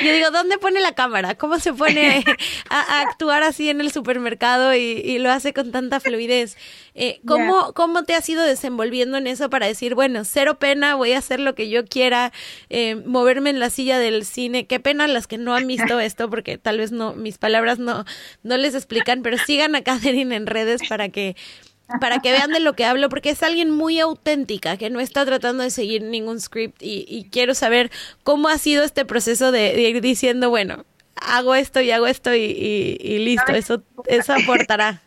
yo 0.03 0.13
digo, 0.13 0.29
¿dónde 0.31 0.57
pone 0.57 0.79
la 0.81 0.93
cámara? 0.93 1.35
¿Cómo 1.35 1.59
se 1.59 1.73
pone 1.73 2.23
a, 2.69 2.79
a 2.79 3.01
actuar 3.01 3.43
así 3.43 3.69
en 3.69 3.81
el 3.81 3.91
supermercado 3.91 4.75
y, 4.75 4.79
y, 4.79 5.19
lo 5.19 5.31
hace 5.31 5.53
con 5.53 5.71
tanta 5.71 5.99
fluidez? 5.99 6.57
Eh, 6.95 7.21
¿cómo, 7.25 7.61
yeah. 7.61 7.73
¿Cómo 7.73 8.03
te 8.03 8.13
has 8.13 8.27
ido 8.29 8.43
desenvolviendo 8.43 9.17
en 9.17 9.27
eso 9.27 9.49
para 9.49 9.65
decir, 9.65 9.95
bueno, 9.95 10.25
cero 10.25 10.59
pena, 10.59 10.95
voy 10.95 11.13
a 11.13 11.17
hacer 11.17 11.39
lo 11.39 11.55
que 11.55 11.69
yo 11.69 11.85
quiera, 11.85 12.31
eh, 12.69 12.95
moverme 12.95 13.49
en 13.49 13.59
la 13.59 13.69
silla 13.69 13.97
del 13.99 14.25
cine? 14.25 14.67
Qué 14.67 14.79
pena 14.79 15.07
las 15.07 15.27
que 15.27 15.37
no 15.37 15.55
han 15.55 15.65
visto 15.67 15.99
esto, 15.99 16.29
porque 16.29 16.57
tal 16.57 16.77
vez 16.77 16.91
no, 16.91 17.13
mis 17.13 17.37
palabras 17.37 17.79
no, 17.79 18.05
no 18.43 18.57
les 18.57 18.75
explican, 18.75 19.23
pero 19.23 19.37
sigan 19.37 19.75
a 19.75 19.83
Catherine 19.83 20.35
en 20.35 20.45
redes 20.45 20.81
para 20.87 21.09
que 21.09 21.35
para 21.99 22.19
que 22.19 22.31
vean 22.31 22.51
de 22.51 22.59
lo 22.59 22.73
que 22.73 22.85
hablo, 22.85 23.09
porque 23.09 23.29
es 23.29 23.43
alguien 23.43 23.69
muy 23.69 23.99
auténtica, 23.99 24.77
que 24.77 24.89
no 24.89 24.99
está 24.99 25.25
tratando 25.25 25.63
de 25.63 25.69
seguir 25.69 26.03
ningún 26.03 26.39
script 26.39 26.81
y, 26.81 27.05
y 27.07 27.29
quiero 27.29 27.53
saber 27.53 27.91
cómo 28.23 28.47
ha 28.49 28.57
sido 28.57 28.83
este 28.83 29.05
proceso 29.05 29.51
de, 29.51 29.73
de, 29.73 29.81
ir 29.81 30.01
diciendo, 30.01 30.49
bueno, 30.49 30.85
hago 31.15 31.55
esto 31.55 31.81
y 31.81 31.91
hago 31.91 32.07
esto 32.07 32.33
y, 32.33 32.43
y, 32.43 32.97
y 32.99 33.19
listo, 33.19 33.53
eso, 33.53 33.83
eso 34.07 34.33
aportará. 34.33 35.01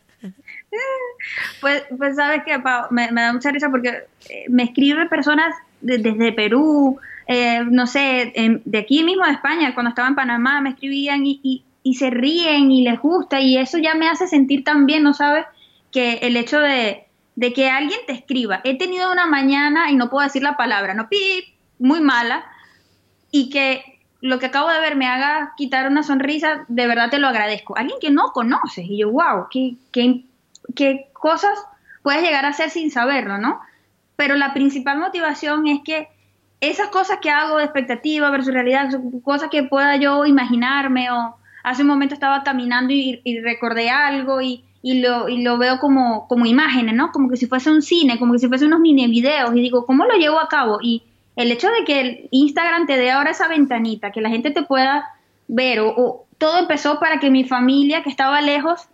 Pues, 1.60 1.84
pues 1.96 2.16
sabes 2.16 2.42
que 2.44 2.56
me, 2.90 3.10
me, 3.10 3.20
da 3.22 3.32
mucha 3.32 3.50
risa 3.50 3.70
porque 3.70 4.04
eh, 4.28 4.44
me 4.48 4.64
escriben 4.64 5.08
personas 5.08 5.54
de, 5.80 5.98
desde 5.98 6.32
Perú, 6.32 6.98
eh, 7.26 7.64
no 7.68 7.86
sé, 7.86 8.32
de 8.64 8.78
aquí 8.78 9.02
mismo 9.02 9.24
de 9.24 9.32
España, 9.32 9.74
cuando 9.74 9.90
estaba 9.90 10.08
en 10.08 10.14
Panamá, 10.14 10.60
me 10.60 10.70
escribían 10.70 11.26
y, 11.26 11.40
y, 11.42 11.64
y 11.82 11.94
se 11.94 12.10
ríen 12.10 12.70
y 12.70 12.82
les 12.82 13.00
gusta 13.00 13.40
y 13.40 13.58
eso 13.58 13.78
ya 13.78 13.94
me 13.94 14.08
hace 14.08 14.28
sentir 14.28 14.64
tan 14.64 14.86
bien, 14.86 15.02
¿no 15.02 15.14
sabes? 15.14 15.46
Que 15.96 16.18
el 16.20 16.36
hecho 16.36 16.60
de, 16.60 17.06
de, 17.36 17.54
que 17.54 17.70
alguien 17.70 17.98
te 18.06 18.12
escriba, 18.12 18.60
he 18.64 18.76
tenido 18.76 19.10
una 19.10 19.24
mañana 19.24 19.90
y 19.90 19.96
no 19.96 20.10
puedo 20.10 20.24
decir 20.24 20.42
la 20.42 20.58
palabra, 20.58 20.92
no 20.92 21.08
pip, 21.08 21.54
muy 21.78 22.02
mala, 22.02 22.44
y 23.30 23.48
que 23.48 23.98
lo 24.20 24.38
que 24.38 24.44
acabo 24.44 24.68
de 24.68 24.78
ver 24.78 24.94
me 24.94 25.06
haga 25.06 25.54
quitar 25.56 25.90
una 25.90 26.02
sonrisa, 26.02 26.66
de 26.68 26.86
verdad 26.86 27.08
te 27.08 27.18
lo 27.18 27.28
agradezco. 27.28 27.78
Alguien 27.78 27.96
que 27.98 28.10
no 28.10 28.32
conoces, 28.32 28.84
y 28.86 28.98
yo, 28.98 29.10
wow, 29.10 29.46
qué, 29.50 29.76
qué, 29.90 31.08
cosas 31.14 31.58
puedes 32.02 32.22
llegar 32.22 32.44
a 32.44 32.48
hacer 32.48 32.68
sin 32.68 32.90
saberlo, 32.90 33.38
¿no? 33.38 33.58
Pero 34.16 34.36
la 34.36 34.52
principal 34.52 34.98
motivación 34.98 35.66
es 35.66 35.80
que 35.82 36.08
esas 36.60 36.88
cosas 36.88 37.20
que 37.22 37.30
hago 37.30 37.56
de 37.56 37.64
expectativa 37.64 38.28
versus 38.28 38.52
realidad, 38.52 38.90
cosas 39.24 39.48
que 39.48 39.62
pueda 39.62 39.96
yo 39.96 40.26
imaginarme 40.26 41.10
o 41.10 41.36
hace 41.64 41.80
un 41.80 41.88
momento 41.88 42.12
estaba 42.12 42.42
caminando 42.42 42.92
y, 42.92 43.22
y 43.24 43.40
recordé 43.40 43.88
algo 43.88 44.42
y, 44.42 44.65
y 44.86 45.00
lo, 45.00 45.28
y 45.28 45.42
lo 45.42 45.58
veo 45.58 45.80
como, 45.80 46.28
como 46.28 46.46
imágenes, 46.46 46.94
¿no? 46.94 47.10
Como 47.10 47.28
que 47.28 47.36
si 47.36 47.46
fuese 47.46 47.72
un 47.72 47.82
cine, 47.82 48.20
como 48.20 48.34
que 48.34 48.38
si 48.38 48.46
fuese 48.46 48.66
unos 48.66 48.78
mini 48.78 49.08
videos 49.08 49.50
y 49.56 49.60
digo, 49.60 49.84
¿cómo 49.84 50.04
lo 50.04 50.14
llevo 50.14 50.38
a 50.38 50.46
cabo? 50.46 50.78
Y 50.80 51.02
el 51.34 51.50
hecho 51.50 51.66
de 51.70 51.84
que 51.84 52.00
el 52.00 52.28
Instagram 52.30 52.86
te 52.86 52.96
dé 52.96 53.10
ahora 53.10 53.32
esa 53.32 53.48
ventanita, 53.48 54.12
que 54.12 54.20
la 54.20 54.28
gente 54.28 54.52
te 54.52 54.62
pueda 54.62 55.04
ver, 55.48 55.80
o, 55.80 55.88
o 55.88 56.26
todo 56.38 56.60
empezó 56.60 57.00
para 57.00 57.18
que 57.18 57.30
mi 57.30 57.42
familia 57.42 58.04
que 58.04 58.10
estaba 58.10 58.40
lejos, 58.40 58.86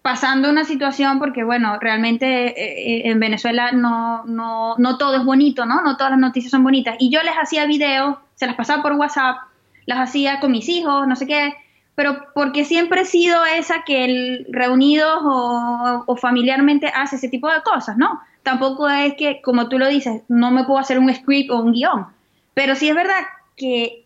pasando 0.00 0.48
una 0.48 0.64
situación, 0.64 1.18
porque 1.18 1.44
bueno, 1.44 1.76
realmente 1.78 2.26
eh, 2.26 3.10
en 3.10 3.20
Venezuela 3.20 3.72
no, 3.72 4.24
no, 4.24 4.76
no 4.78 4.96
todo 4.96 5.14
es 5.14 5.24
bonito, 5.26 5.66
¿no? 5.66 5.82
No 5.82 5.98
todas 5.98 6.12
las 6.12 6.20
noticias 6.20 6.50
son 6.50 6.64
bonitas. 6.64 6.96
Y 7.00 7.10
yo 7.10 7.22
les 7.22 7.34
hacía 7.34 7.66
videos, 7.66 8.16
se 8.34 8.46
las 8.46 8.56
pasaba 8.56 8.82
por 8.82 8.92
WhatsApp, 8.94 9.36
las 9.84 9.98
hacía 9.98 10.40
con 10.40 10.52
mis 10.52 10.70
hijos, 10.70 11.06
no 11.06 11.16
sé 11.16 11.26
qué, 11.26 11.52
pero 11.98 12.26
porque 12.32 12.64
siempre 12.64 13.00
he 13.00 13.04
sido 13.04 13.44
esa 13.44 13.82
que 13.82 14.04
el 14.04 14.46
reunidos 14.50 15.18
o, 15.20 16.16
familiarmente 16.16 16.86
hace 16.94 17.16
ese 17.16 17.28
tipo 17.28 17.50
de 17.50 17.60
cosas, 17.62 17.96
¿no? 17.96 18.20
Tampoco 18.44 18.88
es 18.88 19.14
que, 19.14 19.42
como 19.42 19.68
tú 19.68 19.80
lo 19.80 19.88
dices, 19.88 20.22
no 20.28 20.52
me 20.52 20.62
puedo 20.62 20.78
hacer 20.78 21.00
un 21.00 21.12
script 21.12 21.50
o 21.50 21.58
un 21.58 21.72
guion, 21.72 22.06
pero 22.54 22.76
sí 22.76 22.88
es 22.88 22.94
verdad 22.94 23.18
que 23.56 24.04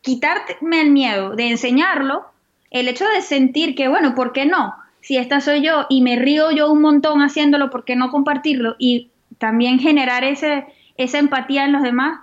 quitarme 0.00 0.80
el 0.80 0.92
miedo 0.92 1.34
de 1.34 1.50
enseñarlo, 1.50 2.24
el 2.70 2.86
hecho 2.86 3.04
de 3.08 3.20
sentir 3.20 3.74
que, 3.74 3.88
bueno, 3.88 4.14
¿por 4.14 4.32
qué 4.32 4.46
no? 4.46 4.76
Si 5.00 5.16
esta 5.16 5.40
soy 5.40 5.60
yo 5.60 5.86
y 5.88 6.02
me 6.02 6.14
río 6.14 6.52
yo 6.52 6.70
un 6.70 6.82
montón 6.82 7.18
haciéndolo, 7.20 7.68
¿por 7.68 7.84
qué 7.84 7.96
no 7.96 8.12
compartirlo? 8.12 8.76
Y 8.78 9.10
también 9.38 9.80
generar 9.80 10.22
ese, 10.22 10.66
esa 10.96 11.18
empatía 11.18 11.64
en 11.64 11.72
los 11.72 11.82
demás, 11.82 12.20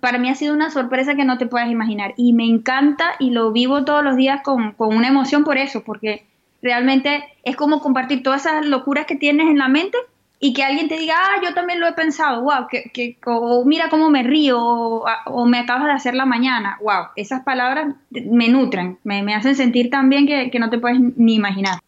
para 0.00 0.18
mí 0.18 0.28
ha 0.28 0.34
sido 0.34 0.54
una 0.54 0.70
sorpresa 0.70 1.14
que 1.14 1.24
no 1.24 1.38
te 1.38 1.46
puedas 1.46 1.70
imaginar 1.70 2.14
y 2.16 2.32
me 2.32 2.44
encanta 2.44 3.14
y 3.18 3.30
lo 3.30 3.52
vivo 3.52 3.84
todos 3.84 4.04
los 4.04 4.16
días 4.16 4.42
con, 4.42 4.72
con, 4.72 4.96
una 4.96 5.08
emoción 5.08 5.44
por 5.44 5.58
eso, 5.58 5.82
porque 5.84 6.26
realmente 6.62 7.24
es 7.44 7.56
como 7.56 7.80
compartir 7.80 8.22
todas 8.22 8.46
esas 8.46 8.66
locuras 8.66 9.06
que 9.06 9.16
tienes 9.16 9.48
en 9.48 9.58
la 9.58 9.68
mente 9.68 9.98
y 10.40 10.52
que 10.52 10.62
alguien 10.62 10.88
te 10.88 10.96
diga, 10.96 11.14
ah, 11.16 11.40
yo 11.44 11.52
también 11.52 11.80
lo 11.80 11.88
he 11.88 11.92
pensado, 11.92 12.42
wow, 12.42 12.68
que, 12.70 12.90
que, 12.92 13.18
o 13.26 13.64
mira 13.64 13.88
cómo 13.88 14.08
me 14.08 14.22
río, 14.22 14.60
o, 14.60 15.46
me 15.46 15.58
acabas 15.58 15.86
de 15.86 15.92
hacer 15.92 16.14
la 16.14 16.26
mañana, 16.26 16.78
wow, 16.80 17.08
esas 17.16 17.42
palabras 17.42 17.94
me 18.10 18.48
nutren, 18.48 18.98
me, 19.02 19.22
me 19.22 19.34
hacen 19.34 19.56
sentir 19.56 19.90
tan 19.90 20.08
bien 20.08 20.26
que, 20.26 20.50
que 20.50 20.58
no 20.60 20.70
te 20.70 20.78
puedes 20.78 21.00
ni 21.16 21.34
imaginar. 21.34 21.80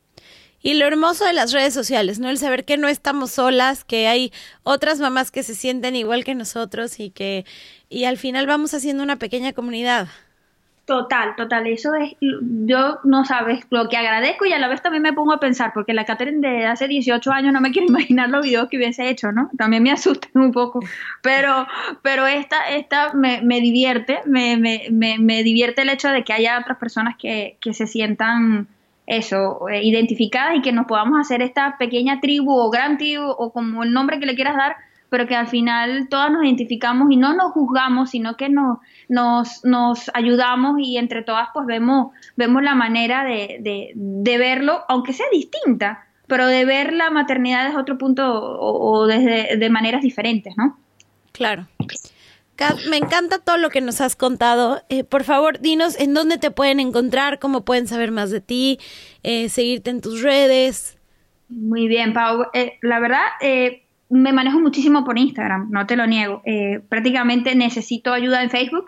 Y 0.63 0.75
lo 0.75 0.87
hermoso 0.87 1.25
de 1.25 1.33
las 1.33 1.53
redes 1.53 1.73
sociales, 1.73 2.19
¿no? 2.19 2.29
El 2.29 2.39
saber 2.39 2.65
que 2.65 2.77
no 2.77 2.89
estamos 2.89 3.31
solas, 3.33 3.85
que 3.85 4.09
hay 4.09 4.33
otras 4.63 5.01
mamás 5.01 5.31
que 5.31 5.43
se 5.43 5.55
sienten 5.55 5.97
igual 5.97 6.25
que 6.25 6.35
nosotros 6.35 7.01
y 7.01 7.11
que 7.11 7.47
y 7.89 8.05
al 8.05 8.19
final 8.19 8.47
vamos 8.47 8.75
haciendo 8.75 9.03
una 9.03 9.17
pequeña 9.17 9.53
comunidad. 9.53 10.09
Total, 10.91 11.37
total. 11.37 11.69
Eso 11.69 11.95
es, 11.95 12.17
yo 12.21 12.99
no 13.05 13.25
sabes 13.25 13.65
lo 13.71 13.89
que 13.89 13.97
agradezco 13.97 14.45
y 14.45 14.53
a 14.53 14.59
la 14.59 14.67
vez 14.67 14.83
también 14.83 15.05
me 15.05 15.13
pongo 15.13 15.33
a 15.33 15.39
pensar, 15.39 15.71
porque 15.73 15.95
la 15.95 16.05
Catherine 16.05 16.41
de 16.41 16.67
hace 16.67 16.89
18 16.89 17.31
años 17.31 17.53
no 17.53 17.61
me 17.61 17.71
quiero 17.71 17.87
imaginar 17.91 18.29
los 18.29 18.45
videos 18.45 18.69
que 18.69 18.77
hubiese 18.77 19.09
hecho, 19.09 19.31
¿no? 19.31 19.51
También 19.57 19.85
me 19.85 19.93
asustan 19.93 20.33
un 20.35 20.51
poco, 20.51 20.81
pero, 21.23 21.69
pero 22.03 22.27
esta, 22.27 22.71
esta 22.71 23.13
me, 23.13 23.41
me 23.41 23.61
divierte, 23.61 24.19
me, 24.27 24.57
me, 24.57 24.89
me, 24.91 25.43
divierte 25.45 25.83
el 25.83 25.91
hecho 25.91 26.09
de 26.09 26.25
que 26.25 26.33
haya 26.33 26.59
otras 26.59 26.79
personas 26.79 27.15
que, 27.17 27.57
que 27.61 27.73
se 27.73 27.87
sientan 27.87 28.67
eso, 29.11 29.69
eh, 29.69 29.83
identificadas 29.83 30.57
y 30.57 30.63
que 30.63 30.71
nos 30.71 30.87
podamos 30.87 31.19
hacer 31.21 31.43
esta 31.43 31.77
pequeña 31.79 32.21
tribu 32.21 32.53
o 32.53 32.71
gran 32.71 32.97
tribu 32.97 33.25
o 33.25 33.53
como 33.53 33.83
el 33.83 33.93
nombre 33.93 34.21
que 34.21 34.27
le 34.27 34.37
quieras 34.37 34.57
dar, 34.57 34.77
pero 35.09 35.27
que 35.27 35.35
al 35.35 35.49
final 35.49 36.07
todas 36.09 36.31
nos 36.31 36.45
identificamos 36.45 37.11
y 37.11 37.17
no 37.17 37.35
nos 37.35 37.51
juzgamos, 37.51 38.11
sino 38.11 38.37
que 38.37 38.49
nos, 38.49 38.79
nos, 39.09 39.65
nos 39.65 40.11
ayudamos 40.15 40.77
y 40.79 40.97
entre 40.97 41.23
todas 41.23 41.49
pues 41.53 41.67
vemos, 41.67 42.13
vemos 42.37 42.63
la 42.63 42.77
manera 42.77 43.25
de, 43.25 43.93
de, 43.95 44.39
verlo, 44.39 44.85
aunque 44.89 45.13
sea 45.13 45.27
distinta, 45.33 46.07
pero 46.29 46.47
de 46.47 46.65
ver 46.65 46.93
la 46.93 47.11
maternidad 47.11 47.67
desde 47.67 47.81
otro 47.81 47.99
punto 47.99 48.33
o, 48.33 49.09
desde 49.09 49.57
de 49.57 49.71
maneras 49.71 50.03
diferentes, 50.03 50.55
¿no? 50.57 50.79
Claro. 51.33 51.67
Me 52.89 52.97
encanta 52.97 53.39
todo 53.39 53.57
lo 53.57 53.71
que 53.71 53.81
nos 53.81 54.01
has 54.01 54.17
contado. 54.17 54.83
Eh, 54.89 55.05
por 55.05 55.25
favor, 55.25 55.61
dinos 55.61 55.99
en 55.99 56.15
dónde 56.15 56.39
te 56.39 56.51
pueden 56.51 56.81
encontrar, 56.81 57.39
cómo 57.39 57.65
pueden 57.65 57.87
saber 57.87 58.11
más 58.11 58.31
de 58.31 58.41
ti, 58.41 58.79
eh, 59.23 59.49
seguirte 59.49 59.91
en 59.91 60.01
tus 60.01 60.23
redes. 60.23 60.99
Muy 61.49 61.89
bien, 61.89 62.13
Pau. 62.13 62.47
Eh, 62.53 62.79
la 62.83 63.01
verdad, 63.01 63.27
me 64.11 64.33
manejo 64.33 64.59
muchísimo 64.59 65.05
por 65.05 65.19
Instagram, 65.19 65.71
no 65.71 65.87
te 65.87 65.97
lo 65.97 66.07
niego. 66.07 66.43
Eh, 66.45 66.81
prácticamente 66.89 67.55
necesito 67.55 68.13
ayuda 68.13 68.43
en 68.43 68.51
Facebook. 68.51 68.87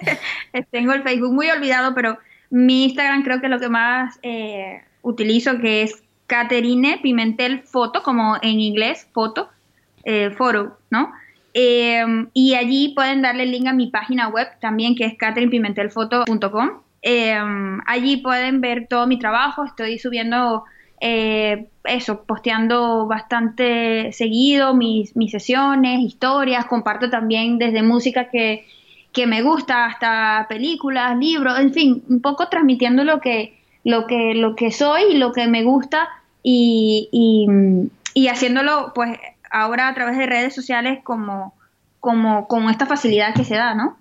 Tengo 0.70 0.92
el 0.92 1.02
Facebook 1.02 1.32
muy 1.32 1.50
olvidado, 1.50 1.94
pero 1.94 2.16
mi 2.48 2.84
Instagram 2.84 3.24
creo 3.24 3.40
que 3.40 3.46
es 3.46 3.50
lo 3.50 3.58
que 3.58 3.68
más 3.68 4.18
eh, 4.22 4.82
utilizo, 5.02 5.58
que 5.58 5.82
es 5.82 6.00
Caterine 6.28 7.00
Pimentel 7.02 7.62
Foto, 7.62 8.04
como 8.04 8.36
en 8.40 8.60
inglés, 8.60 9.08
foto, 9.12 9.50
eh, 10.04 10.30
foro, 10.30 10.78
¿no? 10.90 11.12
Y 11.54 12.54
allí 12.54 12.92
pueden 12.94 13.22
darle 13.22 13.42
el 13.44 13.52
link 13.52 13.66
a 13.66 13.72
mi 13.72 13.88
página 13.88 14.28
web 14.28 14.48
también, 14.60 14.94
que 14.94 15.04
es 15.04 15.16
caterinpimentelfoto.com. 15.18 16.70
allí 17.86 18.16
pueden 18.18 18.60
ver 18.60 18.86
todo 18.88 19.06
mi 19.06 19.18
trabajo, 19.18 19.64
estoy 19.64 19.98
subiendo 19.98 20.64
eh, 21.04 21.66
eso, 21.82 22.22
posteando 22.22 23.08
bastante 23.08 24.12
seguido 24.12 24.72
mis, 24.72 25.16
mis, 25.16 25.32
sesiones, 25.32 25.98
historias, 25.98 26.66
comparto 26.66 27.10
también 27.10 27.58
desde 27.58 27.82
música 27.82 28.30
que, 28.30 28.64
que, 29.12 29.26
me 29.26 29.42
gusta 29.42 29.86
hasta 29.86 30.46
películas, 30.48 31.18
libros, 31.18 31.58
en 31.58 31.72
fin, 31.72 32.04
un 32.08 32.20
poco 32.20 32.46
transmitiendo 32.46 33.02
lo 33.02 33.20
que, 33.20 33.58
lo 33.82 34.06
que, 34.06 34.36
lo 34.36 34.54
que 34.54 34.70
soy 34.70 35.02
y 35.10 35.18
lo 35.18 35.32
que 35.32 35.48
me 35.48 35.64
gusta 35.64 36.08
y, 36.40 37.08
y 38.14 38.28
haciéndolo 38.28 38.92
pues 38.94 39.18
ahora 39.52 39.88
a 39.88 39.94
través 39.94 40.16
de 40.16 40.26
redes 40.26 40.54
sociales 40.54 41.00
como, 41.04 41.54
como, 42.00 42.48
con 42.48 42.68
esta 42.70 42.86
facilidad 42.86 43.34
que 43.34 43.44
se 43.44 43.54
da, 43.54 43.74
¿no? 43.74 43.98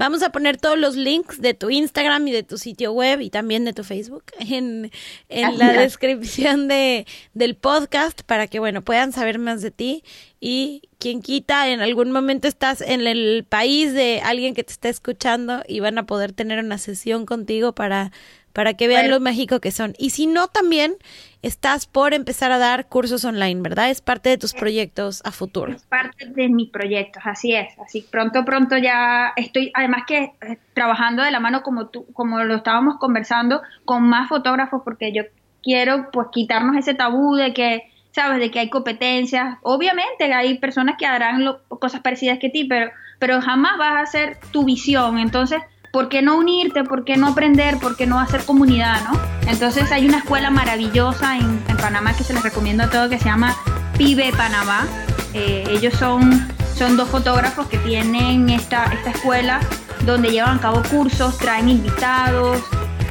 Vamos 0.00 0.22
a 0.22 0.32
poner 0.32 0.56
todos 0.56 0.78
los 0.78 0.96
links 0.96 1.42
de 1.42 1.52
tu 1.52 1.68
Instagram 1.68 2.26
y 2.26 2.32
de 2.32 2.42
tu 2.42 2.56
sitio 2.56 2.90
web 2.90 3.20
y 3.20 3.28
también 3.28 3.66
de 3.66 3.74
tu 3.74 3.84
Facebook 3.84 4.24
en, 4.38 4.90
en 5.28 5.58
la 5.58 5.74
descripción 5.74 6.68
de, 6.68 7.06
del 7.34 7.54
podcast 7.54 8.22
para 8.22 8.46
que, 8.46 8.60
bueno, 8.60 8.80
puedan 8.80 9.12
saber 9.12 9.38
más 9.38 9.60
de 9.60 9.70
ti 9.70 10.02
y 10.40 10.88
quien 10.98 11.20
quita, 11.20 11.68
en 11.68 11.82
algún 11.82 12.12
momento 12.12 12.48
estás 12.48 12.80
en 12.80 13.06
el 13.06 13.44
país 13.46 13.92
de 13.92 14.22
alguien 14.24 14.54
que 14.54 14.64
te 14.64 14.72
está 14.72 14.88
escuchando 14.88 15.62
y 15.68 15.80
van 15.80 15.98
a 15.98 16.06
poder 16.06 16.32
tener 16.32 16.64
una 16.64 16.78
sesión 16.78 17.26
contigo 17.26 17.74
para 17.74 18.10
para 18.52 18.74
que 18.74 18.88
vean 18.88 19.10
lo 19.10 19.20
mágico 19.20 19.60
que 19.60 19.70
son. 19.70 19.94
Y 19.98 20.10
si 20.10 20.26
no, 20.26 20.48
también 20.48 20.96
estás 21.42 21.86
por 21.86 22.14
empezar 22.14 22.52
a 22.52 22.58
dar 22.58 22.88
cursos 22.88 23.24
online, 23.24 23.62
¿verdad? 23.62 23.90
Es 23.90 24.00
parte 24.00 24.28
de 24.28 24.38
tus 24.38 24.52
proyectos 24.52 25.22
a 25.24 25.30
futuro. 25.30 25.72
Es 25.72 25.82
parte 25.84 26.26
de 26.26 26.48
mis 26.48 26.70
proyectos, 26.70 27.22
así 27.24 27.54
es. 27.54 27.78
Así 27.78 28.06
pronto, 28.10 28.44
pronto 28.44 28.76
ya 28.76 29.32
estoy, 29.36 29.70
además 29.74 30.02
que 30.06 30.32
eh, 30.40 30.58
trabajando 30.74 31.22
de 31.22 31.30
la 31.30 31.40
mano 31.40 31.62
como 31.62 31.88
tú, 31.88 32.06
como 32.12 32.42
lo 32.42 32.56
estábamos 32.56 32.98
conversando, 32.98 33.62
con 33.84 34.02
más 34.02 34.28
fotógrafos, 34.28 34.82
porque 34.84 35.12
yo 35.12 35.22
quiero 35.62 36.10
pues 36.10 36.28
quitarnos 36.32 36.76
ese 36.76 36.94
tabú 36.94 37.36
de 37.36 37.52
que 37.52 37.90
sabes 38.12 38.40
de 38.40 38.50
que 38.50 38.58
hay 38.58 38.70
competencias 38.70 39.58
obviamente 39.62 40.32
hay 40.32 40.58
personas 40.58 40.96
que 40.98 41.06
harán 41.06 41.44
cosas 41.68 42.00
parecidas 42.00 42.38
que 42.38 42.48
ti 42.48 42.64
pero 42.64 42.90
pero 43.18 43.40
jamás 43.40 43.78
vas 43.78 43.92
a 43.92 44.00
hacer 44.00 44.38
tu 44.52 44.64
visión 44.64 45.18
entonces 45.18 45.62
¿por 45.90 46.08
qué 46.08 46.22
no 46.22 46.36
unirte? 46.36 46.84
¿Por 46.84 47.04
qué 47.04 47.16
no 47.16 47.28
aprender? 47.28 47.78
¿Por 47.78 47.96
qué 47.96 48.06
no 48.06 48.18
hacer 48.18 48.44
comunidad? 48.44 49.00
¿no? 49.04 49.18
Entonces 49.46 49.90
hay 49.92 50.06
una 50.06 50.18
escuela 50.18 50.50
maravillosa 50.50 51.36
en, 51.36 51.60
Panamá 51.80 52.12
que 52.14 52.24
se 52.24 52.34
les 52.34 52.42
recomiendo 52.42 52.84
a 52.84 52.90
todos 52.90 53.08
que 53.08 53.18
se 53.18 53.24
llama 53.24 53.56
Pibe 53.96 54.32
Panamá. 54.36 54.86
Eh, 55.32 55.64
ellos 55.70 55.94
son, 55.94 56.46
son 56.76 56.94
dos 56.98 57.08
fotógrafos 57.08 57.68
que 57.68 57.78
tienen 57.78 58.50
esta, 58.50 58.84
esta 58.92 59.12
escuela 59.12 59.60
donde 60.04 60.30
llevan 60.30 60.58
a 60.58 60.60
cabo 60.60 60.82
cursos, 60.90 61.38
traen 61.38 61.70
invitados. 61.70 62.62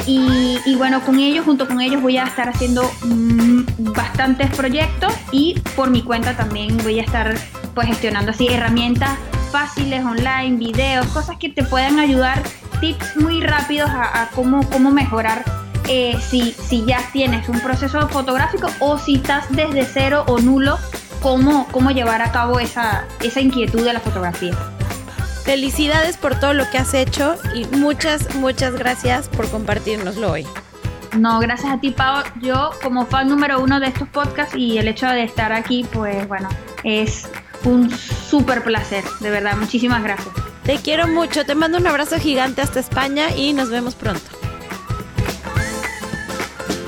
Y, 0.05 0.75
bueno, 0.77 1.01
con 1.01 1.19
ellos, 1.19 1.45
junto 1.45 1.67
con 1.67 1.81
ellos 1.81 2.01
voy 2.01 2.17
a 2.17 2.23
estar 2.23 2.49
haciendo 2.49 2.83
mm, 3.03 3.91
bastantes 3.93 4.55
proyectos 4.55 5.13
y 5.31 5.59
por 5.75 5.89
mi 5.89 6.03
cuenta 6.03 6.35
también 6.35 6.77
voy 6.77 6.99
a 6.99 7.03
estar 7.03 7.35
pues 7.75 7.87
gestionando 7.87 8.31
así 8.31 8.47
herramientas 8.47 9.17
fáciles 9.51 10.03
online, 10.05 10.57
videos, 10.57 11.07
cosas 11.07 11.37
que 11.37 11.49
te 11.49 11.63
puedan 11.63 11.99
ayudar 11.99 12.41
tips 12.79 13.17
muy 13.17 13.41
rápidos 13.41 13.89
a, 13.91 14.29
cómo, 14.35 14.67
cómo 14.69 14.91
mejorar 14.91 15.43
eh, 15.87 16.17
si, 16.21 16.51
si 16.51 16.85
ya 16.85 17.01
tienes 17.11 17.49
un 17.49 17.59
proceso 17.61 18.07
fotográfico 18.09 18.67
o 18.79 18.97
si 18.97 19.15
estás 19.15 19.45
desde 19.49 19.85
cero 19.85 20.23
o 20.27 20.39
nulo, 20.39 20.77
cómo, 21.21 21.67
cómo 21.71 21.91
llevar 21.91 22.21
a 22.21 22.31
cabo 22.31 22.59
esa, 22.59 23.05
esa 23.21 23.41
inquietud 23.41 23.83
de 23.83 23.93
la 23.93 23.99
fotografía. 23.99 24.55
Felicidades 25.43 26.17
por 26.17 26.39
todo 26.39 26.53
lo 26.53 26.69
que 26.69 26.77
has 26.77 26.93
hecho 26.93 27.35
y 27.55 27.65
muchas, 27.77 28.35
muchas 28.35 28.73
gracias 28.75 29.29
por 29.29 29.49
compartirnoslo 29.49 30.31
hoy. 30.31 30.45
No, 31.17 31.39
gracias 31.39 31.71
a 31.73 31.79
ti, 31.79 31.89
Pau. 31.89 32.23
Yo, 32.41 32.69
como 32.83 33.05
fan 33.07 33.29
número 33.29 33.59
uno 33.59 33.79
de 33.79 33.87
estos 33.87 34.07
podcasts 34.09 34.55
y 34.55 34.77
el 34.77 34.87
hecho 34.87 35.07
de 35.07 35.23
estar 35.23 35.51
aquí, 35.51 35.87
pues 35.91 36.27
bueno, 36.27 36.49
es 36.83 37.27
un 37.63 37.89
súper 37.89 38.63
placer, 38.63 39.03
de 39.19 39.29
verdad. 39.31 39.57
Muchísimas 39.57 40.03
gracias. 40.03 40.48
Te 40.69 40.77
quiero 40.77 41.07
mucho, 41.07 41.47
te 41.47 41.55
mando 41.55 41.79
un 41.79 41.87
abrazo 41.87 42.19
gigante 42.19 42.61
hasta 42.61 42.79
España 42.79 43.35
y 43.35 43.53
nos 43.53 43.71
vemos 43.71 43.95
pronto. 43.95 44.21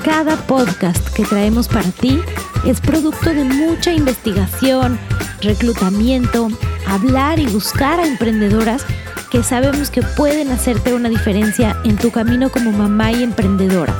Cada 0.04 0.36
podcast 0.36 1.12
que 1.12 1.24
traemos 1.24 1.66
para 1.66 1.90
ti 1.90 2.20
es 2.64 2.80
producto 2.80 3.34
de 3.34 3.42
mucha 3.42 3.92
investigación, 3.92 5.00
reclutamiento, 5.40 6.46
hablar 6.86 7.40
y 7.40 7.46
buscar 7.46 7.98
a 7.98 8.06
emprendedoras 8.06 8.84
que 9.32 9.42
sabemos 9.42 9.90
que 9.90 10.02
pueden 10.02 10.52
hacerte 10.52 10.94
una 10.94 11.08
diferencia 11.08 11.76
en 11.82 11.96
tu 11.96 12.12
camino 12.12 12.52
como 12.52 12.70
mamá 12.70 13.10
y 13.10 13.24
emprendedora. 13.24 13.96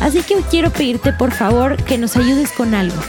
Así 0.00 0.22
que 0.22 0.36
hoy 0.36 0.44
quiero 0.48 0.70
pedirte 0.70 1.12
por 1.12 1.32
favor 1.32 1.76
que 1.82 1.98
nos 1.98 2.16
ayudes 2.16 2.52
con 2.52 2.72
algo. 2.72 3.02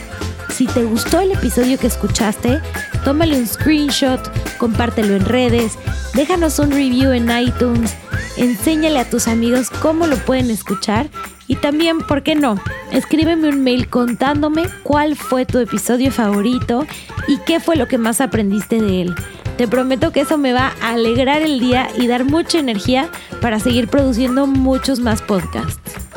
Si 0.50 0.66
te 0.66 0.86
gustó 0.86 1.20
el 1.20 1.34
episodio 1.34 1.78
que 1.78 1.86
escuchaste, 1.86 2.60
tómale 3.06 3.38
un 3.38 3.46
screenshot, 3.46 4.20
compártelo 4.60 5.16
en 5.16 5.26
redes, 5.26 5.80
déjanos 6.14 6.60
un 6.60 6.70
review 6.70 7.12
en 7.12 7.36
iTunes, 7.36 7.96
enséñale 8.38 9.00
a 9.00 9.10
tus 9.10 9.28
amigos 9.28 9.72
cómo 9.72 10.06
lo 10.06 10.18
pueden 10.18 10.52
escuchar 10.52 11.10
y 11.48 11.56
también, 11.56 12.02
¿por 12.02 12.22
qué 12.22 12.36
no? 12.36 12.62
Escríbeme 12.92 13.50
un 13.50 13.64
mail 13.64 13.90
contándome 13.90 14.66
cuál 14.84 15.16
fue 15.16 15.48
tu 15.48 15.58
episodio 15.58 16.12
favorito 16.12 16.86
y 17.28 17.38
qué 17.40 17.60
fue 17.60 17.76
lo 17.76 17.88
que 17.88 17.98
más 17.98 18.22
aprendiste 18.22 18.80
de 18.80 19.02
él. 19.02 19.16
Te 19.58 19.68
prometo 19.68 20.12
que 20.12 20.22
eso 20.22 20.38
me 20.38 20.54
va 20.54 20.74
a 20.82 20.92
alegrar 20.92 21.42
el 21.42 21.60
día 21.60 21.90
y 21.98 22.06
dar 22.06 22.24
mucha 22.24 22.60
energía 22.60 23.10
para 23.42 23.60
seguir 23.60 23.88
produciendo 23.88 24.46
muchos 24.46 25.00
más 25.00 25.24
podcasts. 25.24 26.09